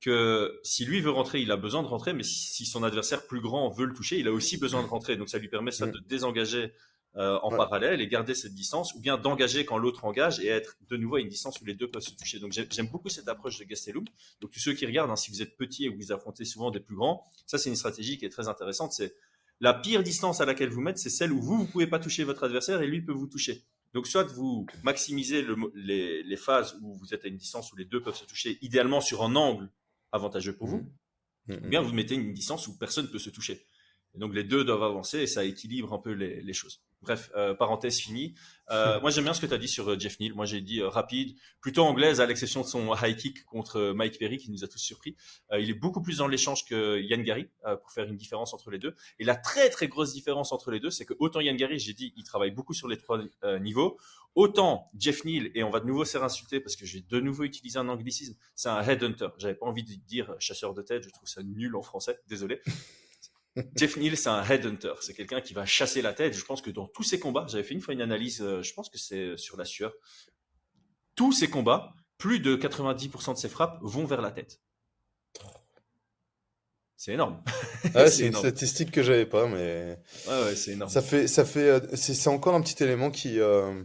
que 0.00 0.58
si 0.64 0.84
lui 0.84 1.00
veut 1.00 1.12
rentrer, 1.12 1.40
il 1.40 1.52
a 1.52 1.56
besoin 1.56 1.84
de 1.84 1.86
rentrer, 1.86 2.14
mais 2.14 2.24
si, 2.24 2.52
si 2.52 2.66
son 2.66 2.82
adversaire 2.82 3.28
plus 3.28 3.40
grand 3.40 3.70
veut 3.70 3.86
le 3.86 3.94
toucher, 3.94 4.18
il 4.18 4.26
a 4.26 4.32
aussi 4.32 4.56
besoin 4.56 4.82
de 4.82 4.88
rentrer. 4.88 5.16
Donc 5.16 5.28
ça 5.28 5.38
lui 5.38 5.48
permet 5.48 5.70
ça 5.70 5.86
de 5.86 6.00
désengager 6.08 6.72
euh, 7.16 7.38
en 7.42 7.50
ouais. 7.50 7.58
parallèle 7.58 8.00
et 8.00 8.08
garder 8.08 8.34
cette 8.34 8.54
distance, 8.54 8.94
ou 8.94 9.00
bien 9.00 9.18
d'engager 9.18 9.66
quand 9.66 9.76
l'autre 9.76 10.06
engage 10.06 10.40
et 10.40 10.46
être 10.46 10.76
de 10.88 10.96
nouveau 10.96 11.16
à 11.16 11.20
une 11.20 11.28
distance 11.28 11.60
où 11.60 11.64
les 11.66 11.74
deux 11.74 11.90
peuvent 11.90 12.02
se 12.02 12.14
toucher. 12.14 12.38
Donc 12.38 12.52
j'aime 12.52 12.88
beaucoup 12.88 13.10
cette 13.10 13.28
approche 13.28 13.58
de 13.58 13.64
Gastelum. 13.64 14.04
Donc 14.40 14.50
tous 14.50 14.60
ceux 14.60 14.72
qui 14.72 14.86
regardent, 14.86 15.10
hein, 15.10 15.16
si 15.16 15.30
vous 15.30 15.42
êtes 15.42 15.56
petit 15.58 15.84
et 15.84 15.88
vous 15.90 16.10
affrontez 16.10 16.46
souvent 16.46 16.70
des 16.70 16.80
plus 16.80 16.96
grands, 16.96 17.26
ça 17.46 17.58
c'est 17.58 17.68
une 17.68 17.76
stratégie 17.76 18.16
qui 18.16 18.24
est 18.24 18.30
très 18.30 18.48
intéressante. 18.48 18.92
C'est 18.92 19.14
la 19.60 19.74
pire 19.74 20.02
distance 20.02 20.40
à 20.40 20.46
laquelle 20.46 20.70
vous 20.70 20.80
mettez, 20.80 21.00
c'est 21.00 21.10
celle 21.10 21.32
où 21.32 21.40
vous 21.42 21.58
vous 21.58 21.66
pouvez 21.66 21.86
pas 21.86 21.98
toucher 21.98 22.24
votre 22.24 22.44
adversaire 22.44 22.80
et 22.80 22.86
lui 22.86 23.02
peut 23.02 23.12
vous 23.12 23.26
toucher. 23.26 23.62
Donc 23.92 24.06
soit 24.06 24.24
vous 24.24 24.66
maximisez 24.82 25.42
le, 25.42 25.54
les, 25.74 26.22
les, 26.22 26.36
phases 26.36 26.78
où 26.80 26.94
vous 26.94 27.12
êtes 27.12 27.26
à 27.26 27.28
une 27.28 27.36
distance 27.36 27.70
où 27.74 27.76
les 27.76 27.84
deux 27.84 28.00
peuvent 28.00 28.16
se 28.16 28.24
toucher, 28.24 28.56
idéalement 28.62 29.02
sur 29.02 29.22
un 29.22 29.36
angle 29.36 29.68
avantageux 30.12 30.56
pour 30.56 30.66
vous, 30.66 30.90
mmh. 31.46 31.54
ou 31.54 31.68
bien 31.68 31.82
vous 31.82 31.92
mettez 31.92 32.14
une 32.14 32.32
distance 32.32 32.66
où 32.68 32.78
personne 32.78 33.10
peut 33.10 33.18
se 33.18 33.28
toucher. 33.28 33.66
Et 34.14 34.18
donc 34.18 34.34
les 34.34 34.44
deux 34.44 34.64
doivent 34.64 34.82
avancer 34.82 35.18
et 35.18 35.26
ça 35.26 35.44
équilibre 35.44 35.92
un 35.92 35.98
peu 35.98 36.12
les, 36.12 36.40
les 36.40 36.52
choses. 36.54 36.82
Bref, 37.02 37.30
euh, 37.34 37.52
parenthèse 37.54 37.98
finie. 37.98 38.34
Euh, 38.70 39.00
moi, 39.02 39.10
j'aime 39.10 39.24
bien 39.24 39.34
ce 39.34 39.40
que 39.40 39.46
tu 39.46 39.54
as 39.54 39.58
dit 39.58 39.68
sur 39.68 39.90
euh, 39.90 39.98
Jeff 39.98 40.20
Neal. 40.20 40.34
Moi, 40.34 40.46
j'ai 40.46 40.60
dit 40.60 40.80
euh, 40.80 40.88
rapide, 40.88 41.36
plutôt 41.60 41.82
anglaise, 41.82 42.20
à 42.20 42.26
l'exception 42.26 42.60
de 42.60 42.66
son 42.66 42.94
high 42.94 43.16
kick 43.16 43.44
contre 43.44 43.78
euh, 43.78 43.94
Mike 43.94 44.18
Perry, 44.18 44.38
qui 44.38 44.50
nous 44.50 44.62
a 44.62 44.68
tous 44.68 44.78
surpris. 44.78 45.16
Euh, 45.50 45.60
il 45.60 45.68
est 45.68 45.74
beaucoup 45.74 46.00
plus 46.00 46.18
dans 46.18 46.28
l'échange 46.28 46.64
que 46.64 47.00
Yann 47.00 47.22
Gary, 47.22 47.48
pour 47.80 47.92
faire 47.92 48.06
une 48.06 48.16
différence 48.16 48.54
entre 48.54 48.70
les 48.70 48.78
deux. 48.78 48.94
Et 49.18 49.24
la 49.24 49.34
très, 49.34 49.68
très 49.68 49.88
grosse 49.88 50.12
différence 50.12 50.52
entre 50.52 50.70
les 50.70 50.80
deux, 50.80 50.90
c'est 50.90 51.04
que 51.04 51.14
autant 51.18 51.40
Yann 51.40 51.56
Gary, 51.56 51.78
j'ai 51.78 51.92
dit, 51.92 52.12
il 52.16 52.24
travaille 52.24 52.50
beaucoup 52.52 52.74
sur 52.74 52.88
les 52.88 52.96
trois 52.96 53.18
niveaux. 53.60 53.98
Autant 54.34 54.90
Jeff 54.98 55.24
Neal, 55.24 55.50
et 55.54 55.62
on 55.62 55.70
va 55.70 55.80
de 55.80 55.86
nouveau 55.86 56.04
se 56.04 56.12
faire 56.12 56.24
insulter 56.24 56.60
parce 56.60 56.76
que 56.76 56.86
j'ai 56.86 57.00
de 57.00 57.20
nouveau 57.20 57.44
utilisé 57.44 57.78
un 57.78 57.88
anglicisme, 57.88 58.34
c'est 58.54 58.68
un 58.68 58.82
headhunter. 58.82 59.28
J'avais 59.38 59.54
pas 59.54 59.66
envie 59.66 59.82
de 59.82 59.94
dire 60.06 60.34
chasseur 60.38 60.72
de 60.72 60.82
tête, 60.82 61.04
je 61.04 61.10
trouve 61.10 61.28
ça 61.28 61.42
nul 61.42 61.76
en 61.76 61.82
français, 61.82 62.18
désolé. 62.28 62.60
Jeff 63.76 63.96
Neal, 63.96 64.16
c'est 64.16 64.28
un 64.28 64.44
headhunter. 64.44 64.94
C'est 65.00 65.14
quelqu'un 65.14 65.40
qui 65.40 65.54
va 65.54 65.66
chasser 65.66 66.02
la 66.02 66.12
tête. 66.12 66.34
Je 66.34 66.44
pense 66.44 66.62
que 66.62 66.70
dans 66.70 66.86
tous 66.86 67.02
ses 67.02 67.18
combats, 67.18 67.46
j'avais 67.48 67.64
fait 67.64 67.74
une 67.74 67.80
fois 67.80 67.94
une 67.94 68.02
analyse, 68.02 68.40
euh, 68.40 68.62
je 68.62 68.72
pense 68.74 68.88
que 68.88 68.98
c'est 68.98 69.36
sur 69.36 69.56
la 69.56 69.64
sueur. 69.64 69.92
Tous 71.14 71.32
ses 71.32 71.48
combats, 71.48 71.92
plus 72.16 72.40
de 72.40 72.56
90% 72.56 73.34
de 73.34 73.38
ses 73.38 73.48
frappes 73.48 73.78
vont 73.82 74.04
vers 74.04 74.22
la 74.22 74.30
tête. 74.30 74.60
C'est 77.02 77.14
énorme. 77.14 77.42
Ouais, 77.96 78.06
c'est 78.10 78.28
une 78.28 78.32
statistique 78.32 78.92
que 78.92 79.02
j'avais 79.02 79.26
pas, 79.26 79.48
mais. 79.48 79.98
Ouais, 80.28 80.44
ouais, 80.44 80.54
c'est 80.54 80.70
énorme. 80.70 80.88
Ça 80.88 81.02
fait, 81.02 81.26
ça 81.26 81.44
fait, 81.44 81.68
euh, 81.68 81.80
c'est 81.94 82.28
encore 82.28 82.54
un 82.54 82.60
petit 82.60 82.80
élément 82.80 83.10
qui, 83.10 83.40
euh... 83.40 83.82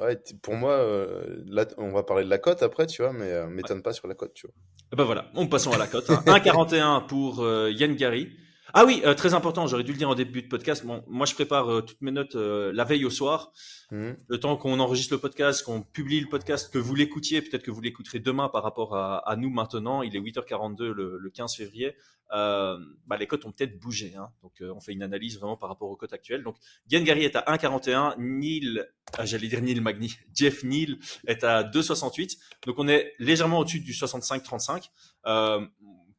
ouais, 0.00 0.20
pour 0.42 0.54
moi, 0.54 0.72
euh, 0.72 1.44
là, 1.46 1.64
on 1.78 1.92
va 1.92 2.02
parler 2.02 2.24
de 2.24 2.28
la 2.28 2.38
cote 2.38 2.64
après, 2.64 2.88
tu 2.88 3.02
vois, 3.02 3.12
mais 3.12 3.30
euh, 3.30 3.46
m'étonne 3.46 3.76
ouais. 3.76 3.82
pas 3.84 3.92
sur 3.92 4.08
la 4.08 4.16
cote, 4.16 4.34
tu 4.34 4.48
vois. 4.48 4.54
Et 4.92 4.96
ben 4.96 5.04
voilà, 5.04 5.30
on 5.36 5.46
passons 5.46 5.70
à 5.70 5.78
la 5.78 5.86
cote. 5.86 6.10
Hein. 6.10 6.24
1,41 6.26 7.06
pour 7.06 7.48
Yann 7.68 7.94
Gary. 7.94 8.32
Ah 8.72 8.84
oui, 8.84 9.02
euh, 9.04 9.14
très 9.14 9.34
important, 9.34 9.66
j'aurais 9.66 9.82
dû 9.82 9.92
le 9.92 9.98
dire 9.98 10.08
en 10.08 10.14
début 10.14 10.42
de 10.42 10.48
podcast. 10.48 10.84
Bon, 10.84 11.02
moi, 11.08 11.26
je 11.26 11.34
prépare 11.34 11.70
euh, 11.70 11.80
toutes 11.80 12.00
mes 12.02 12.12
notes 12.12 12.36
euh, 12.36 12.72
la 12.72 12.84
veille 12.84 13.04
au 13.04 13.10
soir. 13.10 13.52
Mmh. 13.90 14.10
Le 14.28 14.40
temps 14.40 14.56
qu'on 14.56 14.78
enregistre 14.78 15.14
le 15.14 15.20
podcast, 15.20 15.64
qu'on 15.64 15.82
publie 15.82 16.20
le 16.20 16.28
podcast, 16.28 16.72
que 16.72 16.78
vous 16.78 16.94
l'écoutiez, 16.94 17.42
peut-être 17.42 17.62
que 17.62 17.70
vous 17.70 17.80
l'écouterez 17.80 18.20
demain 18.20 18.48
par 18.48 18.62
rapport 18.62 18.96
à, 18.96 19.18
à, 19.28 19.36
nous 19.36 19.50
maintenant. 19.50 20.02
Il 20.02 20.14
est 20.14 20.20
8h42 20.20 20.90
le, 20.90 21.18
le 21.18 21.30
15 21.30 21.56
février. 21.56 21.96
Euh, 22.32 22.78
bah, 23.06 23.16
les 23.16 23.26
cotes 23.26 23.44
ont 23.44 23.50
peut-être 23.50 23.78
bougé. 23.80 24.14
Hein. 24.16 24.30
Donc, 24.42 24.62
on 24.62 24.78
fait 24.80 24.92
une 24.92 25.02
analyse 25.02 25.38
vraiment 25.38 25.56
par 25.56 25.68
rapport 25.68 25.90
aux 25.90 25.96
cotes 25.96 26.12
actuelles. 26.12 26.44
Donc, 26.44 26.56
Yann 26.90 27.02
Gary 27.02 27.24
est 27.24 27.34
à 27.34 27.40
1,41. 27.40 28.14
Neil, 28.18 28.84
ah, 29.18 29.24
j'allais 29.24 29.48
dire 29.48 29.60
Neil 29.62 29.80
Magny, 29.80 30.14
Jeff 30.34 30.62
Neal 30.62 30.98
est 31.26 31.42
à 31.42 31.64
2,68. 31.64 32.38
Donc, 32.66 32.78
on 32.78 32.86
est 32.86 33.14
légèrement 33.18 33.58
au-dessus 33.58 33.80
du 33.80 33.92
65-35 33.92 34.90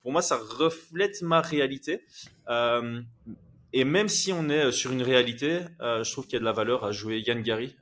pour 0.01 0.11
moi, 0.11 0.21
ça 0.21 0.37
reflète 0.37 1.21
ma 1.21 1.41
réalité. 1.41 2.05
Euh, 2.51 3.01
et 3.73 3.83
même 3.85 4.09
si 4.09 4.31
on 4.33 4.49
est 4.49 4.71
sur 4.71 4.91
une 4.91 5.01
réalité, 5.01 5.61
je 5.79 6.11
trouve 6.11 6.25
qu'il 6.25 6.33
y 6.33 6.37
a 6.37 6.39
de 6.41 6.45
la 6.45 6.51
valeur 6.51 6.83
à 6.83 6.91
jouer 6.91 7.23
Yann 7.25 7.41
Gary. 7.41 7.75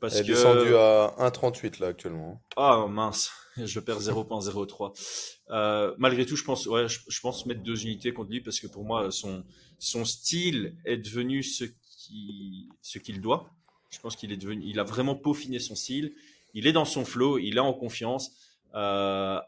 parce 0.00 0.16
Elle 0.16 0.22
est 0.22 0.24
descendue 0.24 0.74
à 0.74 1.14
1,38 1.18 1.80
là 1.80 1.86
actuellement. 1.88 2.42
Ah 2.56 2.86
mince, 2.88 3.30
je 3.56 3.78
perds 3.78 4.00
0.03. 4.00 5.94
malgré 5.98 6.26
tout, 6.26 6.34
je 6.34 6.44
pense, 6.44 6.66
ouais, 6.66 6.88
je, 6.88 7.20
pense 7.20 7.46
mettre 7.46 7.62
deux 7.62 7.84
unités 7.84 8.12
contre 8.12 8.30
lui 8.30 8.40
parce 8.40 8.58
que 8.58 8.66
pour 8.66 8.84
moi, 8.84 9.12
son, 9.12 9.44
son 9.78 10.04
style 10.04 10.76
est 10.84 10.98
devenu 10.98 11.44
ce 11.44 11.64
qu'il 11.64 12.68
ce 12.82 12.98
qu'il 12.98 13.20
doit. 13.20 13.48
Je 13.90 13.98
pense 13.98 14.16
qu'il 14.16 14.32
est 14.32 14.36
devenu, 14.36 14.62
il 14.64 14.78
a 14.78 14.84
vraiment 14.84 15.14
peaufiné 15.14 15.58
son 15.58 15.74
style. 15.74 16.14
Il 16.54 16.66
est 16.66 16.72
dans 16.72 16.84
son 16.84 17.04
flow, 17.04 17.38
il 17.38 17.56
est 17.56 17.60
en 17.60 17.72
confiance. 17.72 18.32
Euh, 18.74 19.40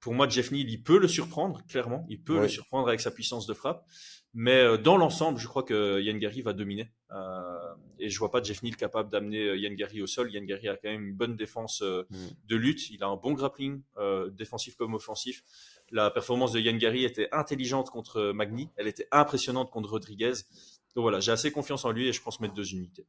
pour 0.00 0.14
moi, 0.14 0.28
Jeff 0.28 0.50
Neal, 0.50 0.68
il 0.68 0.82
peut 0.82 0.98
le 0.98 1.08
surprendre, 1.08 1.62
clairement. 1.68 2.06
Il 2.08 2.22
peut 2.22 2.40
le 2.40 2.48
surprendre 2.48 2.88
avec 2.88 3.00
sa 3.00 3.10
puissance 3.10 3.46
de 3.46 3.52
frappe. 3.52 3.86
Mais 4.32 4.62
euh, 4.62 4.78
dans 4.78 4.96
l'ensemble, 4.96 5.38
je 5.38 5.46
crois 5.46 5.62
que 5.62 6.00
Yann 6.00 6.18
Gary 6.18 6.40
va 6.40 6.52
dominer. 6.54 6.90
Euh, 7.10 7.74
et 7.98 8.08
je 8.08 8.18
vois 8.18 8.30
pas 8.30 8.42
Jeff 8.42 8.62
Neal 8.62 8.76
capable 8.76 9.10
d'amener 9.10 9.56
Yann 9.58 9.74
Gary 9.74 10.00
au 10.00 10.06
sol. 10.06 10.32
Yann 10.32 10.46
Gary 10.46 10.68
a 10.68 10.76
quand 10.76 10.88
même 10.88 11.08
une 11.08 11.14
bonne 11.14 11.36
défense 11.36 11.82
mm. 11.82 12.14
de 12.46 12.56
lutte. 12.56 12.88
Il 12.90 13.02
a 13.02 13.08
un 13.08 13.16
bon 13.16 13.32
grappling, 13.32 13.82
défensif 14.32 14.76
comme 14.76 14.94
offensif. 14.94 15.42
La 15.90 16.10
performance 16.10 16.52
de 16.52 16.60
Yann 16.60 16.78
Gary 16.78 17.04
était 17.04 17.28
intelligente 17.32 17.90
contre 17.90 18.32
Magni. 18.32 18.70
Elle 18.76 18.86
était 18.86 19.08
impressionnante 19.12 19.70
contre 19.70 19.90
Rodriguez. 19.90 20.32
Donc 20.94 21.02
voilà, 21.02 21.20
j'ai 21.20 21.32
assez 21.32 21.52
confiance 21.52 21.84
en 21.84 21.90
lui 21.90 22.08
et 22.08 22.12
je 22.12 22.22
pense 22.22 22.40
mettre 22.40 22.54
deux 22.54 22.72
unités. 22.72 23.06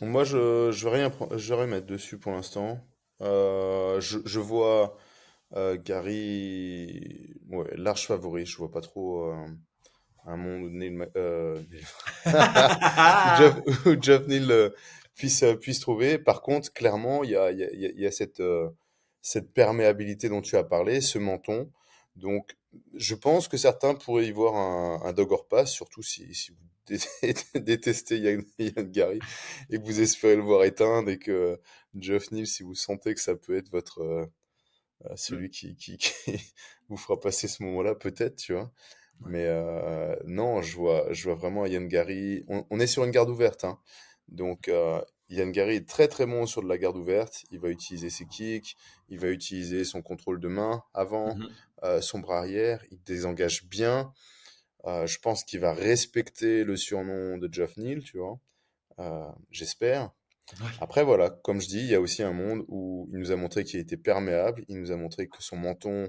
Moi, 0.00 0.24
je 0.24 0.70
je 0.72 0.88
vais 0.88 0.94
rien 0.94 1.12
je 1.36 1.48
vais 1.48 1.60
rien 1.60 1.66
mettre 1.66 1.86
dessus 1.86 2.18
pour 2.18 2.32
l'instant. 2.32 2.86
Euh, 3.22 4.00
je, 4.00 4.18
je 4.24 4.40
vois 4.40 4.96
euh, 5.54 5.76
Gary, 5.82 7.34
ouais, 7.48 7.66
large 7.76 8.06
favori. 8.06 8.46
Je 8.46 8.56
vois 8.56 8.70
pas 8.70 8.80
trop 8.80 9.30
euh, 9.30 9.46
un 10.26 10.36
monde 10.36 10.64
où 10.64 10.70
Neil, 10.70 10.98
Jeff, 13.38 13.54
Jeff 14.02 14.26
Neal 14.26 14.72
puisse 15.14 15.44
puisse 15.60 15.80
trouver. 15.80 16.18
Par 16.18 16.42
contre, 16.42 16.72
clairement, 16.72 17.24
il 17.24 17.30
y 17.30 17.36
a 17.36 17.50
y 17.52 17.64
a, 17.64 17.68
y 17.72 18.06
a 18.06 18.10
cette 18.10 18.42
cette 19.22 19.52
perméabilité 19.52 20.28
dont 20.28 20.42
tu 20.42 20.56
as 20.56 20.64
parlé, 20.64 21.00
ce 21.00 21.18
menton. 21.18 21.70
Donc, 22.16 22.56
je 22.94 23.14
pense 23.14 23.48
que 23.48 23.56
certains 23.56 23.94
pourraient 23.94 24.26
y 24.26 24.32
voir 24.32 24.56
un, 24.56 25.02
un 25.04 25.12
dog 25.12 25.32
or 25.32 25.46
pass, 25.48 25.72
surtout 25.72 26.02
si, 26.02 26.34
si 26.34 26.52
vous 26.52 26.66
détester 27.60 28.18
Yann, 28.18 28.44
Gary 28.90 29.18
et 29.70 29.78
que 29.78 29.84
vous 29.84 30.00
espérez 30.00 30.36
le 30.36 30.42
voir 30.42 30.64
éteindre 30.64 31.10
et 31.10 31.18
que 31.18 31.60
Jeff 31.98 32.30
Neal, 32.30 32.46
si 32.46 32.62
vous 32.62 32.76
sentez 32.76 33.14
que 33.14 33.20
ça 33.20 33.34
peut 33.34 33.56
être 33.56 33.70
votre 33.70 34.02
euh, 34.02 34.26
euh, 35.04 35.12
celui 35.16 35.50
qui, 35.50 35.76
qui, 35.76 35.98
vous 36.88 36.96
fera 36.96 37.20
passer 37.20 37.48
ce 37.48 37.62
moment-là, 37.64 37.94
peut-être, 37.94 38.36
tu 38.36 38.54
vois. 38.54 38.72
Mais 39.20 39.46
euh, 39.46 40.14
non, 40.26 40.62
je 40.62 40.76
vois, 40.76 41.10
je 41.12 41.24
vois 41.24 41.34
vraiment 41.34 41.66
Yann 41.66 41.88
Gary. 41.88 42.44
On, 42.48 42.80
est 42.80 42.86
sur 42.86 43.04
une 43.04 43.10
garde 43.10 43.30
ouverte, 43.30 43.64
hein. 43.64 43.78
donc 44.28 44.68
euh, 44.68 45.00
Yann 45.30 45.50
Gary 45.52 45.76
est 45.76 45.88
très 45.88 46.06
très 46.06 46.26
bon 46.26 46.44
sur 46.44 46.62
de 46.62 46.68
la 46.68 46.76
garde 46.76 46.98
ouverte. 46.98 47.44
Il 47.50 47.60
va 47.60 47.70
utiliser 47.70 48.10
ses 48.10 48.26
kicks, 48.26 48.76
il 49.08 49.18
va 49.18 49.28
utiliser 49.28 49.84
son 49.84 50.02
contrôle 50.02 50.38
de 50.38 50.48
main 50.48 50.82
avant, 50.92 51.34
mmh 51.34 51.48
son 52.00 52.20
bras 52.20 52.38
arrière. 52.38 52.82
Il 52.90 53.02
désengage 53.02 53.64
bien. 53.66 54.12
Euh, 54.86 55.06
je 55.06 55.18
pense 55.18 55.44
qu'il 55.44 55.60
va 55.60 55.72
respecter 55.72 56.64
le 56.64 56.76
surnom 56.76 57.38
de 57.38 57.52
Jeff 57.52 57.76
Neal, 57.76 58.02
tu 58.02 58.18
vois. 58.18 58.38
Euh, 58.98 59.30
j'espère. 59.50 60.12
Après, 60.80 61.02
voilà, 61.02 61.30
comme 61.30 61.60
je 61.60 61.66
dis, 61.66 61.80
il 61.80 61.86
y 61.86 61.94
a 61.96 62.00
aussi 62.00 62.22
un 62.22 62.32
monde 62.32 62.64
où 62.68 63.08
il 63.12 63.18
nous 63.18 63.32
a 63.32 63.36
montré 63.36 63.64
qu'il 63.64 63.80
était 63.80 63.96
perméable, 63.96 64.64
il 64.68 64.78
nous 64.78 64.92
a 64.92 64.96
montré 64.96 65.26
que 65.26 65.42
son 65.42 65.56
menton 65.56 66.08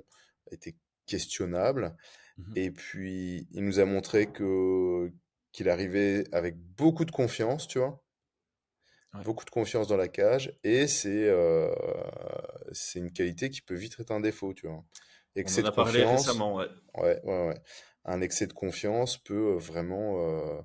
était 0.51 0.75
questionnable, 1.07 1.95
mmh 2.37 2.53
et 2.55 2.69
puis 2.69 3.47
il 3.51 3.63
nous 3.63 3.79
a 3.79 3.85
montré 3.85 4.27
que 4.31 5.11
qu'il 5.53 5.69
arrivait 5.69 6.25
avec 6.31 6.55
beaucoup 6.55 7.03
de 7.03 7.09
confiance, 7.09 7.67
tu 7.67 7.79
vois. 7.79 8.03
Beaucoup 9.23 9.45
de 9.45 9.49
confiance 9.49 9.87
dans 9.87 9.97
la 9.97 10.07
cage, 10.07 10.55
et 10.63 10.85
c'est 10.85 11.27
euh, 11.27 11.73
c'est 12.71 12.99
une 12.99 13.11
qualité 13.11 13.49
qui 13.49 13.61
peut 13.61 13.73
vite 13.73 13.95
être 13.99 14.11
un 14.11 14.19
défaut, 14.19 14.53
tu 14.53 14.67
vois. 14.67 14.85
On 15.37 15.61
en 15.61 15.65
a 15.65 15.71
parlé 15.71 16.03
récemment, 16.03 16.55
ouais. 16.55 16.67
Ouais, 16.95 17.21
ouais, 17.23 17.47
ouais 17.47 17.61
un 18.07 18.21
excès 18.21 18.47
de 18.47 18.53
confiance 18.53 19.17
peut 19.17 19.53
euh, 19.53 19.57
vraiment 19.57 20.17
euh, 20.19 20.61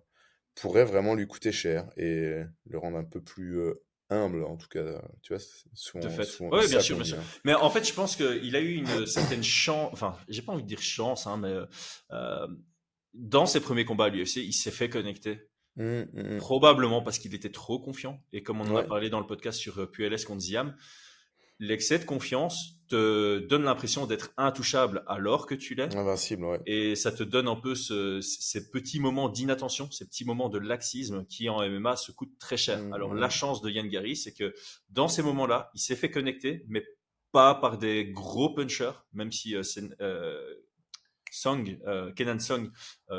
pourrait 0.55 0.85
vraiment 0.85 1.15
lui 1.15 1.27
coûter 1.27 1.53
cher 1.53 1.89
et 1.97 2.43
le 2.67 2.79
rendre 2.79 2.97
un 2.97 3.05
peu 3.05 3.21
plus 3.21 3.59
euh, 3.59 3.85
humble 4.11 4.45
en 4.45 4.57
tout 4.57 4.69
cas 4.69 5.03
tu 5.23 5.35
vois 5.35 5.43
souvent, 5.75 6.05
de 6.05 6.11
fait. 6.11 6.29
oui 6.41 6.69
bien 6.69 6.81
sûr 6.81 6.97
bien 6.97 7.05
sûr 7.05 7.19
mais 7.45 7.55
en 7.55 7.71
fait 7.71 7.87
je 7.87 7.95
pense 7.95 8.17
qu'il 8.17 8.55
a 8.57 8.61
eu 8.61 8.75
une 8.75 9.07
certaine 9.07 9.43
chance 9.43 9.91
enfin 9.93 10.17
j'ai 10.29 10.43
pas 10.43 10.53
envie 10.53 10.63
de 10.63 10.69
dire 10.69 10.83
chance 10.83 11.27
hein, 11.27 11.39
mais 11.39 11.55
dans 13.15 13.47
ses 13.47 13.61
premiers 13.61 13.85
combats 13.87 14.07
à 14.07 14.09
l'UFC 14.11 14.37
il 14.37 14.53
s'est 14.53 14.71
fait 14.71 14.91
connecter 14.91 15.49
mmh, 15.77 15.85
mmh, 15.85 16.07
mmh. 16.13 16.39
probablement 16.39 17.01
parce 17.01 17.19
qu'il 17.19 17.35
était 17.35 17.53
trop 17.53 17.79
confiant 17.79 18.23
et 18.35 18.43
comme 18.43 18.61
on 18.61 18.71
en 18.71 18.77
a 18.77 18.83
parlé 18.83 19.09
dans 19.09 19.21
le 19.21 19.27
podcast 19.27 19.59
sur 19.59 19.91
PLS 19.91 20.27
contre 20.27 20.43
Ziam 20.43 20.77
l'excès 21.63 22.01
de 22.01 22.05
confiance 22.05 22.81
te 22.89 23.39
donne 23.39 23.63
l'impression 23.63 24.07
d'être 24.07 24.33
intouchable 24.37 25.05
alors 25.07 25.47
que 25.47 25.55
tu 25.55 25.75
l'es. 25.75 25.95
Invincible, 25.95 26.45
ouais. 26.45 26.61
Et 26.67 26.97
ça 26.97 27.13
te 27.13 27.23
donne 27.23 27.47
un 27.47 27.55
peu 27.55 27.75
ces 27.75 28.71
petits 28.71 28.99
moments 28.99 29.29
d'inattention, 29.29 29.91
ces 29.91 30.05
petits 30.05 30.25
moments 30.25 30.49
de 30.49 30.59
laxisme 30.59 31.25
qui 31.27 31.49
en 31.49 31.67
MMA 31.67 31.97
se 31.97 32.11
coûtent 32.11 32.37
très 32.41 32.57
cher. 32.57 32.83
Mmh, 32.83 32.93
alors 32.93 33.15
la 33.15 33.31
chance 33.31 33.63
de 33.63 33.71
Yann 33.71 33.89
Gary, 33.89 34.17
c'est 34.17 34.35
que 34.35 34.53
dans 34.91 35.07
ces 35.07 35.23
moments-là, 35.23 35.71
il 35.75 35.81
s'est 35.81 35.97
fait 35.97 36.11
connecter, 36.11 36.65
mais 36.69 36.85
pas 37.31 37.55
par 37.55 37.79
des 37.79 38.11
gros 38.11 38.53
punchers, 38.53 38.93
même 39.13 39.31
si 39.31 39.55
euh, 39.55 39.63
euh, 40.01 40.55
Song, 41.31 41.79
euh, 41.87 42.13
Kenan 42.13 42.41
Song 42.41 42.71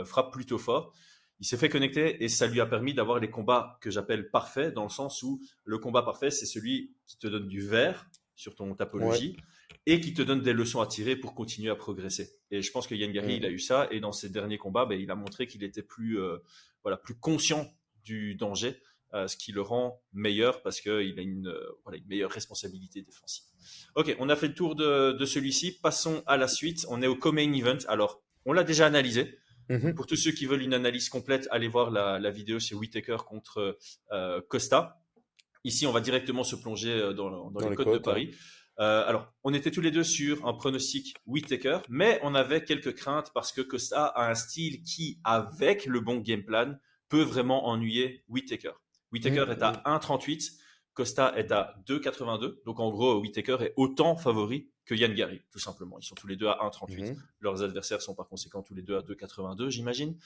frappe 0.04 0.34
plutôt 0.34 0.58
fort. 0.58 0.94
Il 1.39 1.46
s'est 1.46 1.58
fait 1.58 1.70
connecter 1.70 2.24
et 2.24 2.30
ça 2.30 2.46
lui 2.46 2.62
a 2.62 2.66
permis 2.66 2.94
d'avoir 2.94 3.20
les 3.20 3.30
combats 3.30 3.78
que 3.82 3.89
j'appelle 3.89 4.30
parfaits, 4.30 4.74
dans 4.74 4.84
le 4.84 4.89
sens 4.89 5.24
où 5.24 5.41
le 5.64 5.78
combat 5.80 6.04
parfait, 6.04 6.30
c'est 6.30 6.46
celui 6.46 6.94
qui 7.08 7.18
te 7.18 7.28
donne 7.28 7.48
du 7.48 7.62
vert, 7.62 8.08
sur 8.36 8.56
ton 8.56 8.74
topologie 8.76 9.38
et 9.86 10.00
qui 10.00 10.14
te 10.14 10.22
donne 10.22 10.42
des 10.42 10.54
leçons 10.54 10.82
à 10.82 10.88
tirer 10.88 11.16
pour 11.16 11.36
continuer 11.36 11.70
à 11.70 11.76
progresser. 11.76 12.38
Et 12.52 12.62
je 12.62 12.72
pense 12.72 12.88
que 12.88 12.96
Yann 12.96 13.12
Gary, 13.12 13.36
il 13.38 13.46
a 13.46 13.50
eu 13.50 13.60
ça 13.60 13.88
et 13.92 14.00
dans 14.00 14.12
ses 14.12 14.30
derniers 14.30 14.58
combats, 14.58 14.86
ben, 14.86 15.00
il 15.00 15.12
a 15.12 15.16
montré 15.16 15.48
qu'il 15.48 15.64
était 15.64 15.84
plus, 15.84 16.20
euh, 16.20 16.38
voilà, 16.84 16.98
plus 16.98 17.16
conscient 17.16 17.70
du 18.04 18.36
danger, 18.36 18.82
euh, 19.14 19.28
ce 19.28 19.38
qui 19.38 19.52
le 19.52 19.62
rend 19.62 20.02
meilleur 20.14 20.62
parce 20.62 20.82
qu'il 20.82 21.20
a 21.20 21.22
une, 21.22 21.48
euh, 21.48 21.80
voilà, 21.84 21.98
une 21.98 22.08
meilleure 22.08 22.32
responsabilité 22.32 23.02
défensive. 23.02 23.44
Ok, 23.96 24.16
on 24.20 24.30
a 24.30 24.36
fait 24.36 24.48
le 24.48 24.56
tour 24.56 24.76
de, 24.76 25.12
de 25.12 25.26
celui-ci. 25.26 25.80
Passons 25.82 26.24
à 26.26 26.38
la 26.38 26.48
suite. 26.48 26.86
On 26.90 27.02
est 27.02 27.08
au 27.08 27.16
co-main 27.16 27.52
event. 27.54 27.78
Alors, 27.88 28.24
on 28.46 28.54
l'a 28.54 28.64
déjà 28.64 28.86
analysé. 28.86 29.38
Mm-hmm. 29.70 29.94
Pour 29.94 30.08
tous 30.08 30.18
ceux 30.18 30.32
qui 30.32 30.46
veulent 30.46 30.62
une 30.62 30.74
analyse 30.74 31.08
complète, 31.08 31.48
allez 31.52 31.70
voir 31.70 31.92
la, 31.92 32.20
la 32.20 32.32
vidéo 32.32 32.60
sur 32.60 32.78
Whitaker 32.80 33.18
contre 33.26 33.78
Costa. 34.50 35.03
Ici, 35.64 35.88
on 35.88 35.91
va 35.91 36.01
directement 36.01 36.43
se 36.43 36.55
plonger 36.55 36.91
euh, 36.91 37.14
dans, 37.14 37.49
les, 37.70 37.76
côtes, 37.76 37.93
de 37.93 37.97
Paris. 37.97 38.36
Euh, 38.80 39.07
alors, 39.07 39.32
on 39.43 39.53
était 39.53 39.72
tous 39.72 39.82
les 39.82 39.91
deux 39.91 40.03
sur 40.03 40.45
un 40.47 40.53
pronostic 40.53 41.16
Whitaker, 41.26 41.80
mais 41.89 42.20
on 42.24 42.36
avait 42.36 42.64
quelques 42.64 42.95
craintes 42.95 43.32
parce 43.34 43.51
que 43.51 43.61
Costa 43.61 44.05
a 44.05 44.30
un 44.30 44.36
style 44.36 44.82
qui, 44.82 45.20
avec 45.24 45.86
le 45.86 45.99
bon 45.99 46.18
game 46.18 46.43
plan, 46.43 46.76
peut 47.07 47.22
vraiment 47.22 47.68
ennuyer 47.68 48.24
Whitaker. 48.28 48.72
Whitaker 49.11 49.45
mmh, 49.45 49.51
est 49.51 49.61
à 49.61 49.72
1,38, 49.86 50.36
mmh. 50.36 50.57
Costa 50.93 51.34
est 51.38 51.51
à 51.51 51.76
2,82. 51.88 52.64
Donc, 52.66 52.80
en 52.80 52.89
gros, 52.89 53.20
Whitaker 53.20 53.57
est 53.61 53.74
autant 53.78 54.16
favori 54.16 54.70
que 54.86 54.95
Yann 54.95 55.14
Gary, 55.14 55.41
tout 55.51 55.59
simplement. 55.59 55.99
Ils 55.99 56.03
sont 56.03 56.16
tous 56.16 56.28
les 56.28 56.36
deux 56.36 56.47
à 56.47 56.57
1,38. 56.64 57.14
Mmh. 57.14 57.16
Leurs 57.41 57.61
adversaires 57.61 58.01
sont 58.01 58.16
par 58.16 58.28
conséquent 58.28 58.64
tous 58.64 58.74
les 58.74 58.82
deux 58.82 58.97
à 58.97 59.01
2,82, 59.01 59.70
j'imagine. 59.70 60.18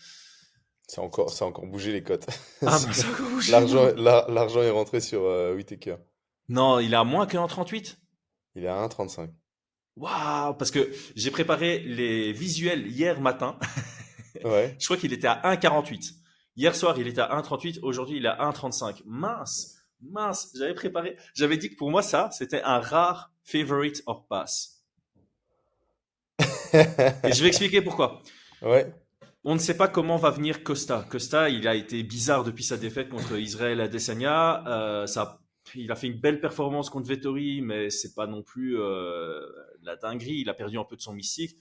Ça 0.87 1.01
a 1.01 1.03
encore, 1.03 1.29
ça 1.29 1.45
encore 1.45 1.65
bougé 1.65 1.91
les 1.91 2.01
cotes. 2.01 2.25
Ah, 2.61 2.65
bah, 2.65 2.77
ça 2.93 3.07
a 3.07 3.11
encore 3.11 3.29
bougé. 3.29 3.51
L'argent, 3.51 3.93
l'argent 3.95 4.61
est 4.61 4.69
rentré 4.69 5.01
sur 5.01 5.23
euh, 5.23 5.53
Whitaker. 5.53 5.97
Non, 6.49 6.79
il 6.79 6.93
est 6.93 6.97
à 6.97 7.03
moins 7.03 7.25
que 7.27 7.35
1,38 7.35 7.97
Il 8.55 8.63
est 8.63 8.67
à 8.67 8.87
1,35. 8.87 9.29
Waouh 9.97 10.53
Parce 10.53 10.71
que 10.71 10.89
j'ai 11.15 11.31
préparé 11.31 11.79
les 11.79 12.31
visuels 12.31 12.87
hier 12.87 13.19
matin. 13.19 13.57
ouais. 14.45 14.75
Je 14.79 14.85
crois 14.85 14.95
qu'il 14.97 15.11
était 15.11 15.27
à 15.27 15.41
1,48. 15.55 16.13
Hier 16.55 16.73
soir, 16.73 16.97
il 16.97 17.07
était 17.07 17.21
à 17.21 17.37
1,38. 17.41 17.79
Aujourd'hui, 17.81 18.17
il 18.17 18.25
est 18.25 18.29
à 18.29 18.49
1,35. 18.49 19.01
Mince 19.05 19.77
Mince 20.01 20.53
J'avais 20.55 20.73
préparé. 20.73 21.17
J'avais 21.33 21.57
dit 21.57 21.69
que 21.69 21.75
pour 21.75 21.91
moi, 21.91 22.01
ça, 22.01 22.29
c'était 22.31 22.61
un 22.61 22.79
rare 22.79 23.31
favorite 23.43 24.03
or 24.05 24.25
pass. 24.27 24.83
Et 26.73 27.33
je 27.33 27.41
vais 27.41 27.47
expliquer 27.47 27.81
pourquoi. 27.81 28.21
Ouais. 28.61 28.93
On 29.49 29.53
ne 29.53 29.59
sait 29.59 29.77
pas 29.77 29.87
comment 29.87 30.17
va 30.17 30.29
venir 30.29 30.61
Costa. 30.61 31.07
Costa, 31.09 31.47
il 31.47 31.69
a 31.69 31.75
été 31.75 32.03
bizarre 32.03 32.43
depuis 32.43 32.65
sa 32.65 32.75
défaite 32.75 33.07
contre 33.07 33.39
Israël 33.39 33.79
Adesanya. 33.79 34.67
Euh, 34.67 35.07
ça, 35.07 35.39
il 35.73 35.89
a 35.89 35.95
fait 35.95 36.07
une 36.07 36.19
belle 36.19 36.41
performance 36.41 36.89
contre 36.89 37.07
Vettori, 37.07 37.61
mais 37.61 37.89
c'est 37.89 38.13
pas 38.13 38.27
non 38.27 38.43
plus 38.43 38.77
euh, 38.77 39.39
la 39.83 39.95
dinguerie. 39.95 40.39
Il 40.41 40.49
a 40.49 40.53
perdu 40.53 40.77
un 40.77 40.83
peu 40.83 40.97
de 40.97 41.01
son 41.01 41.13
mystique. 41.13 41.55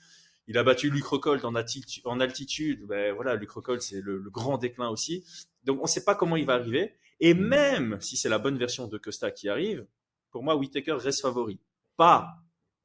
Il 0.48 0.58
a 0.58 0.64
battu 0.64 0.90
Luc 0.90 1.04
en, 1.12 1.54
altitude, 1.54 2.02
en 2.06 2.18
altitude. 2.18 2.84
Ben 2.88 3.14
voilà, 3.14 3.36
Luc 3.36 3.50
c'est 3.78 4.00
le, 4.00 4.18
grand 4.30 4.58
déclin 4.58 4.88
aussi. 4.88 5.24
Donc 5.62 5.78
on 5.78 5.82
ne 5.82 5.88
sait 5.88 6.02
pas 6.02 6.16
comment 6.16 6.34
il 6.34 6.44
va 6.44 6.54
arriver. 6.54 6.96
Et 7.20 7.34
même 7.34 7.98
si 8.00 8.16
c'est 8.16 8.28
la 8.28 8.40
bonne 8.40 8.58
version 8.58 8.88
de 8.88 8.98
Costa 8.98 9.30
qui 9.30 9.48
arrive, 9.48 9.86
pour 10.32 10.42
moi, 10.42 10.56
Whitaker 10.56 10.96
reste 10.98 11.22
favori. 11.22 11.60
Pas 11.96 12.34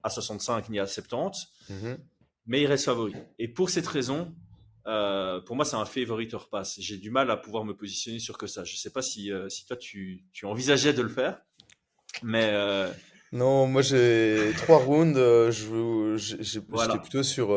à 0.04 0.12
65 0.12 0.70
ni 0.70 0.78
à 0.78 0.86
70, 0.86 1.47
mais 2.45 2.62
il 2.62 2.68
reste 2.68 2.86
favori. 2.86 3.16
Et 3.39 3.47
pour 3.47 3.72
cette 3.72 3.88
raison, 3.88 4.36
euh, 4.88 5.41
pour 5.41 5.55
moi, 5.55 5.65
c'est 5.65 5.75
un 5.75 5.86
favorite 5.86 6.34
hors 6.34 6.49
pass. 6.49 6.79
J'ai 6.79 6.97
du 6.97 7.11
mal 7.11 7.29
à 7.32 7.38
pouvoir 7.38 7.65
me 7.65 7.75
positionner 7.75 8.19
sur 8.19 8.38
que 8.38 8.47
ça. 8.47 8.63
Je 8.63 8.73
ne 8.73 8.77
sais 8.77 8.89
pas 8.89 9.01
si, 9.01 9.32
euh, 9.32 9.49
si 9.49 9.65
toi, 9.65 9.77
tu, 9.77 10.23
tu, 10.34 10.45
envisageais 10.45 10.93
de 10.93 11.01
le 11.01 11.09
faire, 11.09 11.41
mais. 12.23 12.49
Euh, 12.51 12.91
non, 13.32 13.67
moi, 13.67 13.82
j'ai 13.82 14.51
trois 14.57 14.79
rounds. 14.79 15.17
j'étais 16.17 16.99
plutôt 16.99 17.23
sur 17.23 17.49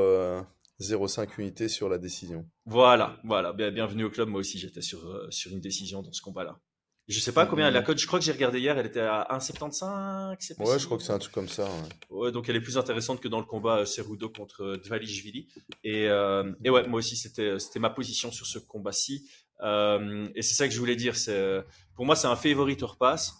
0,5 0.81 1.29
unités 1.39 1.69
sur 1.69 1.89
la 1.89 1.99
décision. 1.99 2.47
Voilà, 2.67 3.19
voilà. 3.25 3.53
bienvenue 3.53 4.05
au 4.05 4.11
club. 4.11 4.29
Moi 4.29 4.41
aussi, 4.41 4.59
j'étais 4.59 4.83
sur, 4.83 5.27
sur 5.31 5.51
une 5.51 5.61
décision 5.61 6.03
dans 6.03 6.13
ce 6.13 6.23
combat-là. 6.23 6.61
Je 7.07 7.21
sais 7.21 7.33
pas 7.33 7.45
combien 7.45 7.71
la 7.71 7.83
cote. 7.83 7.99
Je 7.99 8.07
crois 8.07 8.19
que 8.19 8.25
j'ai 8.25 8.33
regardé 8.33 8.61
hier, 8.61 8.79
elle 8.79 8.87
était 8.87 9.01
à 9.01 9.29
1,75. 9.31 10.55
Ouais, 10.59 10.79
je 10.79 10.87
crois 10.87 10.97
que 10.97 11.03
c'est 11.03 11.13
un 11.13 11.19
truc 11.19 11.35
comme 11.35 11.49
ça. 11.49 11.69
Ouais. 12.09 12.33
donc 12.33 12.49
elle 12.49 12.57
est 12.57 12.63
plus 12.63 12.79
intéressante 12.79 13.21
que 13.21 13.29
dans 13.29 13.41
le 13.41 13.45
combat 13.45 13.81
euh, 13.81 13.85
Cerudo 13.85 14.31
contre 14.31 14.63
euh, 14.63 14.77
Dvalishvili. 14.79 15.49
Et, 15.83 16.09
euh, 16.09 16.51
et 16.65 16.71
ouais, 16.71 16.87
moi 16.87 17.01
aussi, 17.01 17.17
c'était 17.17 17.59
c'était 17.59 17.79
ma 17.79 17.91
position 17.91 18.33
sur 18.33 18.47
ce 18.47 18.59
combat-ci. 18.59 19.29
Euh, 19.61 20.27
et 20.35 20.41
c'est 20.41 20.55
ça 20.55 20.67
que 20.67 20.73
je 20.73 20.79
voulais 20.79 20.97
dire. 20.97 21.15
C'est 21.17 21.63
pour 21.95 22.07
moi, 22.07 22.17
c'est 22.17 22.27
un 22.27 22.37
favorite 22.37 22.83
hors 22.83 22.97
passe. 22.97 23.35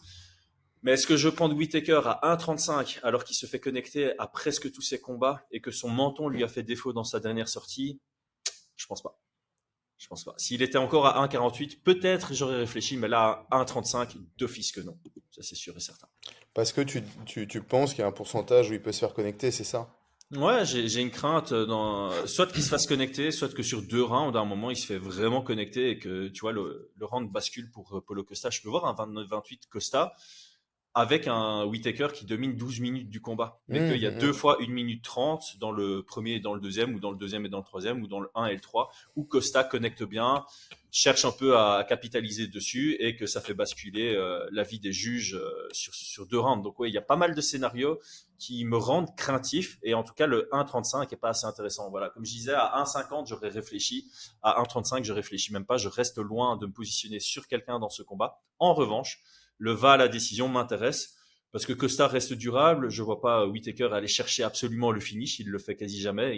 Mais 0.83 0.93
est-ce 0.93 1.07
que 1.07 1.17
je 1.17 1.31
prends 1.31 1.51
Whittaker 1.51 2.03
à 2.05 2.37
1,35 2.37 3.01
alors 3.03 3.25
qu'il 3.25 3.35
se 3.35 3.47
fait 3.47 3.61
connecter 3.61 4.13
à 4.19 4.27
presque 4.27 4.71
tous 4.71 4.83
ses 4.83 5.01
combats 5.01 5.43
et 5.51 5.63
que 5.63 5.71
son 5.71 5.89
menton 5.89 6.29
lui 6.29 6.45
a 6.45 6.49
fait 6.49 6.63
défaut 6.63 6.93
dans 6.93 7.05
sa 7.05 7.21
dernière 7.21 7.49
sortie? 7.49 8.03
Je 8.77 8.85
pense 8.85 9.03
pas. 9.03 9.19
Je 9.99 10.09
pense 10.09 10.25
pas. 10.25 10.35
S'il 10.37 10.63
était 10.63 10.79
encore 10.79 11.07
à 11.07 11.27
1,48, 11.27 11.79
peut-être 11.83 12.35
j'aurais 12.35 12.57
réfléchi, 12.57 12.97
mais 12.97 13.09
là, 13.09 13.47
à 13.51 13.65
1,35, 13.65 14.17
d'office 14.37 14.73
que 14.73 14.81
non. 14.81 14.99
Ça, 15.31 15.43
c'est 15.43 15.55
sûr 15.55 15.77
et 15.77 15.81
certain. 15.81 16.09
Parce 16.53 16.73
que 16.73 16.81
tu, 16.81 17.03
tu, 17.27 17.47
tu 17.47 17.63
penses 17.63 17.91
qu'il 17.91 18.01
y 18.01 18.03
a 18.03 18.07
un 18.07 18.13
pourcentage 18.13 18.71
où 18.71 18.75
il 18.75 18.83
peut 18.83 18.93
se 18.93 19.01
faire 19.01 19.15
connecter, 19.15 19.51
c'est 19.51 19.65
ça? 19.65 19.89
Ouais, 20.33 20.65
j'ai 20.65 21.01
une 21.01 21.11
crainte 21.11 21.53
dans 21.53 22.11
soit 22.27 22.47
qu'il 22.51 22.63
se 22.63 22.69
fasse 22.69 22.87
connecter, 22.87 23.31
soit 23.31 23.53
que 23.55 23.63
sur 23.63 23.83
deux 23.83 24.03
rounds, 24.03 24.37
à 24.37 24.41
un 24.41 24.45
moment, 24.45 24.71
il 24.71 24.77
se 24.77 24.87
fait 24.87 24.99
vraiment 24.99 25.43
connecter 25.43 25.91
et 25.91 25.99
que 25.99 26.29
tu 26.29 26.41
vois 26.41 26.53
le, 26.53 26.91
le 26.97 27.05
round 27.05 27.31
bascule 27.31 27.71
pour 27.71 28.03
Polo 28.07 28.25
Costa. 28.25 28.51
Je 28.51 28.61
peux 28.63 28.69
voir 28.69 28.87
un 28.87 28.95
29-28 28.95 29.69
Costa 29.69 30.15
avec 30.95 31.27
un 31.27 31.65
Whitaker 31.65 32.09
qui 32.15 32.25
domine 32.25 32.57
12 32.57 32.81
minutes 32.81 33.11
du 33.11 33.21
combat. 33.21 33.61
Mais 33.67 33.81
mmh, 33.81 33.93
qu'il 33.93 34.03
y 34.03 34.07
a 34.07 34.13
mmh, 34.13 34.19
deux 34.19 34.31
mmh. 34.31 34.35
fois 34.35 34.59
1 34.61 34.69
minute 34.69 35.03
30 35.03 35.59
dans 35.59 35.73
le 35.73 36.05
premier 36.05 36.35
et 36.35 36.41
dans 36.41 36.55
le 36.55 36.61
deuxième, 36.61 36.95
ou 36.95 37.01
dans 37.01 37.11
le 37.11 37.17
deuxième 37.17 37.45
et 37.45 37.49
dans 37.49 37.59
le 37.59 37.65
troisième, 37.65 38.01
ou 38.03 38.07
dans 38.07 38.21
le 38.21 38.29
1 38.37 38.47
et 38.47 38.55
le 38.55 38.61
3, 38.61 38.91
où 39.17 39.25
Costa 39.25 39.65
connecte 39.65 40.05
bien, 40.05 40.45
cherche 40.93 41.25
un 41.25 41.33
peu 41.33 41.59
à 41.59 41.85
capitaliser 41.89 42.47
dessus 42.47 42.97
et 43.01 43.17
que 43.17 43.27
ça 43.27 43.41
fait 43.41 43.55
basculer 43.55 44.15
euh, 44.15 44.47
la 44.53 44.63
vie 44.63 44.79
des 44.79 44.93
juges 44.93 45.35
euh, 45.35 45.69
sur, 45.73 45.93
sur 45.93 46.29
deux 46.29 46.39
rounds. 46.39 46.63
Donc 46.63 46.79
oui, 46.79 46.91
il 46.91 46.95
y 46.95 46.99
a 46.99 47.03
pas 47.03 47.17
mal 47.17 47.35
de 47.35 47.41
scénarios 47.41 47.99
qui 48.39 48.65
me 48.65 48.77
rendent 48.77 49.13
craintif 49.17 49.79
et 49.83 49.95
en 49.95 50.05
tout 50.05 50.15
cas 50.15 50.29
le 50.29 50.49
1.35 50.53 51.13
est 51.13 51.17
pas 51.17 51.31
assez 51.31 51.47
intéressant. 51.47 51.91
Voilà, 51.91 52.11
comme 52.11 52.25
je 52.25 52.31
disais, 52.31 52.55
à 52.55 52.81
1.50 52.85 53.27
j'aurais 53.27 53.49
réfléchi, 53.49 54.09
à 54.45 54.63
1.35 54.63 55.03
je 55.03 55.13
réfléchis 55.13 55.53
même 55.53 55.67
pas, 55.67 55.79
je 55.79 55.89
reste 55.89 56.19
loin 56.19 56.57
de 56.57 56.67
me 56.67 56.73
positionner 56.73 57.19
sur 57.19 57.49
quelqu'un 57.49 57.81
dans 57.81 57.89
ce 57.89 58.05
combat. 58.05 58.41
En 58.61 58.75
revanche, 58.75 59.21
le 59.59 59.73
va 59.73 59.93
à 59.93 59.97
la 59.97 60.09
décision 60.09 60.49
m'intéresse 60.49 61.15
parce 61.55 61.67
que 61.67 61.73
Costa 61.73 62.09
reste 62.09 62.33
durable. 62.33 62.91
Je 62.91 63.01
vois 63.01 63.21
pas 63.21 63.47
Whitaker 63.47 63.91
aller 63.93 64.09
chercher 64.09 64.43
absolument 64.43 64.91
le 64.91 64.99
finish. 64.99 65.39
Il 65.39 65.51
le 65.51 65.61
fait 65.61 65.77
quasi 65.77 66.01
jamais. 66.01 66.37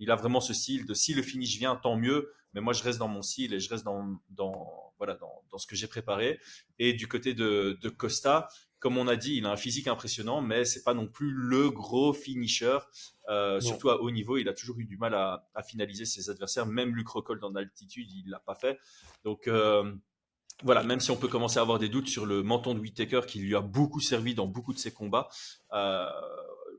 Il, 0.00 0.10
a 0.10 0.16
vraiment 0.16 0.40
ce 0.40 0.52
style 0.52 0.84
de 0.84 0.94
si 0.94 1.14
le 1.14 1.22
finish 1.22 1.58
vient, 1.58 1.76
tant 1.76 1.96
mieux. 1.96 2.32
Mais 2.54 2.60
moi, 2.60 2.72
je 2.72 2.82
reste 2.82 2.98
dans 2.98 3.06
mon 3.06 3.22
style 3.22 3.54
et 3.54 3.60
je 3.60 3.68
reste 3.68 3.84
dans, 3.84 4.18
dans 4.30 4.92
voilà, 4.98 5.14
dans, 5.14 5.58
ce 5.58 5.66
que 5.68 5.76
j'ai 5.76 5.86
préparé. 5.86 6.40
Et 6.80 6.92
du 6.92 7.06
côté 7.06 7.34
de, 7.34 7.78
Costa, 7.96 8.48
comme 8.80 8.98
on 8.98 9.06
a 9.06 9.14
dit, 9.14 9.36
il 9.36 9.46
a 9.46 9.50
un 9.52 9.56
physique 9.56 9.86
impressionnant, 9.86 10.40
mais 10.40 10.64
c'est 10.64 10.82
pas 10.82 10.94
non 10.94 11.06
plus 11.06 11.30
le 11.30 11.70
gros 11.70 12.12
finisher. 12.12 12.78
Euh, 13.28 13.60
surtout 13.60 13.90
à 13.90 14.02
haut 14.02 14.10
niveau, 14.10 14.38
il 14.38 14.48
a 14.48 14.54
toujours 14.54 14.80
eu 14.80 14.86
du 14.86 14.96
mal 14.96 15.14
à, 15.14 15.46
finaliser 15.64 16.04
ses 16.04 16.30
adversaires. 16.30 16.66
Même 16.66 16.96
Luc 16.96 17.06
Rockhold 17.06 17.44
en 17.44 17.54
altitude, 17.54 18.10
il 18.10 18.28
l'a 18.28 18.40
pas 18.40 18.56
fait. 18.56 18.76
Donc, 19.22 19.46
euh, 19.46 19.94
voilà, 20.64 20.82
même 20.82 21.00
si 21.00 21.10
on 21.10 21.16
peut 21.16 21.28
commencer 21.28 21.58
à 21.58 21.62
avoir 21.62 21.78
des 21.78 21.88
doutes 21.88 22.08
sur 22.08 22.26
le 22.26 22.42
menton 22.42 22.74
de 22.74 22.80
Whittaker 22.80 23.22
qui 23.26 23.38
lui 23.38 23.54
a 23.54 23.60
beaucoup 23.60 24.00
servi 24.00 24.34
dans 24.34 24.46
beaucoup 24.46 24.72
de 24.72 24.78
ses 24.78 24.90
combats, 24.90 25.28
euh, 25.72 26.06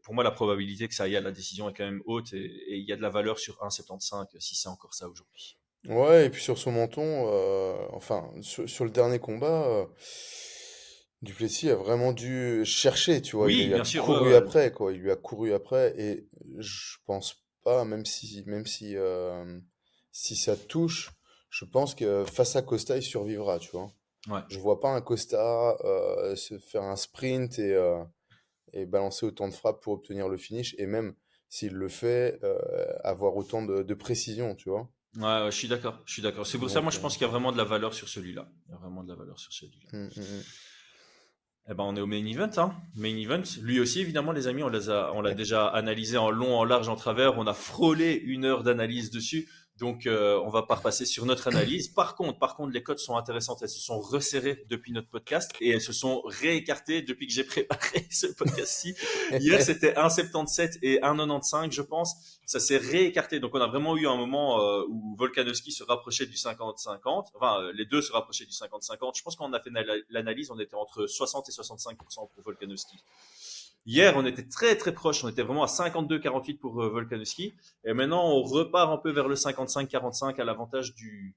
pour 0.03 0.13
moi 0.13 0.23
la 0.23 0.31
probabilité 0.31 0.87
que 0.87 0.93
ça 0.93 1.03
aille 1.03 1.15
à 1.15 1.21
la 1.21 1.31
décision 1.31 1.69
est 1.69 1.73
quand 1.73 1.85
même 1.85 2.01
haute 2.05 2.33
et, 2.33 2.77
il 2.77 2.85
y 2.87 2.91
a 2.91 2.97
de 2.97 3.01
la 3.01 3.09
valeur 3.09 3.39
sur 3.39 3.55
1,75 3.55 4.27
si 4.39 4.55
c'est 4.55 4.69
encore 4.69 4.93
ça 4.93 5.07
aujourd'hui. 5.07 5.57
Ouais, 5.87 6.25
et 6.25 6.29
puis 6.29 6.43
sur 6.43 6.57
son 6.57 6.73
menton, 6.73 7.27
euh, 7.29 7.77
enfin 7.93 8.29
sur, 8.41 8.83
le 8.83 8.91
dernier 8.91 9.19
combat, 9.19 9.65
euh, 9.67 9.85
Duplessis 11.21 11.69
a 11.69 11.75
vraiment 11.75 12.11
dû 12.11 12.65
chercher, 12.65 13.21
tu 13.21 13.37
vois. 13.37 13.45
Oui, 13.45 13.61
il, 13.61 13.67
bien 13.69 13.81
a 13.81 14.05
couru 14.05 14.35
après, 14.35 14.73
quoi. 14.73 14.91
Il 14.91 14.99
lui 14.99 15.11
a 15.11 15.15
couru 15.15 15.53
après 15.53 15.93
et 15.97 16.27
je 16.57 16.97
pense 17.05 17.45
pas, 17.63 17.85
même 17.85 18.05
si, 18.05 18.43
même 18.45 18.65
si, 18.65 18.95
si 20.11 20.35
ça 20.35 20.57
touche 20.57 21.11
je 21.49 21.65
pense 21.65 21.95
que 21.95 22.23
face 22.25 22.55
à 22.55 22.61
Costa, 22.61 22.97
il 22.97 23.03
survivra, 23.03 23.59
tu 23.59 23.71
vois. 23.71 23.91
Ouais. 24.27 24.41
Je 24.49 24.59
vois 24.59 24.79
pas 24.79 24.89
un 24.89 25.01
Costa 25.01 25.77
euh, 25.83 26.35
se 26.35 26.57
faire 26.59 26.83
un 26.83 26.95
sprint 26.95 27.57
et, 27.57 27.73
euh, 27.73 28.03
et 28.73 28.85
balancer 28.85 29.25
autant 29.25 29.47
de 29.47 29.53
frappes 29.53 29.81
pour 29.81 29.93
obtenir 29.93 30.27
le 30.27 30.37
finish, 30.37 30.75
et 30.77 30.85
même 30.85 31.15
s'il 31.47 31.73
le 31.73 31.89
fait, 31.89 32.39
euh, 32.43 32.57
avoir 33.03 33.35
autant 33.35 33.63
de, 33.63 33.81
de, 33.81 33.93
précision, 33.95 34.55
tu 34.55 34.69
vois. 34.69 34.89
Ouais, 35.15 35.51
je 35.51 35.55
suis 35.55 35.67
d'accord, 35.67 35.99
je 36.05 36.13
suis 36.13 36.21
d'accord. 36.21 36.45
C'est 36.45 36.59
pour 36.59 36.69
ça, 36.69 36.81
moi, 36.81 36.91
je 36.91 36.99
pense 36.99 37.13
qu'il 37.13 37.23
y 37.23 37.25
a 37.25 37.31
vraiment 37.31 37.51
de 37.51 37.57
la 37.57 37.63
valeur 37.63 37.93
sur 37.93 38.07
celui-là. 38.07 38.47
Il 38.67 38.71
y 38.71 38.75
a 38.75 38.77
vraiment 38.77 39.03
de 39.03 39.09
la 39.09 39.15
valeur 39.15 39.39
sur 39.39 39.51
celui-là. 39.51 40.09
Eh 41.71 41.75
ben, 41.75 41.83
on 41.83 41.95
est 41.95 42.01
au 42.01 42.07
main 42.07 42.25
event, 42.25 42.49
hein. 42.57 42.75
Main 42.95 43.15
event. 43.15 43.43
Lui 43.61 43.79
aussi, 43.79 44.01
évidemment, 44.01 44.31
les 44.31 44.47
amis, 44.47 44.63
on 44.63 44.69
l'a 44.69 45.33
déjà 45.35 45.67
analysé 45.67 46.17
en 46.17 46.31
long, 46.31 46.57
en 46.57 46.63
large, 46.63 46.89
en 46.89 46.95
travers. 46.95 47.37
On 47.37 47.45
a 47.45 47.53
frôlé 47.53 48.13
une 48.13 48.45
heure 48.45 48.63
d'analyse 48.63 49.11
dessus. 49.11 49.47
Donc, 49.79 50.07
euh, 50.07 50.39
on 50.43 50.49
va 50.49 50.63
pas 50.63 50.75
repasser 50.75 51.05
sur 51.05 51.25
notre 51.25 51.47
analyse. 51.47 51.87
Par 51.87 52.15
contre, 52.15 52.37
par 52.37 52.55
contre, 52.55 52.71
les 52.73 52.83
codes 52.83 52.99
sont 52.99 53.15
intéressantes. 53.15 53.59
Elles 53.61 53.69
se 53.69 53.79
sont 53.79 53.99
resserrées 53.99 54.65
depuis 54.69 54.91
notre 54.91 55.07
podcast 55.07 55.51
et 55.61 55.69
elles 55.69 55.81
se 55.81 55.93
sont 55.93 56.21
réécartées 56.25 57.01
depuis 57.01 57.27
que 57.27 57.33
j'ai 57.33 57.45
préparé 57.45 58.05
ce 58.11 58.27
podcast-ci. 58.27 58.95
Hier, 59.39 59.61
c'était 59.61 59.93
1,77 59.93 60.79
et 60.81 60.99
1,95, 60.99 61.71
je 61.71 61.81
pense. 61.81 62.39
Ça 62.45 62.59
s'est 62.59 62.77
réécarté. 62.77 63.39
Donc, 63.39 63.51
on 63.53 63.61
a 63.61 63.67
vraiment 63.67 63.95
eu 63.95 64.07
un 64.07 64.17
moment 64.17 64.61
euh, 64.61 64.83
où 64.89 65.15
Volkanovski 65.17 65.71
se 65.71 65.83
rapprochait 65.83 66.25
du 66.25 66.35
50-50. 66.35 67.27
Enfin, 67.35 67.61
euh, 67.61 67.71
les 67.73 67.85
deux 67.85 68.01
se 68.01 68.11
rapprochaient 68.11 68.45
du 68.45 68.51
50-50. 68.51 69.17
Je 69.17 69.23
pense 69.23 69.37
qu'on 69.37 69.53
a 69.53 69.61
fait 69.61 69.71
l'analyse, 70.09 70.51
on 70.51 70.59
était 70.59 70.75
entre 70.75 71.07
60 71.07 71.47
et 71.47 71.51
65% 71.53 71.95
pour 72.15 72.43
Volkanovski. 72.43 72.97
Hier, 73.85 74.13
on 74.15 74.25
était 74.25 74.47
très 74.47 74.75
très 74.75 74.93
proche, 74.93 75.23
on 75.23 75.29
était 75.29 75.41
vraiment 75.41 75.63
à 75.63 75.67
52-48 75.67 76.57
pour 76.57 76.81
euh, 76.81 76.89
Volkanovski. 76.89 77.53
Et 77.85 77.93
maintenant, 77.93 78.23
on 78.27 78.43
repart 78.43 78.91
un 78.91 78.97
peu 78.97 79.11
vers 79.11 79.27
le 79.27 79.35
55-45 79.35 80.39
à 80.39 80.43
l'avantage 80.43 80.93
du, 80.93 81.35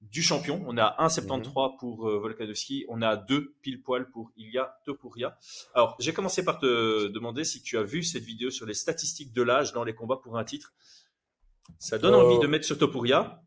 du 0.00 0.22
champion. 0.22 0.62
On 0.66 0.76
à 0.78 0.96
1,73 1.06 1.78
pour 1.78 2.08
euh, 2.08 2.18
Volkanovski, 2.18 2.84
on 2.88 3.02
à 3.02 3.16
2 3.16 3.54
pile 3.62 3.82
poil 3.82 4.10
pour 4.10 4.32
Ilya 4.36 4.78
Topuria. 4.84 5.38
Alors, 5.74 5.96
j'ai 6.00 6.12
commencé 6.12 6.44
par 6.44 6.58
te 6.58 7.08
demander 7.08 7.44
si 7.44 7.62
tu 7.62 7.78
as 7.78 7.82
vu 7.82 8.02
cette 8.02 8.24
vidéo 8.24 8.50
sur 8.50 8.66
les 8.66 8.74
statistiques 8.74 9.32
de 9.32 9.42
l'âge 9.42 9.72
dans 9.72 9.84
les 9.84 9.94
combats 9.94 10.20
pour 10.22 10.38
un 10.38 10.44
titre. 10.44 10.72
Ça 11.78 11.98
donne 11.98 12.14
envie 12.14 12.38
de 12.38 12.46
mettre 12.46 12.64
sur 12.64 12.78
Topuria. 12.78 13.42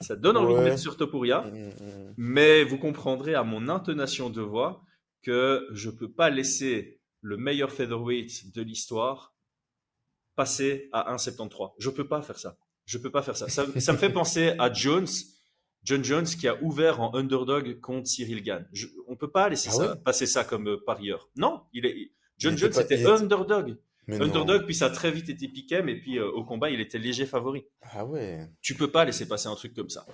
Ça 0.00 0.16
donne 0.16 0.36
envie 0.36 0.54
de 0.54 0.60
mettre 0.60 0.78
sur 0.78 0.96
Topuria. 0.96 1.42
Mm, 1.42 1.54
mm, 1.54 1.68
mm. 1.68 2.14
Mais 2.16 2.64
vous 2.64 2.78
comprendrez 2.78 3.34
à 3.34 3.44
mon 3.44 3.68
intonation 3.68 4.30
de 4.30 4.40
voix 4.40 4.82
que 5.22 5.66
je 5.72 5.90
peux 5.90 6.10
pas 6.10 6.30
laisser 6.30 6.97
le 7.20 7.36
meilleur 7.36 7.72
featherweight 7.72 8.54
de 8.54 8.62
l'histoire 8.62 9.34
passer 10.36 10.88
à 10.92 11.14
1,73. 11.16 11.72
Je 11.78 11.90
peux 11.90 12.06
pas 12.06 12.22
faire 12.22 12.38
ça. 12.38 12.56
Je 12.86 12.96
peux 12.96 13.10
pas 13.10 13.22
faire 13.22 13.36
ça. 13.36 13.48
Ça, 13.48 13.66
me 13.66 13.98
fait 13.98 14.12
penser 14.12 14.54
à 14.58 14.72
Jones, 14.72 15.08
John 15.82 16.04
Jones 16.04 16.24
qui 16.24 16.48
a 16.48 16.62
ouvert 16.62 17.00
en 17.00 17.14
underdog 17.14 17.80
contre 17.80 18.06
Cyril 18.06 18.42
Gann. 18.42 18.66
On 19.06 19.12
on 19.12 19.16
peut 19.16 19.30
pas 19.30 19.48
laisser 19.48 19.68
ah 19.72 19.76
ça, 19.76 19.96
passer 19.96 20.26
ça 20.26 20.44
comme 20.44 20.68
euh, 20.68 20.76
parieur. 20.86 21.28
Non, 21.36 21.62
il 21.72 21.86
est, 21.86 22.12
John 22.38 22.56
Jones 22.56 22.72
était, 22.78 23.04
underdog. 23.04 23.76
underdog, 24.08 24.64
puis 24.64 24.74
ça 24.74 24.86
a 24.86 24.90
très 24.90 25.10
vite 25.10 25.28
été 25.28 25.48
piqué, 25.48 25.82
mais 25.82 25.96
puis 25.96 26.18
euh, 26.18 26.30
au 26.30 26.44
combat, 26.44 26.70
il 26.70 26.80
était 26.80 26.98
léger 26.98 27.26
favori. 27.26 27.64
Ah 27.82 28.04
ouais. 28.04 28.48
Tu 28.62 28.74
peux 28.74 28.90
pas 28.90 29.04
laisser 29.04 29.26
passer 29.26 29.48
un 29.48 29.56
truc 29.56 29.74
comme 29.74 29.90
ça. 29.90 30.06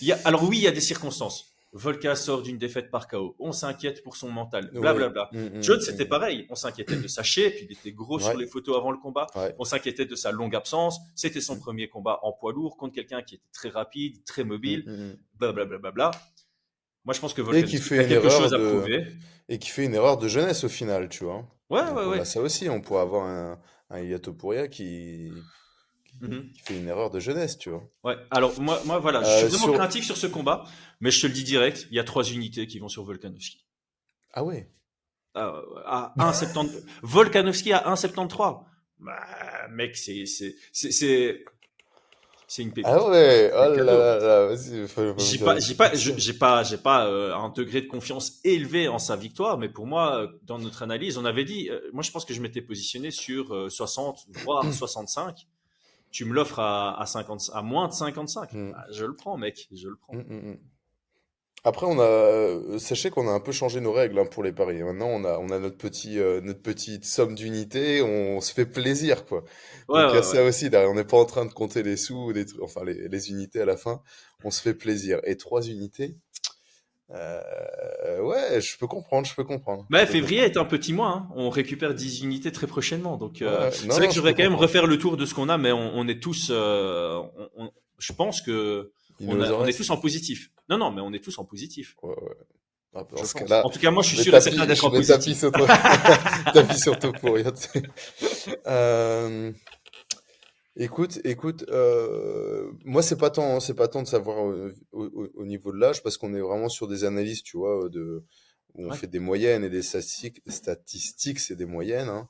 Il 0.00 0.06
y 0.06 0.12
a, 0.12 0.18
alors 0.24 0.48
oui, 0.48 0.58
il 0.58 0.62
y 0.62 0.68
a 0.68 0.72
des 0.72 0.80
circonstances. 0.80 1.52
Volka 1.72 2.14
sort 2.16 2.42
d'une 2.42 2.58
défaite 2.58 2.90
par 2.90 3.08
KO. 3.08 3.34
On 3.38 3.52
s'inquiète 3.52 4.02
pour 4.02 4.16
son 4.16 4.30
mental. 4.30 4.70
Blablabla. 4.72 5.08
Bla, 5.08 5.28
bla. 5.30 5.40
Mm, 5.40 5.58
mm, 5.58 5.62
John, 5.62 5.78
mm, 5.78 5.80
c'était 5.80 6.04
pareil. 6.04 6.46
On 6.50 6.54
s'inquiétait 6.54 6.96
de 6.96 7.08
sa 7.08 7.22
shape. 7.22 7.54
Il 7.62 7.72
était 7.72 7.92
gros 7.92 8.18
sur 8.18 8.36
les 8.36 8.46
photos 8.46 8.76
avant 8.76 8.90
le 8.90 8.98
combat. 8.98 9.26
On 9.58 9.64
s'inquiétait 9.64 10.04
de 10.04 10.14
sa 10.14 10.32
longue 10.32 10.54
absence. 10.54 10.98
C'était 11.14 11.40
son 11.40 11.58
premier 11.58 11.88
combat 11.88 12.20
en 12.22 12.32
poids 12.32 12.52
lourd 12.52 12.76
contre 12.76 12.94
quelqu'un 12.94 13.22
qui 13.22 13.36
était 13.36 13.50
très 13.52 13.70
rapide, 13.70 14.22
très 14.24 14.44
mobile. 14.44 15.16
Blablabla. 15.38 15.78
Bla, 15.78 15.90
bla, 15.90 16.10
Moi, 17.04 17.14
je 17.14 17.20
pense 17.20 17.32
que 17.32 17.40
Volka 17.42 17.62
qui 17.62 17.78
fait 17.78 18.00
a 18.00 18.04
quelque 18.04 18.28
chose 18.28 18.52
à 18.52 18.58
prouver. 18.58 19.06
Et 19.48 19.58
qui 19.58 19.70
fait 19.70 19.84
une 19.84 19.94
erreur 19.94 20.18
de 20.18 20.28
jeunesse 20.28 20.64
au 20.64 20.68
final, 20.68 21.08
tu 21.08 21.24
vois. 21.24 21.44
Ouais, 21.70 21.90
ouais, 21.90 22.04
ouais. 22.04 22.24
ça 22.24 22.40
aussi, 22.40 22.68
on 22.68 22.80
pourrait 22.82 23.00
avoir 23.00 23.26
un, 23.26 23.58
un 23.88 24.00
Yatopuria 24.00 24.68
qui 24.68 25.32
Mhm. 26.22 26.52
qui 26.52 26.60
fait 26.62 26.76
une 26.78 26.88
erreur 26.88 27.10
de 27.10 27.18
jeunesse, 27.20 27.58
tu 27.58 27.70
vois. 27.70 27.82
Ouais, 28.04 28.16
alors 28.30 28.58
moi, 28.60 28.80
moi 28.86 28.98
voilà, 28.98 29.22
je 29.22 29.28
suis 29.28 29.44
euh, 29.44 29.48
vraiment 29.48 29.72
craintif 29.74 30.04
sur 30.04 30.16
ce 30.16 30.26
combat, 30.26 30.64
mais 31.00 31.10
je 31.10 31.20
te 31.20 31.26
le 31.26 31.32
dis 31.32 31.44
direct, 31.44 31.86
il 31.90 31.96
y 31.96 32.00
a 32.00 32.04
trois 32.04 32.24
unités 32.24 32.66
qui 32.66 32.78
vont 32.78 32.88
sur 32.88 33.02
Volkanovski. 33.04 33.64
Ah 34.32 34.44
ouais? 34.44 34.70
À 35.34 36.12
1,70. 36.18 36.84
Volkanovski 37.02 37.72
à 37.72 37.92
1,73. 37.92 38.62
Bah, 39.00 39.14
mec, 39.70 39.96
c'est 39.96 40.26
c'est 40.26 40.54
c'est 40.72 40.92
c'est 40.92 41.44
c'est 42.46 42.62
une 42.62 42.68
pépite. 42.72 42.86
Ah 42.86 43.08
ouais, 43.08 43.50
oh 43.54 43.74
là 43.74 43.82
là 43.84 44.18
là, 44.18 44.46
vas-y. 44.46 44.86
J'ai 45.18 45.38
pas, 45.38 45.58
j'ai 45.58 45.74
pas, 45.74 45.94
je- 45.94 46.12
j'ai 46.18 46.34
pas, 46.34 46.62
j'ai 46.62 46.76
pas 46.76 47.06
euh, 47.06 47.34
un 47.34 47.48
degré 47.48 47.80
de 47.80 47.86
confiance 47.86 48.40
élevé 48.44 48.88
en 48.88 48.98
sa 48.98 49.16
victoire, 49.16 49.56
mais 49.58 49.68
pour 49.70 49.86
moi, 49.86 50.18
euh, 50.22 50.28
dans 50.42 50.58
notre 50.58 50.82
analyse, 50.82 51.16
on 51.18 51.24
avait 51.24 51.44
dit, 51.44 51.70
euh, 51.70 51.80
moi, 51.92 52.02
je 52.02 52.10
pense 52.10 52.24
que 52.26 52.34
je 52.34 52.40
m'étais 52.42 52.60
positionné 52.60 53.10
sur 53.10 53.54
euh, 53.54 53.68
60 53.70 54.26
voire 54.44 54.70
65. 54.72 55.46
Tu 56.12 56.24
me 56.24 56.34
l'offres 56.34 56.60
à, 56.60 57.00
à 57.00 57.06
50, 57.06 57.50
à 57.54 57.62
moins 57.62 57.88
de 57.88 57.92
55. 57.92 58.52
Mm. 58.52 58.70
Bah, 58.72 58.84
je 58.92 59.04
le 59.04 59.16
prends, 59.16 59.36
mec, 59.36 59.68
je 59.72 59.88
le 59.88 59.96
prends. 59.96 60.14
Mm, 60.14 60.20
mm. 60.52 60.58
Après, 61.64 61.86
on 61.86 61.98
a, 62.00 62.02
euh, 62.02 62.78
sachez 62.80 63.10
qu'on 63.10 63.28
a 63.28 63.30
un 63.30 63.38
peu 63.38 63.52
changé 63.52 63.80
nos 63.80 63.92
règles 63.92 64.18
hein, 64.18 64.26
pour 64.28 64.42
les 64.42 64.50
paris. 64.52 64.82
Maintenant, 64.82 65.06
on 65.06 65.24
a, 65.24 65.38
on 65.38 65.48
a 65.50 65.60
notre 65.60 65.76
petit, 65.78 66.18
euh, 66.18 66.40
notre 66.40 66.60
petite 66.60 67.04
somme 67.04 67.36
d'unités. 67.36 68.02
On 68.02 68.40
se 68.40 68.52
fait 68.52 68.66
plaisir, 68.66 69.24
quoi. 69.26 69.44
Ouais, 69.88 70.02
Donc, 70.02 70.10
il 70.10 70.10
y 70.10 70.12
ouais, 70.14 70.18
a 70.18 70.22
ça 70.24 70.42
aussi. 70.44 70.70
derrière. 70.70 70.90
On 70.90 70.94
n'est 70.94 71.04
pas 71.04 71.18
en 71.18 71.24
train 71.24 71.46
de 71.46 71.52
compter 71.52 71.84
les 71.84 71.96
sous, 71.96 72.32
des 72.32 72.46
enfin 72.60 72.84
les, 72.84 73.06
les 73.08 73.30
unités 73.30 73.60
à 73.60 73.64
la 73.64 73.76
fin. 73.76 74.02
On 74.42 74.50
se 74.50 74.60
fait 74.60 74.74
plaisir. 74.74 75.20
Et 75.24 75.36
trois 75.36 75.62
unités, 75.62 76.16
euh, 77.14 78.20
ouais, 78.22 78.60
je 78.60 78.76
peux 78.78 78.86
comprendre, 78.86 79.26
je 79.26 79.34
peux 79.34 79.44
comprendre. 79.44 79.86
Peux 80.06 80.06
février 80.06 80.40
est 80.42 80.56
un 80.56 80.64
petit 80.64 80.92
mois. 80.92 81.08
hein. 81.08 81.28
On 81.34 81.50
récupère 81.50 81.94
10 81.94 82.22
unités 82.22 82.52
très 82.52 82.66
prochainement. 82.66 83.16
Donc, 83.16 83.42
euh, 83.42 83.70
c'est 83.70 83.86
vrai 83.88 84.06
que 84.08 84.12
je 84.12 84.16
j'aurais 84.16 84.34
quand 84.34 84.42
même 84.42 84.54
refaire 84.54 84.86
le 84.86 84.98
tour 84.98 85.16
de 85.16 85.26
ce 85.26 85.34
qu'on 85.34 85.48
a, 85.48 85.58
mais 85.58 85.72
on, 85.72 85.92
on 85.96 86.08
est 86.08 86.20
tous, 86.22 86.48
euh, 86.50 87.20
on- 87.56 87.64
on- 87.64 87.70
je 87.98 88.12
pense 88.12 88.40
que 88.40 88.92
on, 89.26 89.40
a- 89.40 89.68
est 89.68 89.76
tous 89.76 89.90
en 89.90 89.96
positif. 89.98 90.50
Non, 90.68 90.78
non, 90.78 90.90
mais 90.90 91.00
on 91.02 91.12
est 91.12 91.22
tous 91.22 91.38
en 91.38 91.44
positif. 91.44 91.94
Ouais, 92.02 92.10
ouais. 92.10 92.36
Ah, 92.94 93.04
bah, 93.48 93.62
en 93.64 93.70
tout 93.70 93.78
cas, 93.78 93.90
moi, 93.90 94.02
je 94.02 94.08
suis 94.08 94.18
sûr 94.18 94.34
et 94.34 94.40
certain 94.40 94.66
d'être 94.66 94.84
en 94.84 94.90
mets 94.90 94.98
positif. 94.98 95.16
tapis 95.24 95.34
sur 95.38 95.50
toi, 95.52 95.66
tapis 96.52 96.78
sur 96.78 96.98
toi 96.98 97.12
pour 97.12 97.34
rien. 97.34 97.52
Euh, 98.66 99.50
écoute, 100.76 101.20
écoute, 101.24 101.64
euh, 101.70 102.72
moi 102.84 103.02
c'est 103.02 103.16
pas 103.18 103.30
tant, 103.30 103.60
c'est 103.60 103.74
pas 103.74 103.88
tant 103.88 104.02
de 104.02 104.08
savoir 104.08 104.46
euh, 104.48 104.74
au, 104.92 105.04
au- 105.06 105.28
au 105.34 105.44
niveau 105.46 105.72
de 105.72 105.78
l'âge 105.78 106.02
parce 106.02 106.16
qu'on 106.18 106.34
est 106.34 106.40
vraiment 106.40 106.68
sur 106.68 106.88
des 106.88 107.04
analyses, 107.04 107.42
tu 107.42 107.56
vois, 107.58 107.88
de 107.88 108.24
où 108.74 108.86
on 108.86 108.90
Ouais. 108.90 108.92
fait 108.92 109.06
des 109.06 109.18
moyennes 109.18 109.64
et 109.64 109.70
des 109.70 109.82
statistiques, 109.82 110.40
statistiques, 110.48 111.40
c'est 111.40 111.56
des 111.56 111.66
moyennes. 111.66 112.08
hein. 112.08 112.28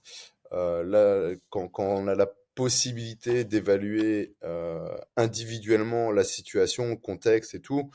Euh, 0.52 0.84
là, 0.84 1.36
quand, 1.50 1.68
quand 1.68 1.84
on 1.84 2.08
a 2.08 2.14
la 2.16 2.28
possibilité 2.56 3.44
d'évaluer 3.44 4.36
euh, 4.44 4.96
individuellement 5.16 6.12
la 6.12 6.24
situation, 6.24 6.88
le 6.90 6.96
contexte 6.96 7.54
et 7.56 7.60
tout, 7.62 7.90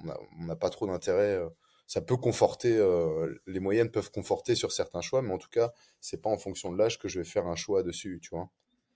on 0.00 0.06
n'a 0.06 0.18
on 0.40 0.44
n'a 0.44 0.56
pas 0.56 0.70
trop 0.70 0.86
d'intérêt. 0.86 1.36
euh, 1.36 1.48
ça 1.86 2.00
peut 2.02 2.16
conforter, 2.16 2.76
euh, 2.78 3.34
les 3.46 3.60
moyennes 3.60 3.90
peuvent 3.90 4.10
conforter 4.10 4.54
sur 4.54 4.72
certains 4.72 5.02
choix, 5.02 5.22
mais 5.22 5.32
en 5.34 5.38
tout 5.38 5.50
cas, 5.50 5.72
c'est 6.00 6.22
pas 6.22 6.30
en 6.30 6.38
fonction 6.38 6.72
de 6.72 6.78
l'âge 6.78 6.98
que 6.98 7.08
je 7.08 7.18
vais 7.20 7.24
faire 7.26 7.46
un 7.46 7.56
choix 7.56 7.82
dessus, 7.82 8.18
tu 8.22 8.30
vois. 8.30 8.50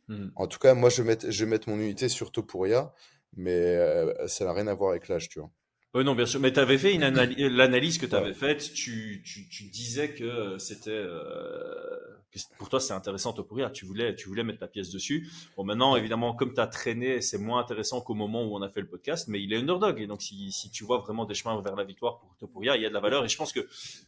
Mhm. 0.09 0.32
En 0.36 0.46
tout 0.46 0.59
cas, 0.59 0.74
moi, 0.74 0.88
je 0.90 1.02
vais 1.02 1.09
mettre, 1.09 1.30
je 1.30 1.44
vais 1.44 1.50
mettre 1.50 1.68
mon 1.68 1.78
unité 1.78 2.09
sur 2.09 2.30
Topuria, 2.32 2.92
mais 3.36 3.50
euh, 3.76 4.26
ça 4.28 4.44
n'a 4.44 4.52
rien 4.52 4.66
à 4.68 4.74
voir 4.74 4.90
avec 4.90 5.09
l'âge, 5.09 5.28
tu 5.28 5.40
vois. 5.40 5.50
Ouais, 5.94 6.04
non, 6.04 6.14
bien 6.14 6.26
sûr. 6.26 6.40
Mais 6.40 6.52
tu 6.52 6.61
avais 6.61 6.78
fait 6.78 6.94
analyse, 7.02 7.38
l'analyse 7.38 7.98
que 7.98 8.07
tu 8.07 8.14
avais 8.14 8.28
Ouais. 8.28 8.34
faite, 8.34 8.72
tu, 8.72 9.22
tu, 9.24 9.48
tu 9.48 9.64
disais 9.64 10.12
que 10.14 10.24
euh, 10.24 10.59
c'était, 10.59 10.90
euh, 10.90 12.20
pour 12.59 12.68
toi, 12.68 12.80
c'est 12.80 12.92
intéressant 12.92 13.32
Topuria. 13.32 13.70
Tu 13.70 13.86
voulais, 13.86 14.14
tu 14.14 14.28
voulais 14.28 14.44
mettre 14.44 14.59
ta 14.61 14.68
pièce 14.68 14.90
dessus. 14.90 15.26
Bon, 15.57 15.64
maintenant, 15.64 15.96
évidemment, 15.96 16.34
comme 16.34 16.52
tu 16.54 16.61
as 16.61 16.66
traîné, 16.66 17.20
c'est 17.22 17.38
moins 17.38 17.61
intéressant 17.61 18.00
qu'au 18.02 18.14
moment 18.14 18.44
où 18.44 18.54
on 18.54 18.62
a 18.62 18.68
fait 18.68 18.80
le 18.82 18.88
podcast, 18.88 19.26
mais 19.28 19.42
il 19.42 19.52
est 19.52 19.57
underdog. 19.57 19.98
Et 20.00 20.07
donc, 20.07 20.22
si, 20.22 20.52
si 20.52 20.70
tu 20.70 20.84
vois 20.84 20.98
vraiment 20.98 21.24
des 21.24 21.34
chemins 21.34 21.61
vers 21.62 21.76
la 21.76 21.84
victoire 21.84 22.18
pour 22.18 22.36
Topuria, 22.36 22.76
il 22.76 22.82
y 22.82 22.86
a 22.86 22.90
de 22.90 22.94
la 22.94 23.00
valeur. 23.00 23.24
Et 23.24 23.28
je 23.28 23.36
pense 23.36 23.52
que 23.52 23.66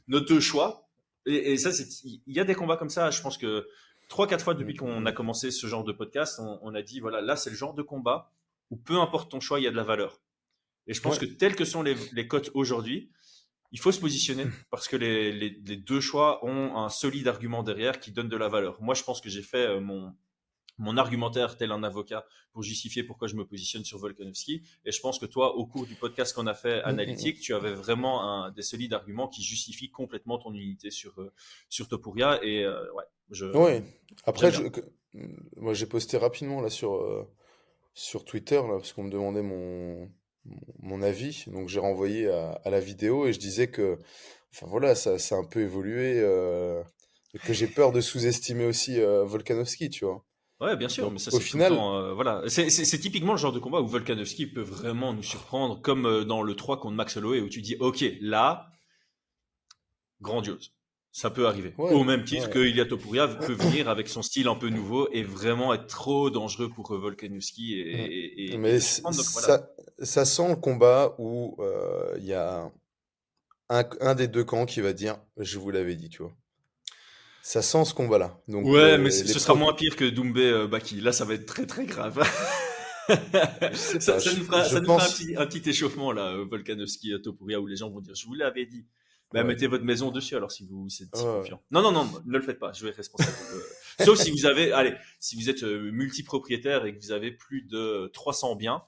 nos 0.09 0.21
deux 0.21 0.41
choix, 0.41 0.89
et, 1.27 1.53
et 1.53 1.57
ça, 1.57 1.71
il 2.05 2.21
y 2.27 2.41
a 2.41 2.45
des 2.45 2.55
combats 2.55 2.77
comme 2.77 2.91
ça. 2.91 3.11
Je 3.11 3.21
pense 3.23 3.39
que 3.39 3.67
trois, 4.09 4.27
quatre 4.27 4.43
fois 4.45 4.55
depuis 4.55 4.75
qu'on 4.75 5.07
a 5.07 5.13
commencé 5.13 5.51
ce 5.51 5.67
genre 5.67 5.85
de 5.85 5.93
podcast, 5.93 6.39
on, 6.41 6.59
on 6.63 6.75
a 6.75 6.83
dit, 6.83 7.01
voilà, 7.01 7.21
là, 7.21 7.37
c'est 7.37 7.51
le 7.51 7.57
genre 7.57 7.75
de 7.75 7.83
combat 7.83 8.33
où 8.71 8.77
peu 8.77 8.99
importe 9.01 9.31
ton 9.31 9.41
choix, 9.41 9.61
il 9.61 9.65
y 9.65 9.67
a 9.67 9.71
de 9.71 9.77
la 9.77 9.85
valeur. 9.85 10.21
Et 10.87 10.95
je 10.95 11.01
pense 11.01 11.19
Ouais. 11.21 11.27
que 11.29 11.33
telles 11.33 11.55
que 11.57 11.65
sont 11.65 11.83
les, 11.83 11.95
les 12.13 12.27
cotes 12.27 12.51
aujourd'hui, 12.55 13.11
il 13.73 13.79
faut 13.79 13.93
se 13.93 14.01
positionner 14.01 14.47
parce 14.71 14.89
que 14.89 14.97
les, 14.97 15.33
les, 15.33 15.51
les 15.65 15.77
deux 15.77 16.01
choix 16.01 16.45
ont 16.45 16.77
un 16.77 16.89
solide 16.89 17.29
argument 17.29 17.63
derrière 17.63 18.01
qui 18.01 18.11
donne 18.13 18.29
de 18.29 18.37
la 18.37 18.49
valeur. 18.49 18.81
Moi, 18.81 18.95
je 18.95 19.03
pense 19.05 19.21
que 19.21 19.29
j'ai 19.29 19.43
fait 19.43 19.67
euh, 19.67 19.81
mon, 19.81 20.15
mon 20.79 20.97
argumentaire 20.97 21.57
tel 21.57 21.73
un 21.73 21.83
avocat 21.83 22.25
pour 22.53 22.63
justifier 22.63 23.03
pourquoi 23.03 23.29
je 23.29 23.35
me 23.35 23.45
positionne 23.45 23.85
sur 23.85 23.99
Volkanovski. 23.99 24.63
Et 24.85 24.93
je 24.93 25.01
pense 25.01 25.19
que 25.19 25.27
toi, 25.27 25.57
au 25.57 25.67
cours 25.67 25.87
du 25.87 25.95
podcast 25.97 26.35
qu'on 26.35 26.47
a 26.47 26.55
fait 26.55 26.81
analytique, 26.83 27.41
tu 27.41 27.53
avais 27.55 27.73
vraiment 27.75 28.23
un, 28.23 28.51
des 28.53 28.63
solides 28.63 28.95
arguments 28.95 29.29
qui 29.29 29.43
justifient 29.43 29.91
complètement 29.91 30.39
ton 30.39 30.53
unité 30.55 30.91
sur, 30.91 31.21
euh, 31.21 31.33
sur 31.69 31.89
Topuria. 31.89 32.39
Et 32.43 32.65
euh, 32.65 32.91
ouais, 32.95 33.05
je. 33.31 33.47
Après, 34.25 34.51
je, 34.51 34.57
j'aime 34.59 34.71
que- 34.71 34.81
moi, 35.57 35.75
j'ai 35.75 35.87
posté 35.87 36.17
rapidement 36.17 36.61
là 36.61 36.71
sur, 36.71 36.95
euh, 36.95 37.29
sur 37.95 38.25
Twitter, 38.25 38.57
là, 38.57 38.77
parce 38.77 38.93
qu'on 38.93 39.05
me 39.05 39.11
demandait 39.11 39.43
mon, 39.43 40.09
mon 40.81 41.03
avis. 41.03 41.45
Donc, 41.49 41.69
j'ai 41.69 41.81
renvoyé 41.81 42.29
à, 42.29 42.53
à 42.65 42.71
la 42.71 42.81
vidéo 42.81 43.27
et 43.27 43.33
je 43.33 43.39
disais 43.39 43.69
que, 43.69 43.99
enfin 44.55 44.67
voilà, 44.69 44.95
ça, 44.95 45.19
ça 45.19 45.35
a 45.35 45.39
un 45.39 45.45
peu 45.45 45.61
évolué, 45.61 46.19
et 47.35 47.39
que 47.41 47.53
j'ai 47.53 47.67
peur 47.67 47.93
de 47.93 48.01
sous-estimer 48.01 48.65
aussi 48.65 48.99
Volkanovski, 49.01 49.91
tu 49.91 50.05
vois. 50.05 50.25
Ouais, 50.61 50.77
bien 50.77 50.89
sûr, 50.89 51.05
Donc, 51.05 51.13
mais 51.13 51.19
ça 51.21 51.33
au 51.35 51.39
final- 51.41 51.73
temps, 51.77 51.97
euh, 51.97 52.13
voilà, 52.15 52.43
c'est 52.49 52.67
typiquement 52.99 53.33
le 53.33 53.39
genre 53.39 53.53
de 53.53 53.61
combat 53.61 53.81
où 53.81 53.87
Volkanovski 53.87 54.47
peut 54.49 54.61
vraiment 54.63 55.13
nous 55.15 55.23
surprendre, 55.23 55.81
comme 55.81 56.05
euh, 56.07 56.25
dans 56.25 56.43
le 56.43 56.55
3 56.57 56.81
contre 56.81 56.95
Max 56.97 57.17
Holloway 57.17 57.41
où 57.41 57.49
tu 57.49 57.63
dis, 57.63 57.77
ok, 57.79 58.05
là, 58.21 58.69
grandiose, 60.21 60.73
ça 61.13 61.31
peut 61.31 61.47
arriver. 61.47 61.75
Ouais, 61.79 61.93
Au 61.93 62.03
même 62.03 62.25
titre 62.25 62.47
ouais. 62.47 62.53
que 62.53 62.59
Ilia 62.59 62.87
Topuria 62.87 63.29
peut 63.29 63.53
venir 63.53 63.89
avec 63.89 64.09
son 64.09 64.23
style 64.23 64.49
un 64.49 64.57
peu 64.57 64.69
nouveau 64.69 65.09
et 65.13 65.23
vraiment 65.23 65.73
être 65.75 65.87
trop 65.87 66.29
dangereux 66.29 66.69
pour 66.71 66.93
euh, 66.93 66.99
Volkanovski 66.99 67.75
et, 67.75 67.91
et, 67.91 68.43
et- 68.47 68.55
et 68.55 68.59
Mais. 68.59 68.79
Donc, 69.05 69.15
voilà. 69.15 69.23
ça, 69.25 69.71
ça 70.01 70.25
sent 70.25 70.49
le 70.49 70.57
combat 70.57 71.15
où 71.19 71.55
euh, 71.61 72.15
il 72.19 72.25
y 72.25 72.35
a 72.35 72.69
un, 73.69 73.85
un 74.01 74.15
des 74.17 74.27
deux 74.27 74.45
camps 74.45 74.67
qui 74.67 74.81
va 74.81 74.93
dire, 74.93 75.19
je 75.37 75.59
vous 75.59 75.71
l'avais 75.71 75.95
dit, 75.95 76.09
tu 76.09 76.23
vois. 76.23 76.33
Ça 77.43 77.63
sent 77.63 77.85
ce 77.87 77.95
combat-là. 77.95 78.41
Donc, 78.49 78.67
Ouais, 78.67 78.93
euh, 78.95 78.99
mais 78.99 79.11
ce 79.11 79.39
sera 79.39 79.55
moins 79.55 79.73
pire 79.73 79.97
que 79.97 80.05
Doumbé 80.05 80.43
euh, 80.43 80.67
Baki. 80.67 81.01
Là, 81.01 81.13
ça 81.13 81.25
va 81.25 81.35
être 81.35 81.47
très 81.47 81.67
très 81.67 81.87
grave. 81.87 82.23
ça, 83.75 84.17
nous 84.17 84.45
fera, 84.45 84.81
nous 84.81 84.93
un, 84.93 84.99
petit, 84.99 85.35
un 85.37 85.47
petit 85.47 85.69
échauffement 85.71 86.13
là, 86.13 86.33
euh, 86.33 86.45
Volkanovski 86.45 87.13
Topuria, 87.23 87.61
où 87.61 87.67
les 87.67 87.77
gens 87.77 87.91
vont 87.91 88.01
dire, 88.01 88.15
je 88.15 88.27
vous 88.27 88.35
l'avais 88.35 88.67
dit. 88.67 88.85
Bah, 89.33 89.41
Ouais. 89.41 89.47
mettez 89.47 89.67
votre 89.67 89.85
maison 89.85 90.11
dessus 90.11 90.37
alors 90.37 90.51
si 90.51 90.67
vous 90.67 90.87
êtes 90.87 91.15
si 91.15 91.23
Ouais. 91.25 91.33
confiant. 91.41 91.61
Non, 91.71 91.83
non, 91.83 91.93
non, 91.93 92.09
ne 92.25 92.33
le 92.39 92.43
faites 92.43 92.59
pas, 92.59 92.73
je 92.73 92.83
vais 92.85 92.91
être 92.91 92.97
responsable. 92.97 93.37
Sauf 94.03 94.19
si 94.19 94.31
vous 94.31 94.47
avez, 94.47 94.73
allez, 94.73 94.95
si 95.21 95.37
vous 95.37 95.51
êtes 95.51 95.63
multipropriétaire 95.63 96.87
et 96.87 96.97
que 96.97 97.03
vous 97.03 97.13
avez 97.13 97.31
plus 97.31 97.63
de 97.63 98.11
300 98.15 98.57
biens 98.57 98.83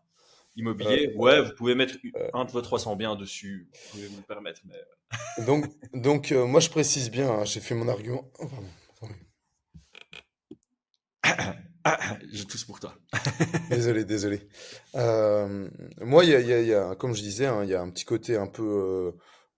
immobiliers, 0.60 1.12
Euh, 1.14 1.18
ouais, 1.18 1.42
vous 1.42 1.52
pouvez 1.56 1.74
mettre 1.74 1.94
euh. 2.16 2.28
un 2.34 2.44
de 2.44 2.50
vos 2.50 2.60
300 2.62 2.96
biens 2.96 3.16
dessus, 3.16 3.68
vous 3.72 3.90
pouvez 3.90 4.06
vous 4.08 4.16
le 4.18 4.22
permettre. 4.22 4.60
Mais... 4.66 5.44
Donc, 5.44 5.66
donc 5.92 6.32
euh, 6.32 6.46
moi, 6.46 6.60
je 6.60 6.70
précise 6.70 7.10
bien, 7.10 7.28
hein, 7.30 7.44
j'ai 7.44 7.60
fait 7.60 7.74
mon 7.74 7.88
argument. 7.88 8.30
Oh, 8.38 8.46
pardon. 8.46 8.66
Ah, 11.82 12.18
je 12.30 12.44
tousse 12.44 12.64
pour 12.64 12.78
toi. 12.78 12.94
Désolé, 13.70 14.04
désolé. 14.04 14.40
Euh, 14.96 15.66
moi, 16.02 16.24
il 16.24 16.30
y 16.30 16.34
a, 16.34 16.40
y 16.60 16.68
y 16.70 16.96
comme 16.98 17.14
je 17.14 17.22
disais, 17.22 17.46
hein, 17.46 17.64
il 17.64 17.70
y 17.70 17.74
a 17.74 17.80
un 17.80 17.88
petit 17.90 18.04
côté 18.04 18.36
un 18.36 18.46
peu 18.46 18.62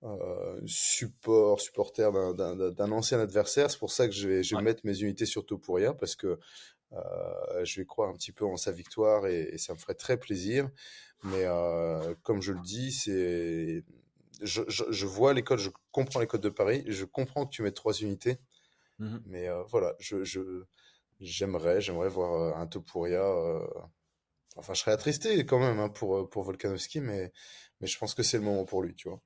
euh, 0.04 0.06
euh, 0.08 0.60
support, 0.64 1.60
supporter 1.60 2.12
d'un- 2.12 2.92
ancien 2.92 3.18
adversaire. 3.18 3.72
C'est 3.72 3.78
pour 3.78 3.90
ça 3.90 4.06
que 4.06 4.14
je 4.14 4.28
vais, 4.28 4.42
je 4.44 4.50
vais 4.50 4.58
Ouais. 4.58 4.62
mettre 4.62 4.82
mes 4.84 4.96
unités 5.00 5.26
sur 5.26 5.44
Topuria 5.44 5.94
parce 5.94 6.14
que 6.14 6.38
euh, 6.94 7.64
je 7.64 7.80
vais 7.80 7.86
croire 7.86 8.10
un 8.10 8.14
petit 8.14 8.32
peu 8.32 8.44
en 8.44 8.56
sa 8.56 8.72
victoire 8.72 9.26
et, 9.26 9.42
et 9.52 9.58
ça 9.58 9.72
me 9.74 9.78
ferait 9.78 9.94
très 9.94 10.16
plaisir. 10.18 10.68
Mais 11.24 11.44
euh, 11.44 12.14
comme 12.22 12.42
je 12.42 12.52
le 12.52 12.60
dis, 12.60 12.92
c'est, 12.92 13.84
je, 14.40 14.62
je, 14.68 14.84
je 14.90 15.06
vois 15.06 15.32
les 15.34 15.42
codes, 15.44 15.60
je 15.60 15.70
comprends 15.90 16.20
les 16.20 16.26
codes 16.26 16.40
de 16.42 16.48
Paris, 16.48 16.84
je 16.88 17.04
comprends 17.04 17.46
que 17.46 17.50
tu 17.50 17.62
mets 17.62 17.72
trois 17.72 17.94
unités. 17.94 18.38
Mhm. 18.98 19.22
Mais 19.26 19.48
euh, 19.48 19.62
voilà, 19.70 19.94
je, 20.00 20.24
je, 20.24 20.64
j'aimerais, 21.20 21.80
j'aimerais 21.80 22.08
voir 22.08 22.56
un 22.58 22.66
Topuria. 22.66 23.24
Enfin, 24.56 24.74
je 24.74 24.80
serais 24.80 24.92
attristé 24.92 25.46
quand 25.46 25.58
même 25.58 25.78
hein, 25.78 25.88
pour, 25.88 26.28
pour 26.28 26.42
Volkanovski, 26.42 27.00
mais, 27.00 27.32
mais 27.80 27.86
je 27.86 27.98
pense 27.98 28.14
que 28.14 28.22
c'est 28.22 28.36
le 28.36 28.44
moment 28.44 28.64
pour 28.66 28.82
lui, 28.82 28.94
tu 28.94 29.08
vois. 29.08 29.20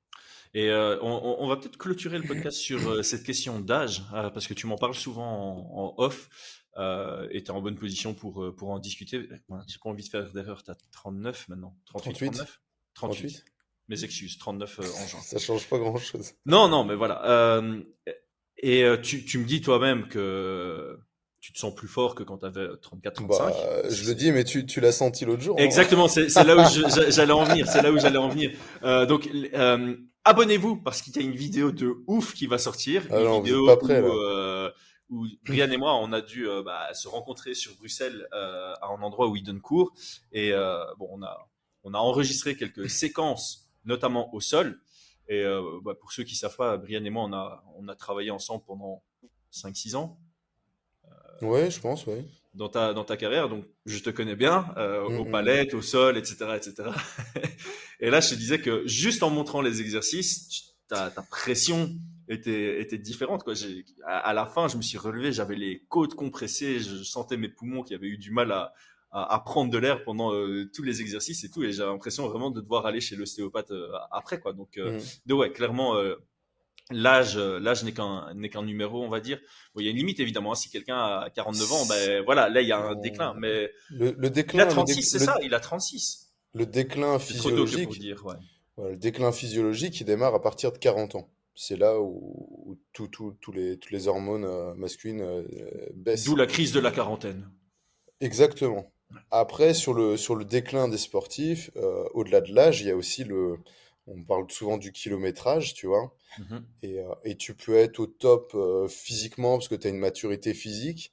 Et 0.55 0.71
euh, 0.71 0.99
on, 1.03 1.11
on- 1.11 1.45
on 1.45 1.49
va 1.49 1.57
peut-être 1.57 1.77
clôturer 1.77 2.19
le 2.19 2.25
podcast 2.25 2.57
sur 2.57 2.89
euh, 2.89 3.03
cette 3.03 3.25
question 3.25 3.59
d'âge, 3.59 4.05
euh, 4.15 4.31
parce 4.31 4.47
que 4.47 4.55
tu 4.55 4.67
m'en 4.69 4.77
parles 4.79 4.95
souvent 4.95 5.27
en, 5.27 5.81
en 5.81 5.95
off, 5.99 6.29
euh, 6.79 7.27
et 7.31 7.43
tu 7.43 7.47
es 7.49 7.51
en 7.51 7.61
bonne 7.61 7.77
position 7.77 8.15
pour, 8.15 8.43
euh, 8.45 8.55
pour 8.55 8.71
en 8.71 8.79
discuter. 8.79 9.29
J'ai 9.31 9.79
pas 9.83 9.89
envie 9.91 10.05
de 10.05 10.09
faire 10.09 10.31
d'erreur, 10.33 10.63
tu 10.63 10.71
as 10.71 10.77
39 10.93 11.49
maintenant 11.49 11.75
38, 11.87 12.13
38. 12.15 12.27
39 12.33 12.61
38. 12.95 13.19
38. 13.29 13.45
Mes 13.89 14.03
excuses, 14.05 14.37
39 14.39 14.81
euh, 14.81 14.83
en 14.83 15.07
juin. 15.07 15.21
Ça 15.23 15.39
change 15.39 15.67
pas 15.69 15.79
grand-chose. 15.79 16.33
Non, 16.45 16.69
non, 16.69 16.83
mais 16.85 16.97
voilà. 16.97 17.25
euh, 17.25 17.81
et 18.59 18.83
euh, 18.85 18.97
tu, 18.97 19.25
tu 19.25 19.39
me 19.39 19.45
dis 19.45 19.61
toi-même 19.61 20.09
que 20.09 20.99
tu 21.41 21.53
te 21.53 21.59
sens 21.59 21.73
plus 21.73 21.87
fort 21.87 22.17
que 22.17 22.25
quand 22.25 22.39
tu 22.39 22.47
avais 22.47 22.67
34-35. 22.67 23.27
Bah, 23.29 23.53
je 23.89 24.09
le 24.09 24.15
dis, 24.17 24.33
mais 24.33 24.43
tu, 24.43 24.67
tu 24.67 24.81
l'as 24.81 24.91
senti 24.91 25.25
l'autre 25.25 25.43
jour. 25.43 25.57
hein. 25.59 25.63
Exactement, 25.63 26.09
c'est 26.09 26.27
là 26.43 26.57
où 26.57 27.11
j'allais 27.11 27.33
en 27.33 27.45
venir. 27.45 27.69
C'est 27.69 27.83
là 27.83 27.93
où 27.93 27.99
j'allais 27.99 28.19
en 28.19 28.29
venir. 28.29 28.51
Donc, 29.07 29.29
abonnez-vous 30.25 30.77
parce 30.79 31.03
qu'il 31.03 31.15
y 31.15 31.19
a 31.21 31.23
une 31.23 31.37
vidéo 31.37 31.71
de 31.71 31.95
ouf 32.09 32.35
qui 32.35 32.47
va 32.49 32.59
sortir. 32.59 33.05
Ah 33.11 33.19
une 33.21 33.25
non, 33.27 33.41
vidéo 33.41 33.67
pas 33.67 33.77
prêts, 33.77 34.01
où, 34.03 34.07
là. 34.09 34.36
Euh, 35.11 35.15
où 35.15 35.27
Brian 35.45 35.71
et 35.71 35.77
moi, 35.77 35.95
on 35.97 36.13
a 36.13 36.21
dû 36.21 36.47
bah, 36.65 36.93
se 36.95 37.09
rencontrer 37.09 37.55
sur 37.55 37.75
Bruxelles 37.77 38.27
à 38.33 38.87
un 38.87 39.03
endroit 39.03 39.29
où 39.29 39.37
il 39.37 39.43
donne 39.43 39.61
cours. 39.61 39.93
Et 40.33 40.53
bon, 40.99 41.09
on 41.11 41.23
a, 41.23 41.49
on 41.85 41.95
a 41.95 41.99
enregistré 41.99 42.57
quelques 42.57 42.91
séquences, 42.91 43.69
notamment 43.85 44.35
au 44.35 44.41
sol. 44.41 44.81
Et 45.29 45.45
bah, 45.83 45.95
pour 45.95 46.13
ceux 46.13 46.25
qui 46.25 46.35
ne 46.35 46.39
savent 46.39 46.57
pas, 46.57 46.77
Brian 46.77 47.05
et 47.05 47.11
moi, 47.11 47.25
on 47.25 47.33
a, 47.33 47.65
on 47.77 47.89
a 47.89 47.95
travaillé 47.95 48.31
ensemble 48.31 48.65
pendant 48.67 49.03
5-6 49.53 49.97
ans. 49.97 50.19
ouais, 51.43 51.71
je 51.71 51.81
pense, 51.81 52.07
oui 52.07 52.25
dans 52.57 52.69
ta, 52.69 52.95
dans 52.95 53.05
ta 53.05 53.17
carrière, 53.17 53.49
donc 53.49 53.65
je 53.85 53.99
te 53.99 54.11
connais 54.11 54.35
bien, 54.35 54.73
euh, 54.77 55.03
au 55.03 55.25
mm, 55.25 55.29
mm, 55.29 55.31
palette, 55.31 55.75
mm. 55.75 55.77
au 55.77 55.83
sol, 55.83 56.17
etc. 56.17 56.37
etc. 56.57 56.91
et 58.01 58.11
là, 58.11 58.21
je 58.21 58.31
te 58.31 58.35
disais 58.35 58.61
que 58.61 58.87
juste 58.87 59.23
en 59.23 59.31
montrant 59.31 59.61
les 59.61 59.81
exercices, 59.81 60.75
ta, 60.89 61.11
ta 61.11 61.23
pression 61.23 61.91
était, 62.29 62.81
était 62.81 62.99
différente. 62.99 63.45
Quoi. 63.45 63.55
À, 64.05 64.19
à, 64.19 64.33
la 64.33 64.47
fin, 64.47 64.69
je 64.69 64.77
me 64.77 64.83
suis 64.83 64.99
relevé, 64.99 65.33
j'avais 65.33 65.57
les 65.57 65.85
côtes 65.89 66.15
compressées, 66.15 66.81
je 66.81 67.03
sentais 67.03 67.37
mes 67.37 67.49
poumons 67.49 67.83
qui 67.83 67.95
avaient 67.95 68.09
eu 68.09 68.19
du 68.19 68.31
mal 68.31 68.53
à, 68.53 68.73
à, 69.13 69.39
prendre 69.45 69.71
de 69.71 69.79
l'air 69.79 70.05
pendant 70.05 70.33
euh, 70.33 70.71
tous 70.75 70.83
les 70.83 71.01
exercices 71.01 71.45
et 71.45 71.51
tout, 71.51 71.63
et 71.63 71.73
j'avais 71.73 71.91
l'impression 71.91 72.29
vraiment 72.29 72.51
de 72.51 72.61
devoir 72.61 72.87
aller 72.87 73.01
chez 73.01 73.17
l'ostéopathe 73.17 73.71
euh, 73.71 73.89
après. 74.11 74.41
Quoi. 74.41 74.53
Donc, 74.53 74.79
de, 75.27 75.35
ouais, 75.35 75.53
clairement 75.53 75.95
l'âge 76.91 77.37
euh, 77.37 77.59
l'âge 77.59 77.85
n'est 77.85 77.93
qu'un 77.93 78.33
n'est 78.35 78.49
qu'un 78.49 78.63
numéro 78.63 79.03
on 79.03 79.09
va 79.09 79.21
dire 79.21 79.41
il 79.77 79.85
y 79.85 79.89
a 79.89 79.91
une 79.91 79.97
limite 79.97 80.21
évidemment 80.21 80.55
si 80.55 80.71
quelqu'un 80.71 80.97
a 80.97 81.31
49 81.35 81.73
ans 81.73 81.87
ben 81.87 82.23
voilà 82.25 82.49
là 82.49 82.61
il 82.61 82.69
y 82.69 82.73
a 82.73 82.79
un 82.79 82.95
déclin 82.95 83.35
mais 83.39 83.71
le, 83.91 84.13
déclin 84.31 84.65
il 84.65 84.69
a 84.69 84.71
36 84.71 85.03
c'est 85.03 85.19
ça 85.19 85.37
il 85.43 85.53
a 85.55 85.61
36 85.61 86.33
le 86.55 86.65
déclin 86.65 87.19
physiologique 87.19 87.99
dire, 87.99 88.25
ouais. 88.25 88.37
le 88.79 88.97
déclin 88.97 89.33
physiologique 89.33 90.01
il 90.01 90.05
démarre 90.05 90.35
à 90.35 90.41
partir 90.41 90.73
de 90.73 90.79
40 90.79 91.17
ans 91.17 91.29
c'est 91.57 91.77
là 91.77 92.01
où, 92.01 92.79
tout, 92.93 93.09
tout, 93.09 93.35
tous 93.41 93.53
les 93.53 93.79
toutes 93.79 93.91
les 93.91 94.09
hormones 94.09 94.45
euh, 94.45 94.75
masculines 94.75 95.23
euh, 95.23 95.43
baissent 95.95 96.25
d'où 96.25 96.37
la 96.37 96.47
crise 96.47 96.73
de 96.73 96.81
la 96.81 96.91
quarantaine 96.91 97.51
exactement 98.21 98.93
après 99.31 99.75
sur 99.75 99.95
le 99.95 100.17
sur 100.17 100.35
le 100.35 100.45
déclin 100.45 100.89
des 100.89 100.99
sportifs 100.99 101.71
au-delà 102.15 102.41
de 102.41 102.53
l'âge 102.53 102.81
il 102.81 102.89
y 102.89 102.91
a 102.91 102.97
aussi 102.97 103.25
le 103.25 103.59
on 104.07 104.23
parle 104.23 104.51
souvent 104.51 104.79
du 104.79 104.93
kilométrage, 104.93 105.75
tu 105.75 105.87
vois. 105.87 106.15
Mmh 106.39 106.59
et, 106.83 107.01
euh, 107.01 107.15
et, 107.25 107.37
tu 107.37 107.55
peux 107.55 107.75
être 107.77 107.99
au 107.99 108.07
top 108.07 108.53
euh, 108.55 108.89
physiquement 108.89 109.57
parce 109.57 109.69
que 109.69 109.75
tu 109.75 109.87
as 109.87 109.91
une 109.91 109.99
maturité 109.99 110.55
physique. 110.55 111.13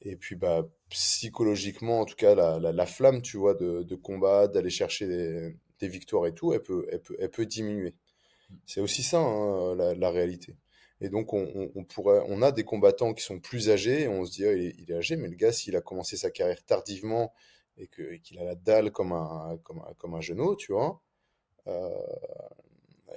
Et 0.00 0.16
puis, 0.16 0.34
bah, 0.34 0.66
psychologiquement, 0.88 2.00
en 2.00 2.04
tout 2.04 2.16
cas, 2.16 2.34
la, 2.34 2.58
la, 2.58 2.86
flamme, 2.86 3.22
tu 3.22 3.36
vois, 3.36 3.54
de, 3.54 3.82
de 3.82 3.94
combat, 3.94 4.48
d'aller 4.48 4.70
chercher 4.70 5.06
des, 5.06 5.56
des, 5.78 5.88
victoires 5.88 6.26
et 6.26 6.34
tout, 6.34 6.52
elle 6.52 6.62
peut, 6.62 6.86
elle 6.90 7.00
peut, 7.00 7.16
elle 7.20 7.30
peut 7.30 7.46
diminuer. 7.46 7.94
C'est 8.66 8.80
aussi 8.80 9.02
ça, 9.02 9.18
hein, 9.18 9.74
la, 9.74 9.94
la, 9.94 10.10
réalité. 10.10 10.56
Et 11.00 11.08
donc, 11.08 11.32
on, 11.32 11.70
on, 11.74 11.84
pourrait, 11.84 12.22
on 12.28 12.42
a 12.42 12.52
des 12.52 12.64
combattants 12.64 13.14
qui 13.14 13.24
sont 13.24 13.40
plus 13.40 13.70
âgés 13.70 14.02
et 14.02 14.08
on 14.08 14.24
se 14.24 14.32
dit, 14.32 14.46
ah, 14.46 14.52
il, 14.52 14.90
est, 14.90 14.94
âgé, 14.94 15.16
mais 15.16 15.28
le 15.28 15.34
gars, 15.34 15.52
s'il 15.52 15.76
a 15.76 15.80
commencé 15.80 16.16
sa 16.16 16.30
carrière 16.30 16.62
tardivement 16.64 17.32
et 17.76 17.88
qu'il 17.88 18.38
a 18.38 18.44
la 18.44 18.54
dalle 18.54 18.92
comme 18.92 19.12
un, 19.12 19.58
comme 19.64 19.80
un, 19.80 19.94
comme 19.94 20.14
un 20.14 20.20
genou, 20.20 20.54
tu 20.56 20.72
vois, 20.72 21.00
euh, 21.66 21.88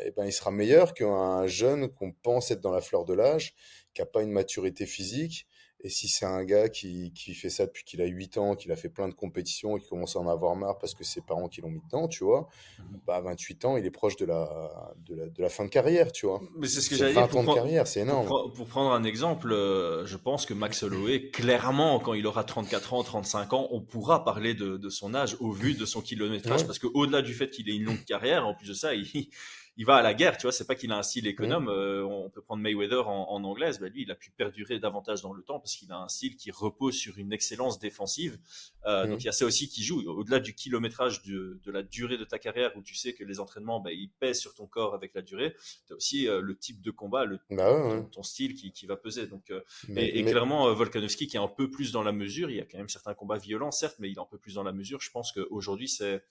eh 0.03 0.11
ben, 0.11 0.25
il 0.25 0.33
sera 0.33 0.51
meilleur 0.51 0.93
qu'un 0.93 1.47
jeune 1.47 1.89
qu'on 1.89 2.11
pense 2.11 2.51
être 2.51 2.61
dans 2.61 2.71
la 2.71 2.81
fleur 2.81 3.05
de 3.05 3.13
l'âge, 3.13 3.53
qui 3.93 4.01
n'a 4.01 4.05
pas 4.05 4.23
une 4.23 4.31
maturité 4.31 4.85
physique. 4.85 5.47
Et 5.85 5.89
si 5.89 6.07
c'est 6.07 6.25
un 6.25 6.43
gars 6.43 6.67
qui, 6.67 7.11
qui, 7.13 7.35
fait 7.35 7.51
ça 7.51 7.67
depuis 7.67 7.83
qu'il 7.83 8.01
a 8.01 8.05
8 8.05 8.39
ans, 8.39 8.55
qu'il 8.55 8.71
a 8.71 8.75
fait 8.75 8.89
plein 8.89 9.07
de 9.07 9.13
compétitions 9.13 9.77
et 9.77 9.79
qui 9.79 9.87
commence 9.87 10.15
à 10.15 10.19
en 10.19 10.27
avoir 10.27 10.55
marre 10.55 10.79
parce 10.79 10.95
que 10.95 11.03
ses 11.03 11.21
parents 11.21 11.47
qui 11.47 11.61
l'ont 11.61 11.69
mis 11.69 11.79
dedans, 11.85 12.07
tu 12.07 12.23
vois, 12.23 12.49
mmh 12.79 12.83
bah 13.05 13.17
à 13.17 13.21
28 13.21 13.65
ans, 13.65 13.77
il 13.77 13.85
est 13.85 13.91
proche 13.91 14.15
de 14.15 14.25
la, 14.25 14.95
de 15.05 15.13
la, 15.13 15.29
de 15.29 15.41
la 15.43 15.47
fin 15.47 15.63
de 15.63 15.69
carrière, 15.69 16.11
tu 16.11 16.25
vois. 16.25 16.41
Mais 16.57 16.67
c'est 16.67 16.81
ce 16.81 16.89
que 16.89 16.95
j'allais 16.95 17.13
dire. 17.13 17.27
20 17.27 17.35
ans 17.35 17.43
de 17.43 17.53
carrière, 17.53 17.85
c'est 17.85 17.99
énorme. 17.99 18.25
Pour, 18.25 18.65
prendre 18.65 18.93
un 18.93 19.03
exemple, 19.03 19.51
euh, 19.51 20.07
je 20.07 20.17
pense 20.17 20.47
que 20.47 20.55
Max 20.55 20.81
Holloway, 20.81 21.29
clairement, 21.29 21.99
quand 21.99 22.15
il 22.15 22.25
aura 22.25 22.43
34 22.43 22.95
ans, 22.95 23.03
35 23.03 23.53
ans, 23.53 23.67
on 23.69 23.79
pourra 23.79 24.23
parler 24.23 24.55
de, 24.55 24.77
de 24.77 24.89
son 24.89 25.13
âge 25.13 25.37
au 25.39 25.51
vu 25.51 25.75
de 25.75 25.85
son 25.85 26.01
kilométrage 26.01 26.65
parce 26.65 26.79
qu'au-delà 26.79 27.21
du 27.21 27.35
fait 27.35 27.51
qu'il 27.51 27.69
ait 27.69 27.75
une 27.75 27.83
longue 27.83 28.03
carrière, 28.05 28.47
en 28.47 28.55
plus 28.55 28.69
de 28.69 28.73
ça, 28.73 28.95
il 28.95 29.29
il 29.77 29.85
va 29.85 29.95
à 29.95 30.01
la 30.01 30.13
guerre, 30.13 30.37
tu 30.37 30.43
vois. 30.43 30.51
C'est 30.51 30.65
pas 30.65 30.75
qu'il 30.75 30.91
a 30.91 30.97
un 30.97 31.03
style 31.03 31.27
économe. 31.27 31.65
Mmh. 31.65 31.69
Euh, 31.69 32.05
on 32.05 32.29
peut 32.29 32.41
prendre 32.41 32.61
Mayweather 32.61 33.07
en, 33.07 33.29
en 33.29 33.43
anglaise. 33.43 33.79
Bah, 33.79 33.89
lui, 33.89 34.03
il 34.03 34.11
a 34.11 34.15
pu 34.15 34.31
perdurer 34.31 34.79
davantage 34.79 35.21
dans 35.21 35.33
le 35.33 35.43
temps 35.43 35.59
parce 35.59 35.75
qu'il 35.75 35.91
a 35.91 35.97
un 35.97 36.07
style 36.07 36.37
qui 36.37 36.51
repose 36.51 36.95
sur 36.95 37.17
une 37.17 37.33
excellence 37.33 37.77
défensive. 37.79 38.37
Euh, 38.85 39.05
mmh. 39.05 39.09
Donc 39.09 39.21
il 39.23 39.25
y 39.25 39.29
a 39.29 39.33
ça 39.33 39.45
aussi 39.45 39.67
qui 39.67 39.83
joue. 39.83 40.01
Au-delà 40.09 40.39
du 40.39 40.55
kilométrage 40.55 41.23
de, 41.23 41.59
de, 41.63 41.71
la 41.71 41.83
durée 41.83 42.17
de 42.17 42.23
ta 42.23 42.39
carrière, 42.39 42.71
où 42.77 42.81
tu 42.81 42.95
sais 42.95 43.13
que 43.13 43.23
les 43.23 43.39
entraînements, 43.39 43.81
bah, 43.81 43.91
ils 43.91 44.09
pèsent 44.09 44.39
sur 44.39 44.53
ton 44.53 44.65
corps 44.65 44.93
avec 44.93 45.13
la 45.13 45.21
durée. 45.21 45.55
Tu 45.87 45.93
as 45.93 45.95
aussi 45.95 46.27
euh, 46.27 46.39
le 46.39 46.57
type 46.57 46.81
de 46.81 46.91
combat, 46.91 47.25
le, 47.25 47.39
bah 47.49 48.07
ton, 48.11 48.23
style 48.23 48.55
qui, 48.55 48.71
qui, 48.71 48.85
va 48.85 48.95
peser. 48.95 49.27
Donc 49.27 49.51
euh, 49.51 49.61
et, 49.95 50.23
clairement, 50.23 50.73
Volkanovski 50.73 51.27
qui 51.27 51.35
est 51.35 51.39
un 51.39 51.47
peu 51.49 51.69
plus 51.69 51.91
dans 51.91 52.03
la 52.03 52.13
mesure. 52.13 52.49
Il 52.49 52.55
y 52.55 52.61
a 52.61 52.65
quand 52.65 52.77
même 52.77 52.89
certains 52.89 53.13
combats 53.13 53.37
violents, 53.37 53.71
certes, 53.71 53.97
mais 53.99 54.09
il 54.09 54.17
est 54.17 54.21
un 54.21 54.27
peu 54.29 54.37
plus 54.37 54.53
dans 54.55 54.63
la 54.63 54.71
mesure. 54.71 55.01
Je 55.01 55.11
pense 55.11 55.33
qu'aujourd'hui, 55.33 55.89
c'est 55.89 56.23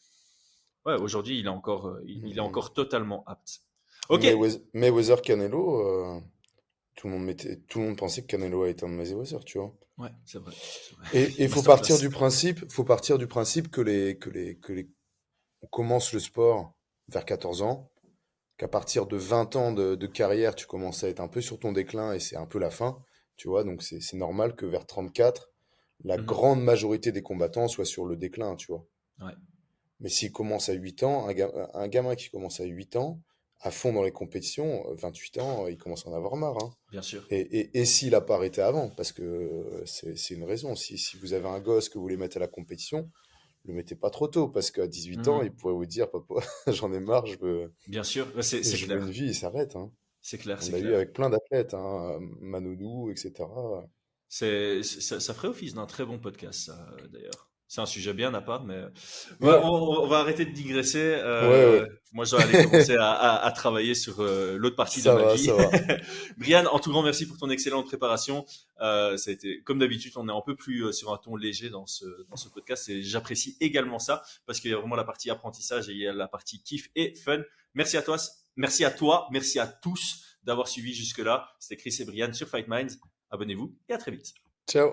Ouais, 0.86 0.94
aujourd'hui, 0.94 1.38
il 1.38 1.46
est 1.46 1.50
encore, 1.50 1.98
il, 2.04 2.26
il, 2.26 2.38
est 2.38 2.40
mmh. 2.40 2.44
encore 2.44 2.72
totalement 2.72 3.24
apte. 3.26 3.60
Ok. 4.08 4.26
Mayweather 4.74 5.22
Canelo, 5.22 5.80
euh, 5.80 6.20
tout, 6.94 7.08
le 7.08 7.14
monde 7.14 7.24
mettait, 7.24 7.56
tout 7.68 7.78
le 7.78 7.86
monde 7.86 7.96
pensait 7.96 8.22
que 8.22 8.26
Canelo 8.26 8.66
était 8.66 8.84
un 8.84 8.88
Mayweather, 8.88 9.44
tu 9.44 9.58
vois. 9.58 9.74
Ouais, 9.96 10.10
c'est 10.24 10.38
vrai, 10.38 10.52
Et 11.12 11.30
il 11.38 11.48
faut 11.48 11.62
partir 11.62 11.98
du 11.98 12.10
principe, 12.10 12.70
faut 12.70 12.84
partir 12.84 13.16
du 13.16 13.28
principe 13.28 13.70
que 13.70 13.80
les, 13.80 14.18
que 14.18 14.28
les, 14.28 14.56
que 14.58 14.72
les, 14.72 14.90
on 15.62 15.68
commence 15.68 16.12
le 16.12 16.18
sport 16.18 16.74
vers 17.08 17.24
14 17.24 17.62
ans, 17.62 17.92
qu'à 18.56 18.66
partir 18.66 19.06
de 19.06 19.16
20 19.16 19.56
ans 19.56 19.72
de, 19.72 19.94
de, 19.94 20.06
carrière, 20.06 20.56
tu 20.56 20.66
commences 20.66 21.04
à 21.04 21.08
être 21.08 21.20
un 21.20 21.28
peu 21.28 21.40
sur 21.40 21.60
ton 21.60 21.72
déclin 21.72 22.12
et 22.12 22.18
c'est 22.18 22.36
un 22.36 22.46
peu 22.46 22.58
la 22.58 22.70
fin, 22.70 22.98
tu 23.36 23.48
vois. 23.48 23.62
Donc 23.62 23.82
c'est 23.82 24.00
normal 24.14 24.56
que 24.56 24.66
vers 24.66 24.84
34, 24.84 25.50
la 26.02 26.18
mmh 26.18 26.24
grande 26.24 26.62
majorité 26.62 27.12
des 27.12 27.22
combattants 27.22 27.68
soient 27.68 27.84
sur 27.84 28.04
le 28.04 28.16
déclin, 28.16 28.56
tu 28.56 28.72
vois. 28.72 28.84
Ouais. 29.20 29.32
Mais 30.00 30.08
s'il 30.08 30.32
commence 30.32 30.68
à 30.68 30.72
8 30.72 31.02
ans, 31.04 31.28
un, 31.28 31.34
un, 31.74 31.88
gamin 31.88 32.14
qui 32.14 32.28
commence 32.30 32.60
à 32.60 32.64
8 32.64 32.96
ans, 32.96 33.20
à 33.60 33.70
fond 33.70 33.92
dans 33.92 34.02
les 34.02 34.12
compétitions, 34.12 34.84
28 34.94 35.38
ans, 35.38 35.66
il 35.68 35.78
commence 35.78 36.06
à 36.06 36.10
en 36.10 36.12
avoir 36.12 36.36
marre. 36.36 36.62
Hein. 36.62 36.74
Bien 36.90 37.02
sûr. 37.02 37.24
Et, 37.30 37.40
et, 37.40 37.80
et 37.80 37.84
s'il 37.84 38.10
n'a 38.10 38.20
pas 38.20 38.34
arrêté 38.34 38.60
avant, 38.60 38.90
parce 38.90 39.12
que 39.12 39.82
c'est 39.86 40.34
une 40.34 40.44
raison. 40.44 40.74
Si, 40.76 40.98
si, 40.98 41.16
vous 41.16 41.32
avez 41.32 41.48
un 41.48 41.60
gosse 41.60 41.88
que 41.88 41.94
vous 41.94 42.02
voulez 42.02 42.18
mettre 42.18 42.36
à 42.36 42.40
la 42.40 42.48
compétition, 42.48 43.10
le 43.64 43.72
mettez 43.72 43.94
pas 43.94 44.10
trop 44.10 44.28
tôt, 44.28 44.48
parce 44.48 44.70
qu'à 44.70 44.86
18 44.86 45.28
ans, 45.28 45.42
mmh. 45.42 45.46
il 45.46 45.52
pourrait 45.52 45.72
vous 45.72 45.86
dire, 45.86 46.10
papa, 46.10 46.34
j'en 46.66 46.92
ai 46.92 47.00
marre, 47.00 47.24
je 47.26 47.38
veux. 47.38 47.72
Bien 47.88 48.04
sûr, 48.04 48.26
c'est 48.42 48.60
clair. 48.60 48.98
une 48.98 49.10
vie, 49.10 49.28
il 49.28 49.34
s'arrête. 49.34 49.76
Hein. 49.76 49.90
C'est 50.20 50.38
clair, 50.38 50.58
On 50.62 50.72
l'a 50.72 50.78
vu 50.78 50.94
avec 50.94 51.12
plein 51.12 51.30
d'athlètes, 51.30 51.72
hein, 51.72 52.18
Manoudou, 52.40 53.10
etc. 53.10 53.32
Ça, 54.28 54.46
ça 55.20 55.34
ferait 55.34 55.48
office 55.48 55.74
d'un 55.74 55.86
très 55.86 56.04
bon 56.04 56.18
podcast, 56.18 56.70
d'ailleurs. 57.10 57.50
C'est 57.66 57.80
un 57.80 57.86
sujet 57.86 58.12
bien 58.12 58.32
à 58.34 58.40
part, 58.40 58.62
mais 58.64 58.84
on, 59.40 60.06
va 60.06 60.18
arrêter 60.18 60.44
de 60.44 60.52
digresser. 60.52 61.16
Euh, 61.18 61.86
moi, 62.12 62.24
je 62.24 62.36
vais 62.36 62.42
aller 62.42 62.64
commencer 62.64 62.96
à, 63.00 63.52
travailler 63.56 63.94
sur 63.94 64.20
euh, 64.20 64.56
l'autre 64.58 64.76
partie 64.76 65.02
de 65.02 65.10
ma 65.10 65.34
vie. 65.34 65.50
Brian, 66.36 66.66
en 66.66 66.78
tout 66.78 66.90
grand 66.90 67.02
merci 67.02 67.26
pour 67.26 67.38
ton 67.38 67.50
excellente 67.50 67.86
préparation. 67.86 68.44
Euh, 68.80 69.16
ça 69.16 69.30
a 69.30 69.32
été, 69.32 69.62
comme 69.62 69.78
d'habitude, 69.78 70.12
on 70.16 70.28
est 70.28 70.32
un 70.32 70.42
peu 70.44 70.54
plus 70.54 70.92
sur 70.92 71.12
un 71.12 71.16
ton 71.16 71.36
léger 71.36 71.70
dans 71.70 71.86
ce, 71.86 72.04
dans 72.28 72.36
ce 72.36 72.48
podcast 72.48 72.88
et 72.90 73.02
j'apprécie 73.02 73.56
également 73.60 73.98
ça 73.98 74.22
parce 74.46 74.60
qu'il 74.60 74.70
y 74.70 74.74
a 74.74 74.76
vraiment 74.76 74.96
la 74.96 75.04
partie 75.04 75.30
apprentissage 75.30 75.88
et 75.88 75.92
il 75.92 75.98
y 75.98 76.06
a 76.06 76.12
la 76.12 76.28
partie 76.28 76.62
kiff 76.62 76.90
et 76.94 77.14
fun. 77.14 77.40
Merci 77.74 77.96
à 77.96 78.02
toi, 78.02 78.18
merci 78.56 78.84
à 78.84 78.90
toi, 78.90 79.26
merci 79.32 79.58
à 79.58 79.66
tous 79.66 80.38
d'avoir 80.44 80.68
suivi 80.68 80.94
jusque-là. 80.94 81.48
C'était 81.58 81.80
Chris 81.80 81.96
et 82.00 82.04
Brian 82.04 82.32
sur 82.32 82.48
Fight 82.48 82.68
Minds. 82.68 82.98
Abonnez-vous 83.30 83.74
et 83.88 83.94
à 83.94 83.98
très 83.98 84.10
vite. 84.10 84.34
Ciao. 84.68 84.92